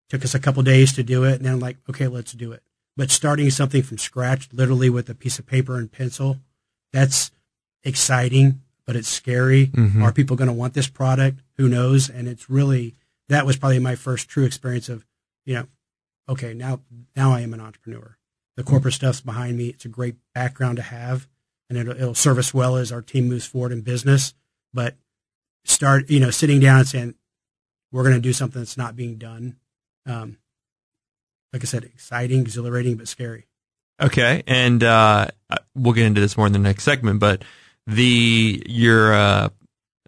Took 0.07 0.23
us 0.23 0.33
a 0.33 0.39
couple 0.39 0.63
days 0.63 0.93
to 0.93 1.03
do 1.03 1.25
it, 1.25 1.35
and 1.35 1.45
then 1.45 1.59
like, 1.59 1.77
okay, 1.89 2.07
let's 2.07 2.31
do 2.31 2.53
it. 2.53 2.63
But 2.99 3.11
starting 3.11 3.49
something 3.49 3.81
from 3.81 3.97
scratch, 3.97 4.49
literally 4.51 4.89
with 4.89 5.09
a 5.09 5.15
piece 5.15 5.39
of 5.39 5.45
paper 5.45 5.77
and 5.77 5.89
pencil, 5.89 6.35
that's 6.91 7.31
exciting, 7.81 8.59
but 8.85 8.97
it's 8.97 9.07
scary. 9.07 9.71
Are 10.03 10.11
people 10.11 10.35
going 10.35 10.49
to 10.49 10.53
want 10.53 10.73
this 10.73 10.89
product? 10.89 11.39
Who 11.55 11.69
knows? 11.69 12.09
And 12.09 12.27
it's 12.27 12.49
really 12.49 12.95
that 13.29 13.45
was 13.45 13.55
probably 13.55 13.79
my 13.79 13.95
first 13.95 14.27
true 14.27 14.43
experience 14.43 14.89
of, 14.89 15.05
you 15.45 15.53
know, 15.53 15.67
okay, 16.27 16.53
now 16.53 16.81
now 17.15 17.31
I 17.31 17.39
am 17.39 17.53
an 17.53 17.61
entrepreneur. 17.61 18.17
The 18.57 18.65
corporate 18.65 18.95
stuff's 18.95 19.21
behind 19.21 19.57
me. 19.57 19.69
It's 19.69 19.85
a 19.85 19.87
great 19.87 20.15
background 20.35 20.75
to 20.75 20.83
have, 20.83 21.25
and 21.69 21.77
it'll, 21.77 21.95
it'll 21.95 22.15
serve 22.15 22.37
us 22.37 22.53
well 22.53 22.75
as 22.75 22.91
our 22.91 23.01
team 23.01 23.29
moves 23.29 23.45
forward 23.45 23.71
in 23.71 23.79
business. 23.79 24.33
But 24.73 24.95
start, 25.63 26.09
you 26.09 26.19
know, 26.19 26.31
sitting 26.31 26.59
down 26.59 26.79
and 26.79 26.87
saying, 26.89 27.15
we're 27.93 28.03
going 28.03 28.15
to 28.15 28.19
do 28.19 28.33
something 28.33 28.59
that's 28.59 28.77
not 28.77 28.97
being 28.97 29.15
done. 29.15 29.55
Um, 30.05 30.37
like 31.53 31.63
I 31.63 31.65
said, 31.65 31.83
exciting, 31.83 32.41
exhilarating, 32.41 32.95
but 32.95 33.07
scary. 33.07 33.47
Okay, 34.01 34.43
and 34.47 34.83
uh, 34.83 35.27
we'll 35.75 35.93
get 35.93 36.05
into 36.05 36.21
this 36.21 36.37
more 36.37 36.47
in 36.47 36.53
the 36.53 36.59
next 36.59 36.83
segment. 36.83 37.19
But 37.19 37.43
the 37.85 38.63
your 38.67 39.13
uh, 39.13 39.49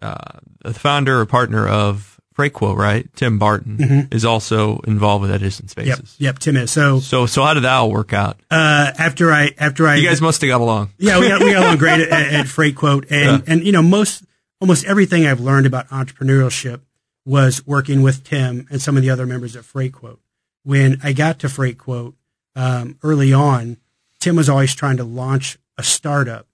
uh, 0.00 0.38
the 0.64 0.74
founder 0.74 1.20
or 1.20 1.26
partner 1.26 1.66
of 1.68 2.20
FreightQuote, 2.34 2.76
right? 2.76 3.06
Tim 3.14 3.38
Barton 3.38 4.08
is 4.10 4.24
also 4.24 4.78
involved 4.80 5.22
with 5.22 5.30
Edison 5.30 5.66
Mm-hmm. 5.66 5.88
Yep, 5.88 5.98
yep. 6.18 6.38
Tim 6.38 6.56
is 6.56 6.70
so. 6.70 7.00
So 7.00 7.26
so 7.26 7.42
how 7.42 7.54
did 7.54 7.64
that 7.64 7.72
all 7.74 7.90
work 7.90 8.12
out? 8.14 8.40
Uh, 8.50 8.90
after 8.98 9.30
I 9.30 9.50
after 9.58 9.86
I 9.86 9.96
You 9.96 10.08
guys 10.08 10.22
must 10.22 10.40
have 10.40 10.48
got 10.48 10.60
along. 10.60 10.90
yeah, 10.98 11.18
we 11.20 11.28
got 11.28 11.40
we 11.42 11.52
got 11.52 11.62
along 11.64 11.76
great 11.76 12.00
at, 12.08 12.32
at 12.32 12.48
Freight 12.48 12.76
Quote, 12.76 13.10
and 13.10 13.42
and 13.46 13.64
you 13.66 13.72
know 13.72 13.82
most 13.82 14.24
almost 14.60 14.86
everything 14.86 15.26
I've 15.26 15.40
learned 15.40 15.66
about 15.66 15.88
entrepreneurship 15.88 16.80
was 17.26 17.66
working 17.66 18.00
with 18.02 18.24
Tim 18.24 18.66
and 18.70 18.80
some 18.80 18.96
of 18.96 19.02
the 19.02 19.10
other 19.10 19.26
members 19.26 19.54
at 19.54 19.64
Freight 19.64 19.92
Quote. 19.92 20.20
When 20.64 20.98
I 21.02 21.12
got 21.12 21.38
to 21.40 21.48
Freight 21.48 21.78
Quote 21.78 22.14
um, 22.54 22.98
early 23.02 23.32
on, 23.32 23.78
Tim 24.20 24.36
was 24.36 24.48
always 24.48 24.74
trying 24.74 24.96
to 24.98 25.04
launch 25.04 25.58
a 25.76 25.82
startup 25.82 26.46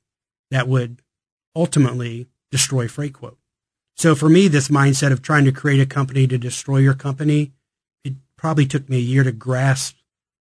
that 0.50 0.68
would 0.68 1.02
ultimately 1.54 2.28
destroy 2.50 2.88
Freight 2.88 3.12
Quote. 3.12 3.38
So 3.96 4.14
for 4.14 4.28
me, 4.28 4.48
this 4.48 4.68
mindset 4.68 5.12
of 5.12 5.22
trying 5.22 5.44
to 5.44 5.52
create 5.52 5.80
a 5.80 5.86
company 5.86 6.26
to 6.26 6.38
destroy 6.38 6.78
your 6.78 6.94
company, 6.94 7.52
it 8.04 8.14
probably 8.36 8.64
took 8.64 8.88
me 8.88 8.98
a 8.98 9.00
year 9.00 9.24
to 9.24 9.32
grasp 9.32 9.96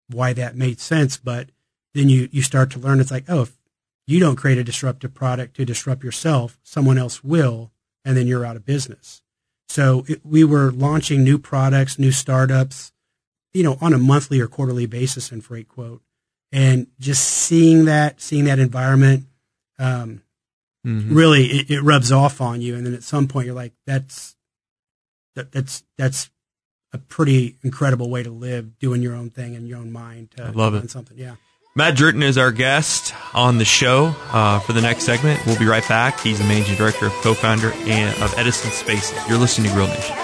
why 0.09 0.33
that 0.33 0.55
made 0.55 0.79
sense. 0.79 1.17
But 1.17 1.49
then 1.93 2.09
you, 2.09 2.29
you 2.31 2.41
start 2.41 2.69
to 2.71 2.79
learn 2.79 2.99
it's 2.99 3.11
like, 3.11 3.25
oh, 3.29 3.43
if 3.43 3.57
you 4.05 4.19
don't 4.19 4.35
create 4.35 4.57
a 4.57 4.63
disruptive 4.63 5.13
product 5.13 5.55
to 5.55 5.65
disrupt 5.65 6.03
yourself, 6.03 6.59
someone 6.63 6.97
else 6.97 7.23
will, 7.23 7.71
and 8.03 8.15
then 8.15 8.27
you're 8.27 8.45
out 8.45 8.57
of 8.57 8.65
business. 8.65 9.21
So 9.67 10.05
it, 10.07 10.23
we 10.23 10.43
were 10.43 10.71
launching 10.71 11.23
new 11.23 11.39
products, 11.39 11.97
new 11.97 12.11
startups, 12.11 12.91
you 13.55 13.63
know, 13.63 13.77
on 13.79 13.93
a 13.93 13.97
monthly 13.97 14.41
or 14.41 14.47
quarterly 14.47 14.85
basis 14.85 15.31
in 15.31 15.39
Freight 15.39 15.69
Quote. 15.69 16.01
And 16.51 16.87
just 16.99 17.23
seeing 17.23 17.85
that, 17.85 18.19
seeing 18.19 18.45
that 18.45 18.59
environment, 18.59 19.25
um, 19.79 20.21
really 20.83 21.45
it, 21.45 21.71
it 21.71 21.81
rubs 21.81 22.11
off 22.11 22.41
on 22.41 22.61
you. 22.61 22.75
And 22.75 22.85
then 22.85 22.93
at 22.93 23.01
some 23.01 23.27
point 23.27 23.45
you're 23.45 23.55
like, 23.55 23.73
that's, 23.87 24.35
that, 25.35 25.53
that's, 25.53 25.83
that's 25.97 26.29
a 26.91 26.97
pretty 26.97 27.55
incredible 27.63 28.09
way 28.09 28.23
to 28.23 28.29
live, 28.29 28.77
doing 28.77 29.01
your 29.01 29.15
own 29.15 29.29
thing 29.29 29.53
in 29.53 29.67
your 29.67 29.79
own 29.79 29.91
mind. 29.91 30.31
To 30.31 30.43
I 30.43 30.49
love 30.49 30.73
run 30.73 30.83
it. 30.83 30.91
Something. 30.91 31.17
Yeah. 31.17 31.35
Matt 31.77 31.95
Druten 31.95 32.23
is 32.23 32.37
our 32.37 32.51
guest 32.51 33.13
on 33.33 33.57
the 33.57 33.65
show 33.65 34.13
uh, 34.31 34.59
for 34.59 34.73
the 34.73 34.81
next 34.81 35.03
segment. 35.03 35.45
We'll 35.45 35.59
be 35.59 35.65
right 35.65 35.87
back. 35.87 36.19
He's 36.19 36.39
the 36.39 36.45
managing 36.45 36.75
director, 36.75 37.09
co-founder, 37.21 37.71
and 37.73 38.21
of 38.21 38.33
Edison 38.37 38.71
Spaces. 38.71 39.17
You're 39.29 39.37
listening 39.37 39.69
to 39.69 39.75
Grill 39.75 39.87
Nation. 39.87 40.15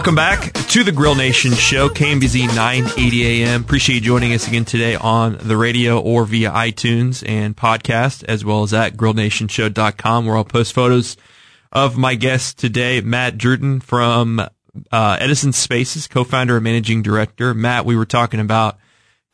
Welcome 0.00 0.14
back 0.14 0.54
to 0.54 0.82
the 0.82 0.92
Grill 0.92 1.14
Nation 1.14 1.52
show, 1.52 1.90
KMBZ 1.90 2.46
980 2.56 3.44
AM. 3.44 3.60
Appreciate 3.60 3.96
you 3.96 4.00
joining 4.00 4.32
us 4.32 4.48
again 4.48 4.64
today 4.64 4.94
on 4.94 5.36
the 5.42 5.58
radio 5.58 6.00
or 6.00 6.24
via 6.24 6.50
iTunes 6.50 7.22
and 7.28 7.54
podcast, 7.54 8.24
as 8.24 8.42
well 8.42 8.62
as 8.62 8.72
at 8.72 8.94
grillnationshow.com, 8.94 10.24
where 10.24 10.38
I'll 10.38 10.44
post 10.46 10.72
photos 10.72 11.18
of 11.70 11.98
my 11.98 12.14
guest 12.14 12.58
today, 12.58 13.02
Matt 13.02 13.36
Druten 13.36 13.82
from 13.82 14.40
uh, 14.40 15.16
Edison 15.20 15.52
Spaces, 15.52 16.08
co-founder 16.08 16.56
and 16.56 16.64
managing 16.64 17.02
director. 17.02 17.52
Matt, 17.52 17.84
we 17.84 17.94
were 17.94 18.06
talking 18.06 18.40
about 18.40 18.78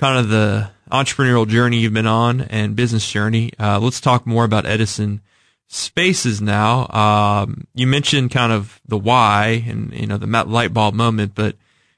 kind 0.00 0.18
of 0.18 0.30
the 0.30 0.68
entrepreneurial 0.90 1.46
journey 1.46 1.78
you've 1.78 1.94
been 1.94 2.08
on 2.08 2.40
and 2.40 2.74
business 2.74 3.08
journey. 3.08 3.52
Uh, 3.56 3.78
let's 3.78 4.00
talk 4.00 4.26
more 4.26 4.42
about 4.42 4.66
Edison 4.66 5.20
Spaces 5.68 6.40
now. 6.40 6.86
Um, 6.90 7.66
you 7.74 7.86
mentioned 7.86 8.30
kind 8.30 8.52
of 8.52 8.80
the 8.86 8.96
why 8.98 9.64
and 9.66 9.92
you 9.92 10.06
know 10.06 10.16
the 10.16 10.26
Matt 10.26 10.48
light 10.48 10.72
bulb 10.72 10.94
moment, 10.94 11.34
but 11.34 11.56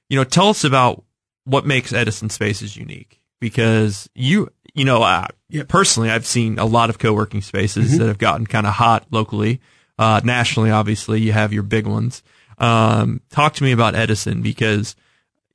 you 0.08 0.16
know, 0.16 0.24
tell 0.24 0.48
us 0.48 0.64
about 0.64 1.04
what 1.44 1.66
makes 1.66 1.92
Edison 1.92 2.30
Spaces 2.30 2.76
unique 2.76 3.20
because 3.40 4.08
you 4.14 4.48
you 4.74 4.84
know 4.84 5.02
uh, 5.02 5.26
Yep. 5.50 5.68
personally 5.68 6.10
I've 6.10 6.26
seen 6.26 6.58
a 6.58 6.64
lot 6.66 6.90
of 6.90 6.98
co-working 6.98 7.40
spaces 7.42 7.96
that 7.98 8.06
have 8.06 8.18
gotten 8.18 8.46
kind 8.46 8.66
of 8.66 8.74
hot 8.74 9.06
locally, 9.10 9.60
uh, 9.98 10.20
nationally. 10.24 10.70
Obviously, 10.70 11.20
you 11.20 11.32
have 11.32 11.52
your 11.52 11.62
big 11.62 11.86
ones. 11.86 12.22
Um, 12.58 13.20
talk 13.30 13.54
to 13.54 13.64
me 13.64 13.72
about 13.72 13.94
Edison 13.94 14.42
because 14.42 14.96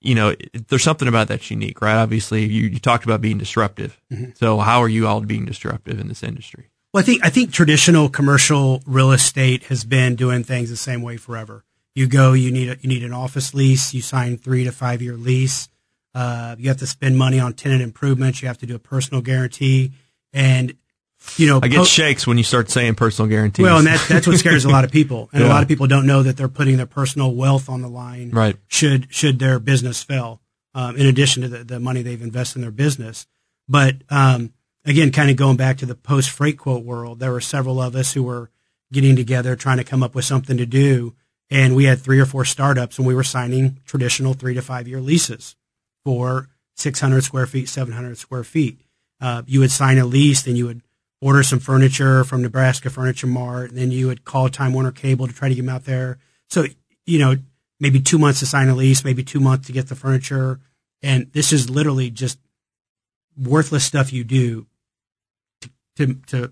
you 0.01 0.15
know, 0.15 0.35
there's 0.67 0.83
something 0.83 1.07
about 1.07 1.29
that's 1.29 1.49
unique, 1.49 1.81
right? 1.81 1.95
Obviously, 1.95 2.43
you, 2.45 2.67
you 2.67 2.77
talked 2.79 3.05
about 3.05 3.21
being 3.21 3.37
disruptive. 3.37 3.99
So 4.35 4.57
how 4.59 4.81
are 4.81 4.89
you 4.89 5.07
all 5.07 5.21
being 5.21 5.45
disruptive 5.45 5.97
in 5.99 6.09
this 6.09 6.21
industry? 6.23 6.69
Well, 6.93 7.01
I 7.01 7.03
think 7.03 7.25
I 7.25 7.29
think 7.29 7.51
traditional 7.51 8.07
commercial 8.07 8.83
real 8.85 9.11
estate 9.11 9.63
has 9.65 9.83
been 9.83 10.15
doing 10.15 10.43
things 10.43 10.69
the 10.69 10.77
same 10.77 11.01
way 11.01 11.17
forever. 11.17 11.63
You 11.95 12.07
go, 12.07 12.33
you 12.33 12.51
need 12.51 12.69
a, 12.69 12.77
you 12.81 12.89
need 12.89 13.03
an 13.03 13.13
office 13.13 13.53
lease, 13.53 13.93
you 13.93 14.01
sign 14.01 14.37
three 14.37 14.63
to 14.63 14.71
five 14.71 15.01
year 15.01 15.15
lease. 15.15 15.69
Uh, 16.13 16.55
you 16.59 16.67
have 16.67 16.77
to 16.77 16.87
spend 16.87 17.17
money 17.17 17.39
on 17.39 17.53
tenant 17.53 17.81
improvements. 17.81 18.41
You 18.41 18.47
have 18.47 18.59
to 18.59 18.67
do 18.67 18.75
a 18.75 18.79
personal 18.79 19.21
guarantee, 19.21 19.93
and 20.31 20.75
you 21.37 21.47
know, 21.47 21.59
I 21.63 21.67
get 21.67 21.79
po- 21.79 21.85
shakes 21.85 22.27
when 22.27 22.37
you 22.37 22.43
start 22.43 22.69
saying 22.69 22.93
personal 22.93 23.27
guarantees. 23.27 23.63
well, 23.63 23.79
and 23.79 23.87
that's 23.87 24.07
that's 24.07 24.27
what 24.27 24.37
scares 24.37 24.65
a 24.65 24.69
lot 24.69 24.83
of 24.83 24.91
people, 24.99 25.29
and 25.33 25.43
a 25.43 25.47
lot 25.47 25.63
of 25.63 25.67
people 25.67 25.87
don't 25.87 26.05
know 26.05 26.21
that 26.21 26.37
they're 26.37 26.47
putting 26.47 26.77
their 26.77 26.85
personal 26.85 27.33
wealth 27.33 27.69
on 27.69 27.81
the 27.81 27.87
line. 27.87 28.29
Right. 28.29 28.55
Should 28.67 29.11
should 29.11 29.39
their 29.39 29.57
business 29.57 30.03
fail, 30.03 30.41
um, 30.75 30.95
in 30.95 31.07
addition 31.07 31.41
to 31.41 31.47
the, 31.47 31.63
the 31.63 31.79
money 31.79 32.03
they've 32.03 32.21
invested 32.21 32.59
in 32.59 32.61
their 32.61 32.71
business. 32.71 33.25
But 33.67 33.95
um, 34.09 34.52
again, 34.85 35.11
kind 35.11 35.29
of 35.29 35.35
going 35.35 35.57
back 35.57 35.77
to 35.77 35.85
the 35.85 35.95
post 35.95 36.29
freight 36.29 36.57
quote 36.57 36.83
world, 36.83 37.19
there 37.19 37.31
were 37.31 37.41
several 37.41 37.81
of 37.81 37.95
us 37.95 38.13
who 38.13 38.23
were 38.23 38.49
getting 38.91 39.15
together 39.15 39.55
trying 39.55 39.77
to 39.77 39.83
come 39.83 40.03
up 40.03 40.15
with 40.15 40.25
something 40.25 40.57
to 40.57 40.65
do, 40.65 41.13
and 41.49 41.75
we 41.75 41.85
had 41.85 41.99
three 41.99 42.19
or 42.19 42.25
four 42.25 42.45
startups, 42.45 42.97
and 42.97 43.07
we 43.07 43.15
were 43.15 43.23
signing 43.23 43.79
traditional 43.85 44.33
three 44.33 44.53
to 44.53 44.61
five 44.61 44.87
year 44.87 45.01
leases 45.01 45.55
for 46.03 46.49
600 46.75 47.23
square 47.23 47.45
feet, 47.45 47.69
700 47.69 48.17
square 48.17 48.43
feet. 48.43 48.79
Uh, 49.21 49.43
you 49.45 49.59
would 49.59 49.71
sign 49.71 49.97
a 49.97 50.05
lease, 50.05 50.41
then 50.41 50.55
you 50.55 50.65
would 50.65 50.81
order 51.21 51.43
some 51.43 51.59
furniture 51.59 52.23
from 52.23 52.41
Nebraska 52.41 52.89
Furniture 52.89 53.27
Mart, 53.27 53.69
and 53.69 53.77
then 53.77 53.91
you 53.91 54.07
would 54.07 54.25
call 54.25 54.49
Time 54.49 54.73
Warner 54.73 54.91
Cable 54.91 55.27
to 55.27 55.33
try 55.33 55.47
to 55.47 55.55
get 55.55 55.61
them 55.61 55.73
out 55.73 55.85
there. 55.85 56.17
So, 56.49 56.65
you 57.05 57.19
know, 57.19 57.35
maybe 57.79 57.99
two 57.99 58.17
months 58.17 58.39
to 58.39 58.45
sign 58.45 58.67
a 58.67 58.75
lease, 58.75 59.05
maybe 59.05 59.23
two 59.23 59.39
months 59.39 59.67
to 59.67 59.73
get 59.73 59.87
the 59.87 59.95
furniture. 59.95 60.59
And 61.01 61.31
this 61.31 61.53
is 61.53 61.69
literally 61.69 62.09
just 62.09 62.39
worthless 63.37 63.85
stuff 63.85 64.11
you 64.11 64.23
do 64.23 64.67
to, 65.97 66.13
to, 66.27 66.51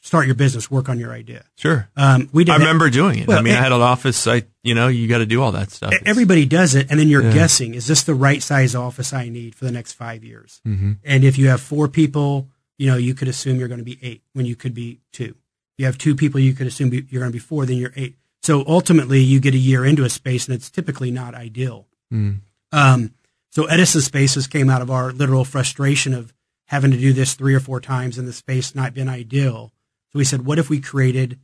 start 0.00 0.24
your 0.24 0.34
business, 0.34 0.70
work 0.70 0.88
on 0.88 0.98
your 0.98 1.12
idea. 1.12 1.44
sure. 1.56 1.90
Um, 1.94 2.30
we 2.32 2.42
did 2.44 2.52
I 2.52 2.58
that- 2.58 2.64
remember 2.64 2.88
doing 2.88 3.18
it. 3.18 3.22
I 3.28 3.34
Well, 3.34 3.42
mean, 3.42 3.52
I 3.54 3.60
had 3.60 3.72
an 3.72 3.82
office. 3.82 4.26
I, 4.26 4.44
you 4.62 4.74
know, 4.74 4.88
you 4.88 5.06
got 5.06 5.18
to 5.18 5.26
do 5.26 5.42
all 5.42 5.52
that 5.52 5.70
stuff. 5.70 5.92
It's- 5.92 6.08
Everybody 6.08 6.46
does 6.46 6.74
it, 6.74 6.86
and 6.90 6.98
then 6.98 7.08
you're 7.08 7.24
Yeah. 7.24 7.34
guessing: 7.34 7.74
is 7.74 7.86
this 7.86 8.04
the 8.04 8.14
right 8.14 8.42
size 8.42 8.74
office 8.74 9.12
I 9.12 9.28
need 9.28 9.54
for 9.54 9.66
the 9.66 9.70
next 9.72 9.92
five 9.92 10.24
years? 10.24 10.62
Mhm. 10.66 10.96
And 11.04 11.24
if 11.24 11.36
you 11.36 11.48
have 11.48 11.60
four 11.60 11.88
people, 11.88 12.48
you 12.78 12.86
know 12.86 12.96
you 12.96 13.12
could 13.12 13.28
assume 13.28 13.58
you're 13.58 13.68
going 13.68 13.80
to 13.80 13.84
be 13.84 13.98
eight 14.00 14.22
when 14.32 14.46
you 14.46 14.56
could 14.56 14.72
be 14.72 15.00
two. 15.12 15.34
You 15.76 15.84
have 15.84 15.98
two 15.98 16.14
people, 16.16 16.40
you 16.40 16.54
could 16.54 16.66
assume 16.66 16.90
you're 16.94 17.20
going 17.20 17.30
to 17.30 17.30
be 17.30 17.38
four, 17.38 17.66
then 17.66 17.76
you're 17.76 17.92
eight. 17.94 18.16
So 18.42 18.64
ultimately, 18.66 19.20
you 19.20 19.40
get 19.40 19.52
a 19.52 19.58
year 19.58 19.84
into 19.84 20.04
a 20.04 20.08
space, 20.10 20.46
and 20.46 20.54
it's 20.54 20.70
typically 20.70 21.10
not 21.10 21.34
ideal. 21.34 21.86
Mm. 22.10 22.38
Um, 22.72 23.10
so 23.50 23.66
Edison 23.66 24.00
Spaces 24.00 24.46
came 24.46 24.70
out 24.70 24.80
of 24.80 24.90
our 24.90 25.12
literal 25.12 25.44
frustration 25.44 26.14
of 26.14 26.32
having 26.68 26.90
to 26.90 26.98
do 26.98 27.12
this 27.12 27.34
three 27.34 27.54
or 27.54 27.60
four 27.60 27.80
times 27.80 28.18
in 28.18 28.26
the 28.26 28.32
space 28.32 28.74
not 28.74 28.94
been 28.94 29.08
ideal. 29.08 29.72
So 30.12 30.18
we 30.18 30.24
said, 30.24 30.44
what 30.44 30.58
if 30.58 30.68
we 30.68 30.80
created 30.80 31.38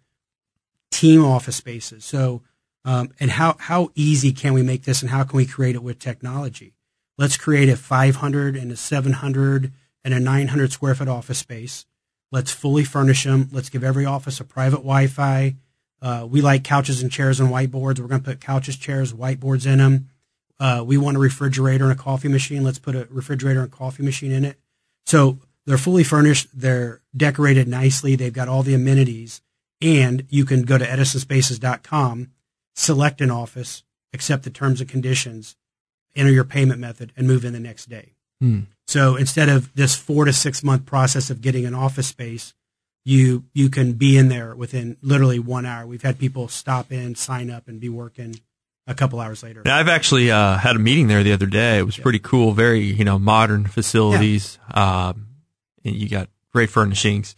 team 0.90 1.24
office 1.24 1.56
spaces? 1.56 2.04
So, 2.04 2.42
um, 2.84 3.10
and 3.18 3.30
how, 3.30 3.56
how 3.58 3.90
easy 3.94 4.32
can 4.32 4.52
we 4.52 4.62
make 4.62 4.84
this 4.84 5.00
and 5.00 5.10
how 5.10 5.24
can 5.24 5.38
we 5.38 5.46
create 5.46 5.74
it 5.74 5.82
with 5.82 5.98
technology? 5.98 6.74
Let's 7.16 7.38
create 7.38 7.70
a 7.70 7.76
500 7.76 8.54
and 8.54 8.70
a 8.70 8.76
700 8.76 9.72
and 10.04 10.14
a 10.14 10.20
900 10.20 10.72
square 10.72 10.94
foot 10.94 11.08
office 11.08 11.38
space. 11.38 11.86
Let's 12.30 12.50
fully 12.50 12.84
furnish 12.84 13.24
them. 13.24 13.48
Let's 13.50 13.70
give 13.70 13.84
every 13.84 14.04
office 14.04 14.40
a 14.40 14.44
private 14.44 14.78
Wi-Fi. 14.78 15.56
Uh, 16.02 16.26
we 16.28 16.42
like 16.42 16.64
couches 16.64 17.00
and 17.00 17.10
chairs 17.10 17.40
and 17.40 17.48
whiteboards. 17.48 17.98
We're 17.98 18.08
going 18.08 18.20
to 18.20 18.30
put 18.30 18.40
couches, 18.40 18.76
chairs, 18.76 19.14
whiteboards 19.14 19.66
in 19.66 19.78
them. 19.78 20.10
Uh, 20.60 20.84
we 20.86 20.98
want 20.98 21.16
a 21.16 21.20
refrigerator 21.20 21.84
and 21.84 21.98
a 21.98 22.02
coffee 22.02 22.28
machine. 22.28 22.62
Let's 22.62 22.78
put 22.78 22.94
a 22.94 23.08
refrigerator 23.10 23.62
and 23.62 23.72
coffee 23.72 24.02
machine 24.02 24.30
in 24.30 24.44
it. 24.44 24.58
So 25.06 25.38
they're 25.66 25.78
fully 25.78 26.04
furnished. 26.04 26.48
They're 26.52 27.00
decorated 27.16 27.68
nicely. 27.68 28.16
They've 28.16 28.32
got 28.32 28.48
all 28.48 28.62
the 28.62 28.74
amenities. 28.74 29.40
And 29.80 30.26
you 30.30 30.44
can 30.44 30.62
go 30.62 30.78
to 30.78 30.84
edisonspaces.com, 30.84 32.30
select 32.74 33.20
an 33.20 33.30
office, 33.30 33.82
accept 34.12 34.44
the 34.44 34.50
terms 34.50 34.80
and 34.80 34.88
conditions, 34.88 35.56
enter 36.14 36.30
your 36.30 36.44
payment 36.44 36.80
method, 36.80 37.12
and 37.16 37.26
move 37.26 37.44
in 37.44 37.52
the 37.52 37.60
next 37.60 37.86
day. 37.86 38.12
Hmm. 38.40 38.60
So 38.86 39.16
instead 39.16 39.48
of 39.48 39.74
this 39.74 39.94
four 39.94 40.24
to 40.24 40.32
six 40.32 40.62
month 40.62 40.86
process 40.86 41.30
of 41.30 41.40
getting 41.40 41.66
an 41.66 41.74
office 41.74 42.08
space, 42.08 42.54
you 43.04 43.44
you 43.52 43.68
can 43.68 43.92
be 43.92 44.16
in 44.16 44.28
there 44.28 44.54
within 44.54 44.96
literally 45.02 45.38
one 45.38 45.66
hour. 45.66 45.86
We've 45.86 46.02
had 46.02 46.18
people 46.18 46.48
stop 46.48 46.90
in, 46.90 47.14
sign 47.14 47.50
up, 47.50 47.68
and 47.68 47.80
be 47.80 47.88
working 47.88 48.40
a 48.86 48.94
couple 48.94 49.20
hours 49.20 49.42
later. 49.42 49.62
Now, 49.64 49.76
I've 49.78 49.88
actually 49.88 50.30
uh, 50.30 50.56
had 50.56 50.76
a 50.76 50.78
meeting 50.78 51.08
there 51.08 51.22
the 51.22 51.32
other 51.32 51.46
day. 51.46 51.78
It 51.78 51.86
was 51.86 51.96
pretty 51.96 52.18
cool. 52.18 52.52
Very 52.52 52.80
you 52.80 53.04
know 53.04 53.18
modern 53.18 53.66
facilities. 53.66 54.58
Um, 54.72 55.28
and 55.84 55.94
you 55.94 56.08
got 56.08 56.28
great 56.52 56.70
furnishings. 56.70 57.36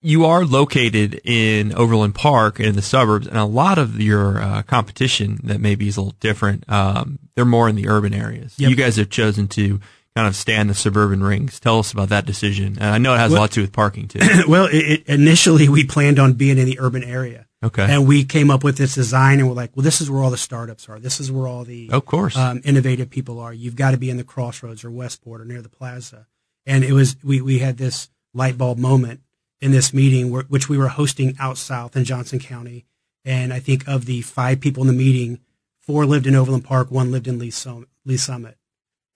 You 0.00 0.26
are 0.26 0.44
located 0.44 1.20
in 1.24 1.74
Overland 1.74 2.14
Park 2.14 2.60
in 2.60 2.74
the 2.74 2.82
suburbs, 2.82 3.26
and 3.26 3.38
a 3.38 3.44
lot 3.44 3.78
of 3.78 4.00
your 4.00 4.38
uh, 4.38 4.62
competition 4.62 5.40
that 5.44 5.60
maybe 5.60 5.88
is 5.88 5.96
a 5.96 6.02
little 6.02 6.16
different. 6.20 6.70
Um, 6.70 7.18
they're 7.34 7.46
more 7.46 7.70
in 7.70 7.74
the 7.74 7.88
urban 7.88 8.12
areas. 8.12 8.54
Yep. 8.58 8.70
You 8.70 8.76
guys 8.76 8.96
have 8.96 9.08
chosen 9.08 9.48
to 9.48 9.80
kind 10.14 10.28
of 10.28 10.36
stay 10.36 10.56
in 10.56 10.68
the 10.68 10.74
suburban 10.74 11.22
rings. 11.22 11.58
Tell 11.58 11.78
us 11.78 11.90
about 11.90 12.10
that 12.10 12.26
decision. 12.26 12.76
And 12.78 12.84
I 12.84 12.98
know 12.98 13.14
it 13.14 13.18
has 13.18 13.32
a 13.32 13.36
lot 13.36 13.50
to 13.50 13.54
do 13.56 13.60
with 13.62 13.72
parking 13.72 14.08
too. 14.08 14.20
well, 14.48 14.66
it, 14.66 14.76
it, 14.76 15.06
initially 15.06 15.68
we 15.68 15.84
planned 15.84 16.18
on 16.18 16.34
being 16.34 16.58
in 16.58 16.66
the 16.66 16.78
urban 16.80 17.02
area. 17.02 17.46
Okay. 17.64 17.86
And 17.88 18.06
we 18.06 18.24
came 18.24 18.50
up 18.50 18.62
with 18.62 18.76
this 18.76 18.94
design 18.94 19.38
and 19.40 19.48
we're 19.48 19.54
like, 19.54 19.74
well, 19.74 19.82
this 19.84 20.00
is 20.00 20.10
where 20.10 20.22
all 20.22 20.30
the 20.30 20.36
startups 20.36 20.88
are. 20.88 20.98
This 21.00 21.18
is 21.18 21.32
where 21.32 21.46
all 21.48 21.64
the 21.64 21.88
Of 21.90 22.04
course. 22.04 22.36
um, 22.36 22.60
innovative 22.64 23.10
people 23.10 23.40
are. 23.40 23.52
You've 23.52 23.76
got 23.76 23.92
to 23.92 23.96
be 23.96 24.10
in 24.10 24.16
the 24.18 24.24
crossroads 24.24 24.84
or 24.84 24.90
Westport 24.90 25.40
or 25.40 25.44
near 25.44 25.62
the 25.62 25.68
plaza. 25.68 26.26
And 26.66 26.84
it 26.84 26.92
was, 26.92 27.16
we, 27.24 27.40
we 27.40 27.58
had 27.60 27.78
this 27.78 28.10
light 28.34 28.58
bulb 28.58 28.78
moment 28.78 29.20
in 29.60 29.70
this 29.70 29.94
meeting, 29.94 30.30
where, 30.30 30.42
which 30.44 30.68
we 30.68 30.76
were 30.76 30.88
hosting 30.88 31.34
out 31.38 31.56
south 31.56 31.96
in 31.96 32.04
Johnson 32.04 32.38
County. 32.38 32.84
And 33.24 33.52
I 33.52 33.60
think 33.60 33.88
of 33.88 34.04
the 34.04 34.20
five 34.22 34.60
people 34.60 34.82
in 34.82 34.86
the 34.86 34.92
meeting, 34.92 35.40
four 35.80 36.04
lived 36.04 36.26
in 36.26 36.34
Overland 36.34 36.64
Park, 36.64 36.90
one 36.90 37.10
lived 37.10 37.26
in 37.26 37.38
Lee, 37.38 37.50
Sum- 37.50 37.86
Lee's 38.04 38.22
Summit. 38.22 38.58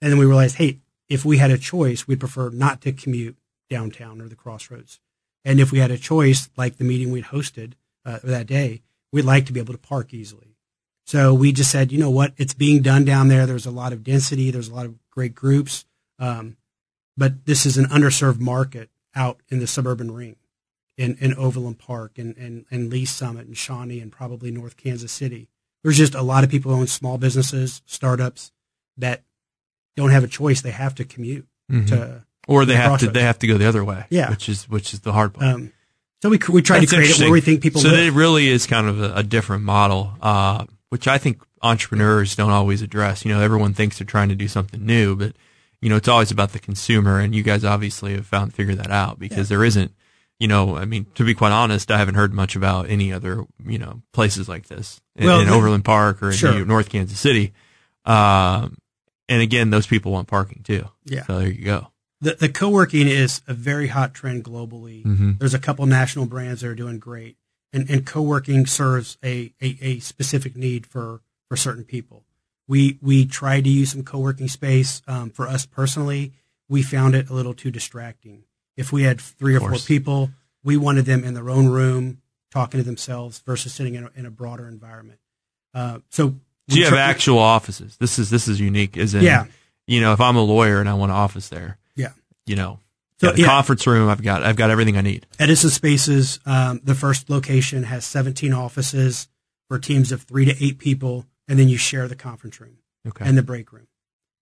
And 0.01 0.11
then 0.11 0.17
we 0.17 0.25
realized, 0.25 0.55
hey, 0.55 0.79
if 1.07 1.23
we 1.25 1.37
had 1.37 1.51
a 1.51 1.57
choice, 1.57 2.07
we'd 2.07 2.19
prefer 2.19 2.49
not 2.49 2.81
to 2.81 2.91
commute 2.91 3.37
downtown 3.69 4.21
or 4.21 4.27
the 4.27 4.35
crossroads. 4.35 4.99
And 5.45 5.59
if 5.59 5.71
we 5.71 5.79
had 5.79 5.91
a 5.91 5.97
choice, 5.97 6.49
like 6.57 6.77
the 6.77 6.83
meeting 6.83 7.11
we'd 7.11 7.25
hosted 7.25 7.73
uh, 8.09 8.19
that 8.23 8.47
day, 8.47 8.81
we'd 9.11 9.25
like 9.25 9.45
to 9.45 9.53
be 9.53 9.59
able 9.59 9.73
to 9.73 9.79
park 9.79 10.13
easily. 10.13 10.55
So 11.05 11.33
we 11.33 11.51
just 11.51 11.71
said, 11.71 11.91
you 11.91 11.97
know 11.99 12.09
what, 12.09 12.33
it's 12.37 12.53
being 12.53 12.81
done 12.81 13.03
down 13.05 13.29
there. 13.29 13.45
There's 13.45 13.65
a 13.65 13.71
lot 13.71 13.93
of 13.93 14.03
density. 14.03 14.51
There's 14.51 14.69
a 14.69 14.75
lot 14.75 14.85
of 14.85 14.95
great 15.09 15.33
groups. 15.33 15.85
Um, 16.19 16.57
but 17.17 17.45
this 17.45 17.65
is 17.65 17.77
an 17.77 17.85
underserved 17.85 18.39
market 18.39 18.89
out 19.15 19.41
in 19.49 19.59
the 19.59 19.67
suburban 19.67 20.11
ring 20.11 20.35
in, 20.97 21.17
in 21.19 21.33
Overland 21.33 21.79
Park 21.79 22.17
and, 22.17 22.37
and, 22.37 22.65
and 22.69 22.89
Lee's 22.91 23.09
Summit 23.09 23.47
and 23.47 23.57
Shawnee 23.57 23.99
and 23.99 24.11
probably 24.11 24.51
North 24.51 24.77
Kansas 24.77 25.11
City. 25.11 25.49
There's 25.83 25.97
just 25.97 26.13
a 26.13 26.21
lot 26.21 26.43
of 26.43 26.49
people 26.51 26.71
who 26.73 26.79
own 26.81 26.87
small 26.87 27.17
businesses, 27.17 27.81
startups 27.85 28.51
that 28.97 29.23
don't 29.95 30.11
have 30.11 30.23
a 30.23 30.27
choice. 30.27 30.61
They 30.61 30.71
have 30.71 30.93
to 30.95 31.05
commute 31.05 31.47
Mhm. 31.71 31.87
to, 31.87 32.25
or 32.47 32.65
they 32.65 32.73
the 32.73 32.79
have 32.81 32.99
to 32.99 33.07
they 33.09 33.21
have 33.21 33.39
to 33.39 33.47
go 33.47 33.57
the 33.57 33.67
other 33.67 33.83
way. 33.83 34.05
Yeah. 34.09 34.29
Which 34.29 34.49
is 34.49 34.67
which 34.69 34.93
is 34.93 34.99
the 35.01 35.13
hard 35.13 35.33
part. 35.33 35.45
um, 35.53 35.71
so 36.21 36.29
we, 36.29 36.39
we 36.49 36.61
tried 36.61 36.79
That's 36.81 36.91
to 36.91 36.97
create 36.97 37.11
it 37.11 37.19
where 37.21 37.31
we 37.31 37.41
think 37.41 37.61
people 37.61 37.81
So 37.81 37.89
live. 37.89 37.99
it 37.99 38.11
really 38.17 38.47
is 38.47 38.65
kind 38.67 38.87
of 38.87 39.01
a, 39.01 39.15
a 39.15 39.23
different 39.23 39.63
model, 39.63 40.13
uh, 40.21 40.65
which 40.89 41.07
I 41.07 41.17
think 41.17 41.41
entrepreneurs 41.61 42.35
don't 42.35 42.51
always 42.51 42.81
address. 42.81 43.23
You 43.25 43.33
know, 43.33 43.41
everyone 43.41 43.73
thinks 43.73 43.99
they're 43.99 44.05
trying 44.07 44.29
to 44.29 44.35
do 44.35 44.47
something 44.47 44.85
new, 44.85 45.15
but 45.15 45.33
you 45.81 45.89
know, 45.89 45.95
it's 45.95 46.07
always 46.09 46.29
about 46.31 46.51
the 46.51 46.59
consumer, 46.59 47.19
and 47.19 47.33
you 47.33 47.41
guys 47.43 47.63
obviously 47.63 48.13
have 48.15 48.25
found 48.27 48.53
figured 48.53 48.77
that 48.79 48.91
out 48.91 49.17
because 49.19 49.47
there 49.49 49.63
isn't. 49.63 49.93
You 50.41 50.47
know, 50.47 50.77
I 50.77 50.85
mean, 50.85 51.05
to 51.15 51.25
be 51.25 51.33
quite 51.33 51.51
honest, 51.51 51.91
I 51.91 51.97
haven't 51.97 52.15
heard 52.15 52.33
much 52.33 52.55
about 52.55 52.89
any 52.89 53.11
other, 53.11 53.43
you 53.65 53.77
know, 53.77 54.01
places 54.13 54.47
like 54.47 54.67
this 54.67 55.01
in, 55.17 55.25
Well, 55.25 55.41
in 55.41 55.47
the- 55.47 55.53
Overland 55.53 55.83
Park 55.83 56.23
or 56.23 56.27
in 56.27 56.35
Sure. 56.37 56.63
North 56.63 56.87
Kansas 56.87 57.19
City. 57.19 57.51
Um, 58.05 58.77
and 59.27 59.41
again, 59.41 59.69
those 59.69 59.85
people 59.85 60.13
want 60.13 60.29
parking 60.29 60.63
too. 60.63 60.87
Yeah. 61.03 61.25
So 61.25 61.39
there 61.39 61.49
you 61.49 61.65
go. 61.65 61.87
The, 62.21 62.35
the 62.35 62.49
co-working 62.49 63.07
is 63.07 63.41
a 63.47 63.53
very 63.53 63.87
hot 63.87 64.13
trend 64.13 64.43
globally. 64.43 65.03
Mhm. 65.03 65.39
There's 65.39 65.53
a 65.53 65.59
couple 65.59 65.85
national 65.85 66.25
brands 66.25 66.61
that 66.61 66.67
are 66.67 66.75
doing 66.75 66.99
great, 66.99 67.37
and 67.73 67.89
and 67.89 68.05
co-working 68.05 68.65
serves 68.65 69.17
a, 69.23 69.53
a, 69.61 69.77
a 69.81 69.99
specific 69.99 70.55
need 70.55 70.85
for 70.85 71.21
for 71.47 71.55
certain 71.57 71.83
people. 71.83 72.25
We 72.67 72.97
we 73.01 73.25
tried 73.25 73.63
to 73.63 73.69
use 73.69 73.91
some 73.91 74.03
co-working 74.03 74.47
space 74.47 75.01
um, 75.07 75.29
for 75.29 75.47
us 75.47 75.65
personally. 75.65 76.33
We 76.67 76.83
found 76.83 77.15
it 77.15 77.29
a 77.29 77.33
little 77.33 77.53
too 77.53 77.71
distracting. 77.71 78.43
If 78.77 78.91
we 78.91 79.03
had 79.03 79.19
three 79.19 79.55
or 79.55 79.59
four 79.59 79.75
people, 79.79 80.29
we 80.63 80.77
wanted 80.77 81.05
them 81.05 81.23
in 81.23 81.33
their 81.33 81.49
own 81.49 81.67
room 81.67 82.21
talking 82.51 82.79
to 82.79 82.83
themselves 82.83 83.39
versus 83.39 83.73
sitting 83.73 83.95
in 83.95 84.05
a, 84.05 84.11
in 84.15 84.25
a 84.25 84.31
broader 84.31 84.67
environment. 84.67 85.19
Uh, 85.73 85.99
so 86.09 86.35
we 86.67 86.75
you 86.79 86.83
have 86.85 86.93
actual 86.93 87.39
offices. 87.39 87.97
This 87.97 88.19
is 88.19 88.29
this 88.29 88.47
is 88.47 88.59
unique, 88.59 88.97
is 88.97 89.15
in 89.15 89.23
Yeah. 89.23 89.45
you 89.87 90.01
know, 90.01 90.13
if 90.13 90.21
I'm 90.21 90.35
a 90.35 90.41
lawyer 90.43 90.79
and 90.79 90.87
I 90.89 90.93
want 90.93 91.11
an 91.11 91.17
office 91.17 91.49
there. 91.49 91.77
You 92.49 92.55
know, 92.55 92.79
So, 93.21 93.33
yeah. 93.35 93.45
conference 93.45 93.85
room, 93.87 94.09
I've 94.09 94.21
got 94.21 94.43
I've 94.43 94.55
got 94.55 94.69
everything 94.71 94.97
I 94.97 95.01
need. 95.01 95.27
Edison 95.39 95.69
Spaces, 95.69 96.39
um, 96.45 96.81
the 96.83 96.95
first 96.95 97.29
location 97.29 97.83
has 97.83 98.03
17 98.05 98.51
offices 98.53 99.27
for 99.67 99.77
teams 99.79 100.11
of 100.11 100.23
three 100.23 100.45
to 100.45 100.55
eight 100.63 100.79
people, 100.79 101.25
and 101.47 101.59
then 101.59 101.69
you 101.69 101.77
share 101.77 102.07
the 102.07 102.15
conference 102.15 102.59
room 102.59 102.77
Okay. 103.07 103.23
and 103.25 103.37
the 103.37 103.43
break 103.43 103.71
room. 103.71 103.87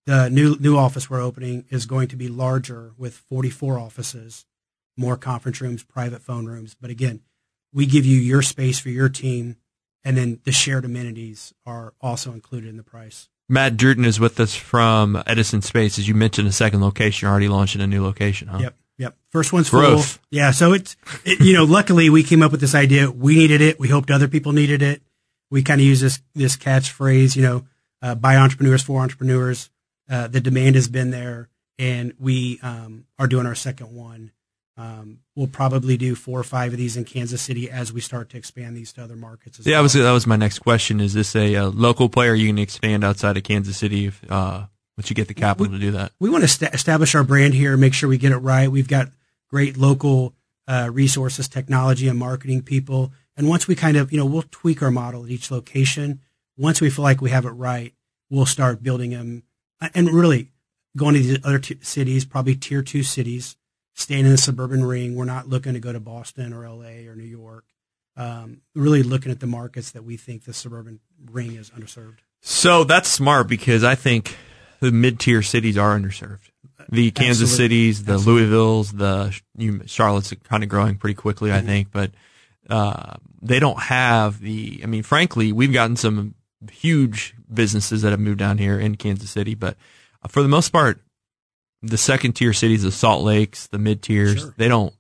The 0.06 0.30
new 0.30 0.56
new 0.60 0.78
office 0.78 1.10
we're 1.10 1.22
opening 1.22 1.66
is 1.70 1.86
going 1.86 2.08
to 2.10 2.16
be 2.16 2.30
larger 2.30 2.94
with 2.98 3.14
44 3.14 3.78
offices, 3.78 4.46
more 4.96 5.18
conference 5.18 5.60
rooms, 5.60 5.84
private 5.84 6.22
phone 6.22 6.46
rooms. 6.46 6.76
But 6.80 6.90
again, 6.90 7.22
we 7.74 7.86
give 7.86 8.06
you 8.06 8.18
your 8.18 8.42
space 8.42 8.80
for 8.80 8.90
your 8.90 9.10
team, 9.10 9.58
and 10.06 10.16
then 10.16 10.40
the 10.46 10.54
shared 10.54 10.86
amenities 10.86 11.54
are 11.66 11.94
also 12.00 12.32
included 12.32 12.70
in 12.70 12.78
the 12.78 12.84
price. 12.84 13.28
Matt 13.50 13.78
Druten 13.78 14.06
is 14.06 14.20
with 14.20 14.40
us 14.40 14.56
from 14.56 15.22
Edison 15.26 15.62
Space. 15.62 15.98
As 15.98 16.08
you 16.08 16.14
mentioned, 16.14 16.48
a 16.48 16.52
second 16.52 16.82
location. 16.82 17.26
You're 17.26 17.32
already 17.32 17.48
launching 17.48 17.82
a 17.82 17.88
new 17.88 18.04
location, 18.04 18.48
huh? 18.50 18.60
Yep. 18.60 18.76
Yep. 18.98 19.18
First 19.32 19.54
one's 19.54 19.70
Growth. 19.70 20.06
full. 20.06 20.24
Yeah. 20.32 20.52
So 20.52 20.74
it's, 20.74 20.98
it, 21.24 21.40
you 21.40 21.54
know, 21.54 21.64
luckily 21.64 22.10
we 22.10 22.24
came 22.24 22.42
up 22.42 22.52
with 22.52 22.62
this 22.62 22.76
idea. 22.76 23.10
We 23.12 23.36
needed 23.36 23.62
it. 23.62 23.80
We 23.80 23.88
hoped 23.90 24.10
other 24.12 24.28
people 24.28 24.52
needed 24.54 24.82
it. 24.82 25.02
We 25.50 25.62
kind 25.64 25.80
of 25.80 25.86
use 25.86 26.02
this, 26.02 26.20
this 26.34 26.58
catchphrase, 26.58 27.36
you 27.36 27.44
know, 27.44 27.66
uh, 28.02 28.16
by 28.16 28.36
entrepreneurs 28.36 28.84
for 28.84 29.02
entrepreneurs. 29.02 29.70
Uh, 30.10 30.28
the 30.28 30.42
demand 30.42 30.76
has 30.76 30.88
been 30.88 31.12
there 31.12 31.48
and 31.78 32.14
we, 32.20 32.60
um, 32.64 33.06
are 33.20 33.28
doing 33.28 33.46
our 33.46 33.56
second 33.56 33.94
one. 33.96 34.32
Um, 34.78 35.20
we'll 35.36 35.48
probably 35.48 35.98
do 35.98 36.14
four 36.14 36.40
or 36.40 36.44
five 36.44 36.72
of 36.72 36.78
these 36.78 36.96
in 36.98 37.04
Kansas 37.04 37.42
City 37.42 37.70
as 37.70 37.92
we 37.92 38.00
start 38.00 38.30
to 38.30 38.38
expand 38.38 38.78
these 38.78 38.94
to 38.94 39.04
other 39.04 39.16
markets. 39.16 39.60
As 39.60 39.66
Yeah, 39.66 39.78
well. 39.78 39.84
was, 39.84 39.94
that 39.94 40.12
was 40.12 40.28
my 40.28 40.36
next 40.36 40.60
question. 40.60 41.00
Is 41.02 41.14
this 41.14 41.36
a, 41.36 41.56
uh 41.56 41.68
local 41.70 42.10
player? 42.10 42.36
You 42.36 42.48
can 42.48 42.60
expand 42.60 43.04
outside 43.04 43.38
of 43.38 43.44
Kansas 43.44 43.76
City 43.78 44.06
if, 44.06 44.24
uh, 44.30 44.68
once 44.96 45.10
you 45.10 45.16
get 45.16 45.28
the 45.28 45.34
capital 45.34 45.72
to 45.74 45.80
do 45.80 45.92
that. 45.92 46.12
we 46.20 46.30
want 46.30 46.44
to 46.44 46.48
sta 46.48 46.68
establish 46.74 47.16
our 47.16 47.24
brand 47.24 47.54
here, 47.56 47.76
make 47.78 47.94
sure 47.94 48.08
we 48.10 48.18
get 48.20 48.32
it 48.32 48.38
right. 48.38 48.70
We've 48.72 48.88
got 48.88 49.10
great 49.50 49.78
local 49.78 50.34
uh, 50.68 50.90
resources, 50.92 51.48
technology, 51.48 52.08
and 52.08 52.20
marketing 52.20 52.62
people. 52.62 53.12
And 53.36 53.48
once 53.50 53.68
we 53.68 53.76
kind 53.76 53.98
of, 53.98 54.12
you 54.12 54.18
know, 54.18 54.26
we'll 54.26 54.44
tweak 54.52 54.82
our 54.84 54.92
model 54.92 55.24
at 55.24 55.32
each 55.32 55.50
location. 55.52 56.20
Once 56.58 56.82
we 56.82 56.90
feel 56.90 57.04
like 57.04 57.22
we 57.22 57.30
have 57.30 57.46
it 57.46 57.52
right, 57.52 57.94
we'll 58.30 58.46
start 58.48 58.84
building 58.84 59.12
them. 59.12 59.44
And 59.94 60.10
really, 60.12 60.50
going 60.96 61.14
to 61.14 61.22
these 61.22 61.40
other 61.44 61.60
t- 61.60 61.78
cities, 61.82 62.26
probably 62.26 62.56
tier 62.56 62.82
two 62.82 63.04
cities, 63.04 63.56
staying 63.98 64.26
in 64.26 64.32
the 64.32 64.38
suburban 64.38 64.86
ring. 64.86 65.16
We're 65.16 65.26
not 65.26 65.50
looking 65.50 65.74
to 65.74 65.80
go 65.80 65.92
to 65.92 66.00
Boston 66.00 66.54
or 66.54 66.70
LA 66.70 67.10
or 67.10 67.16
New 67.16 67.24
York. 67.24 67.66
Um, 68.16 68.62
really 68.74 69.04
looking 69.04 69.32
at 69.32 69.40
the 69.40 69.48
markets 69.48 69.92
that 69.92 70.04
we 70.04 70.18
think 70.18 70.46
the 70.46 70.54
suburban 70.54 71.00
ring 71.32 71.56
is 71.56 71.72
underserved. 71.72 72.20
So 72.42 72.84
that's 72.84 73.10
smart 73.10 73.48
because 73.48 73.84
I 73.84 73.96
think 73.96 74.36
the 74.80 74.92
mid 74.92 75.20
tier 75.20 75.42
cities 75.42 75.78
are 75.78 75.98
underserved. 75.98 76.50
The 76.90 77.12
Kansas 77.12 77.52
Absolutely. 77.52 77.66
cities, 77.66 78.04
the 78.06 78.18
Louisvilles, 78.18 78.98
the 78.98 79.40
you, 79.58 79.82
Charlotte's 79.88 80.34
kind 80.44 80.64
of 80.64 80.70
growing 80.70 80.96
pretty 80.96 81.16
quickly, 81.16 81.52
I 81.52 81.62
think, 81.62 81.92
but 81.92 82.12
uh, 82.70 83.16
they 83.42 83.60
don't 83.60 83.80
have 83.80 84.40
the. 84.40 84.80
I 84.84 84.86
mean, 84.86 85.04
frankly, 85.04 85.52
we've 85.52 85.74
gotten 85.74 85.96
some 85.96 86.36
huge 86.72 87.36
businesses 87.52 88.04
that 88.04 88.12
have 88.12 88.20
moved 88.20 88.40
down 88.40 88.58
here 88.58 88.80
in 88.80 88.96
Kansas 88.96 89.30
City, 89.30 89.54
but 89.54 89.76
for 90.30 90.42
the 90.42 90.48
most 90.48 90.70
part, 90.70 91.02
the 91.82 91.98
second 91.98 92.34
tier 92.34 92.54
cities, 92.54 92.84
the 92.84 92.92
Salt 92.92 93.24
Lakes, 93.24 93.68
the 93.68 93.78
mid 93.78 94.02
tiers, 94.02 94.40
Sure. 94.40 94.54
they 94.58 94.68
don't 94.68 94.94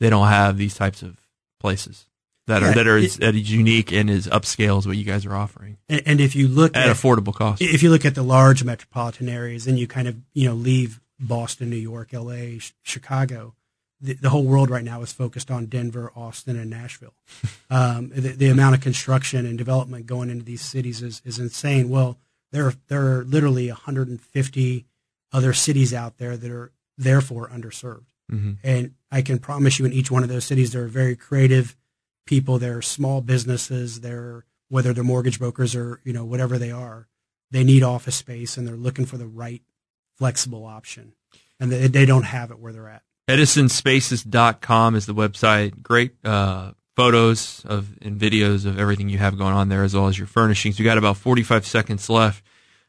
they 0.00 0.10
don't 0.10 0.28
have 0.28 0.56
these 0.56 0.74
types 0.74 1.02
of 1.02 1.16
places 1.60 2.06
that 2.46 2.62
are 2.62 2.74
that 2.74 2.86
are 2.86 2.98
it- 2.98 3.12
that 3.20 3.34
is 3.34 3.50
unique 3.50 3.92
and 3.92 4.10
is 4.10 4.26
upscale 4.28 4.78
as 4.78 4.86
what 4.86 4.96
you 4.96 5.04
guys 5.04 5.24
are 5.26 5.34
offering 5.34 5.78
And, 5.88 6.02
and 6.06 6.20
if 6.20 6.34
you 6.36 6.46
look 6.48 6.76
at 6.76 6.88
affordable 6.94 7.34
cost. 7.34 7.62
if 7.62 7.82
you 7.82 7.90
look 7.90 8.04
at 8.04 8.14
the 8.14 8.22
large 8.22 8.62
metropolitan 8.64 9.28
areas 9.28 9.66
and 9.66 9.78
you 9.78 9.86
kind 9.86 10.06
of 10.08 10.16
you 10.34 10.48
know 10.48 10.54
leave 10.54 11.00
Boston, 11.18 11.70
New 11.70 11.76
York, 11.76 12.12
L.A., 12.12 12.58
Ch- 12.58 12.74
Chicago, 12.82 13.54
the, 14.00 14.14
the 14.14 14.28
whole 14.30 14.44
world 14.44 14.68
right 14.68 14.84
now 14.84 15.00
is 15.00 15.12
focused 15.12 15.48
on 15.50 15.66
Denver, 15.66 16.12
Austin, 16.16 16.58
and 16.58 16.68
Nashville. 16.68 17.14
um, 17.70 18.10
the, 18.14 18.30
the 18.30 18.48
amount 18.48 18.74
of 18.74 18.80
construction 18.82 19.46
and 19.46 19.56
development 19.56 20.06
going 20.06 20.28
into 20.28 20.44
these 20.44 20.60
cities 20.60 21.00
is, 21.02 21.22
is 21.24 21.38
insane. 21.38 21.88
Well, 21.88 22.18
there 22.50 22.66
are, 22.66 22.74
there 22.88 23.18
are 23.18 23.24
literally 23.24 23.68
150 23.68 24.84
other 25.34 25.52
cities 25.52 25.92
out 25.92 26.16
there 26.16 26.36
that 26.38 26.50
are 26.50 26.72
therefore 26.96 27.50
underserved. 27.50 28.06
Mhm. 28.32 28.56
And 28.62 28.94
I 29.10 29.20
can 29.20 29.38
promise 29.38 29.78
you, 29.78 29.84
in 29.84 29.92
each 29.92 30.10
one 30.10 30.22
of 30.22 30.30
those 30.30 30.44
cities, 30.46 30.72
there 30.72 30.84
are 30.84 30.88
very 30.88 31.16
creative 31.16 31.76
people. 32.24 32.58
There 32.58 32.78
are 32.78 32.82
small 32.82 33.20
businesses. 33.20 34.00
There, 34.00 34.46
whether 34.70 34.94
they're 34.94 35.04
mortgage 35.04 35.38
brokers 35.38 35.74
or 35.74 36.00
you 36.04 36.12
know 36.12 36.24
whatever 36.24 36.56
they 36.56 36.70
are, 36.70 37.08
they 37.50 37.64
need 37.64 37.82
office 37.82 38.16
space 38.16 38.56
and 38.56 38.66
they're 38.66 38.76
looking 38.76 39.04
for 39.04 39.18
the 39.18 39.26
right 39.26 39.62
flexible 40.16 40.64
option, 40.64 41.12
and 41.60 41.70
they, 41.70 41.88
they 41.88 42.06
don't 42.06 42.22
have 42.22 42.50
it 42.50 42.58
where 42.58 42.72
they're 42.72 42.88
at. 42.88 43.02
EdisonSpaces.com 43.28 44.94
is 44.94 45.06
the 45.06 45.14
website. 45.14 45.82
Great 45.82 46.14
uh, 46.24 46.72
photos 46.96 47.64
of 47.64 47.96
and 48.00 48.18
videos 48.20 48.64
of 48.66 48.78
everything 48.78 49.08
you 49.08 49.18
have 49.18 49.36
going 49.36 49.54
on 49.54 49.68
there, 49.68 49.82
as 49.82 49.94
well 49.94 50.08
as 50.08 50.16
your 50.18 50.26
furnishings. 50.26 50.78
We 50.78 50.84
got 50.84 50.98
about 50.98 51.16
45 51.16 51.66
seconds 51.66 52.08
left. 52.08 52.44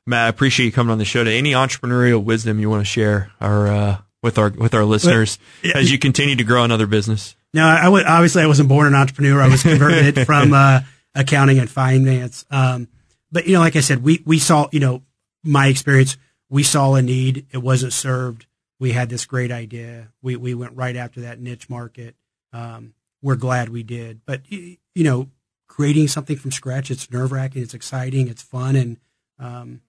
Matt, 0.08 0.26
I 0.26 0.30
appreciate 0.30 0.68
you 0.68 0.72
coming 0.72 0.92
on 0.92 0.98
the 0.98 1.06
show. 1.06 1.24
To 1.24 1.32
Any 1.32 1.52
entrepreneurial 1.54 2.24
wisdom 2.24 2.60
you 2.60 2.70
want 2.70 2.82
to 2.82 2.86
share 2.86 3.32
our, 3.42 3.68
uh, 3.68 3.98
with 4.26 4.40
our 4.40 4.50
with 4.50 4.74
our 4.74 4.84
listeners 4.84 5.38
yeah, 5.64 5.78
as 5.78 5.92
you 5.92 6.00
continue 6.00 6.36
to 6.36 6.44
grow 6.44 6.64
another 6.64 6.88
business? 6.88 7.36
Now, 7.54 7.70
I, 7.70 7.86
I 7.86 7.90
would 7.90 8.06
obviously 8.06 8.42
I 8.42 8.48
wasn't 8.48 8.68
born 8.68 8.88
an 8.88 8.96
entrepreneur. 8.96 9.40
I 9.40 9.48
was 9.48 9.62
converted 9.62 10.20
from 10.26 10.52
uh, 10.52 10.82
accounting 11.14 11.60
and 11.60 11.70
finance. 11.70 12.44
Um, 12.50 12.88
but 13.32 13.46
you 13.46 13.54
know, 13.54 13.60
like 13.60 13.76
I 13.76 13.82
said, 13.82 14.04
we 14.04 14.24
we 14.26 14.40
saw 14.40 14.68
you 14.72 14.80
know 14.80 15.04
my 15.44 15.68
experience. 15.68 16.18
We 16.50 16.64
saw 16.64 16.96
a 16.96 17.04
need. 17.04 17.46
It 17.52 17.60
wasn't 17.60 17.94
served. 17.94 18.48
We 18.80 18.92
had 18.92 19.10
this 19.10 19.26
great 19.26 19.52
idea. 19.52 20.12
We 20.24 20.36
we 20.36 20.56
went 20.56 20.76
right 20.76 20.96
after 20.96 21.22
that 21.22 21.40
niche 21.40 21.70
market. 21.70 22.16
Um, 22.52 22.96
we're 23.22 23.36
glad 23.36 23.70
we 23.70 23.84
did. 23.84 24.22
But 24.26 24.42
you 24.50 24.78
know, 24.96 25.30
creating 25.68 26.08
something 26.08 26.36
from 26.36 26.52
scratch, 26.52 26.90
it's 26.90 27.12
nerve 27.12 27.32
wracking. 27.32 27.62
It's 27.62 27.76
exciting. 27.76 28.28
It's 28.28 28.42
fun, 28.42 28.76
and 28.76 28.98
um, 29.38 29.82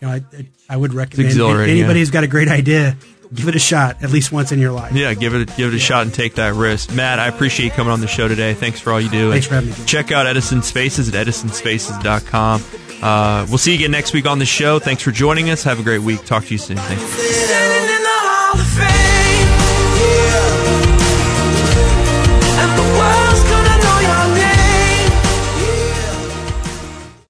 you 0.00 0.08
know, 0.08 0.14
I, 0.14 0.22
I, 0.36 0.46
I 0.68 0.76
would 0.76 0.94
recommend 0.94 1.30
anybody 1.32 1.78
yeah. 1.78 1.92
who's 1.92 2.10
got 2.10 2.24
a 2.24 2.28
great 2.28 2.48
idea, 2.48 2.96
give 3.32 3.48
it 3.48 3.54
a 3.54 3.60
shot 3.60 4.02
at 4.02 4.10
least 4.10 4.32
once 4.32 4.52
in 4.52 4.58
your 4.58 4.72
life. 4.72 4.92
Yeah, 4.92 5.14
give 5.14 5.34
it 5.34 5.50
a, 5.50 5.56
give 5.56 5.72
it 5.72 5.76
a 5.76 5.78
shot 5.78 6.02
and 6.02 6.14
take 6.14 6.34
that 6.36 6.54
risk. 6.54 6.94
Matt, 6.94 7.18
I 7.18 7.28
appreciate 7.28 7.66
you 7.66 7.72
coming 7.72 7.92
on 7.92 8.00
the 8.00 8.06
show 8.06 8.28
today. 8.28 8.54
Thanks 8.54 8.80
for 8.80 8.92
all 8.92 9.00
you 9.00 9.10
do. 9.10 9.30
Thanks 9.30 9.46
for 9.46 9.54
having 9.54 9.70
me, 9.70 9.76
Check 9.86 10.12
out 10.12 10.26
Edison 10.26 10.62
Spaces 10.62 11.12
at 11.12 11.26
edisonspaces.com. 11.26 12.62
Uh, 13.02 13.46
we'll 13.48 13.58
see 13.58 13.72
you 13.72 13.78
again 13.78 13.90
next 13.90 14.12
week 14.12 14.26
on 14.26 14.38
the 14.38 14.46
show. 14.46 14.78
Thanks 14.78 15.02
for 15.02 15.10
joining 15.10 15.50
us. 15.50 15.62
Have 15.64 15.80
a 15.80 15.82
great 15.82 16.02
week. 16.02 16.24
Talk 16.24 16.44
to 16.44 16.52
you 16.52 16.58
soon. 16.58 16.76
Thanks. 16.76 17.02
Standing 17.02 17.96
in 17.96 19.19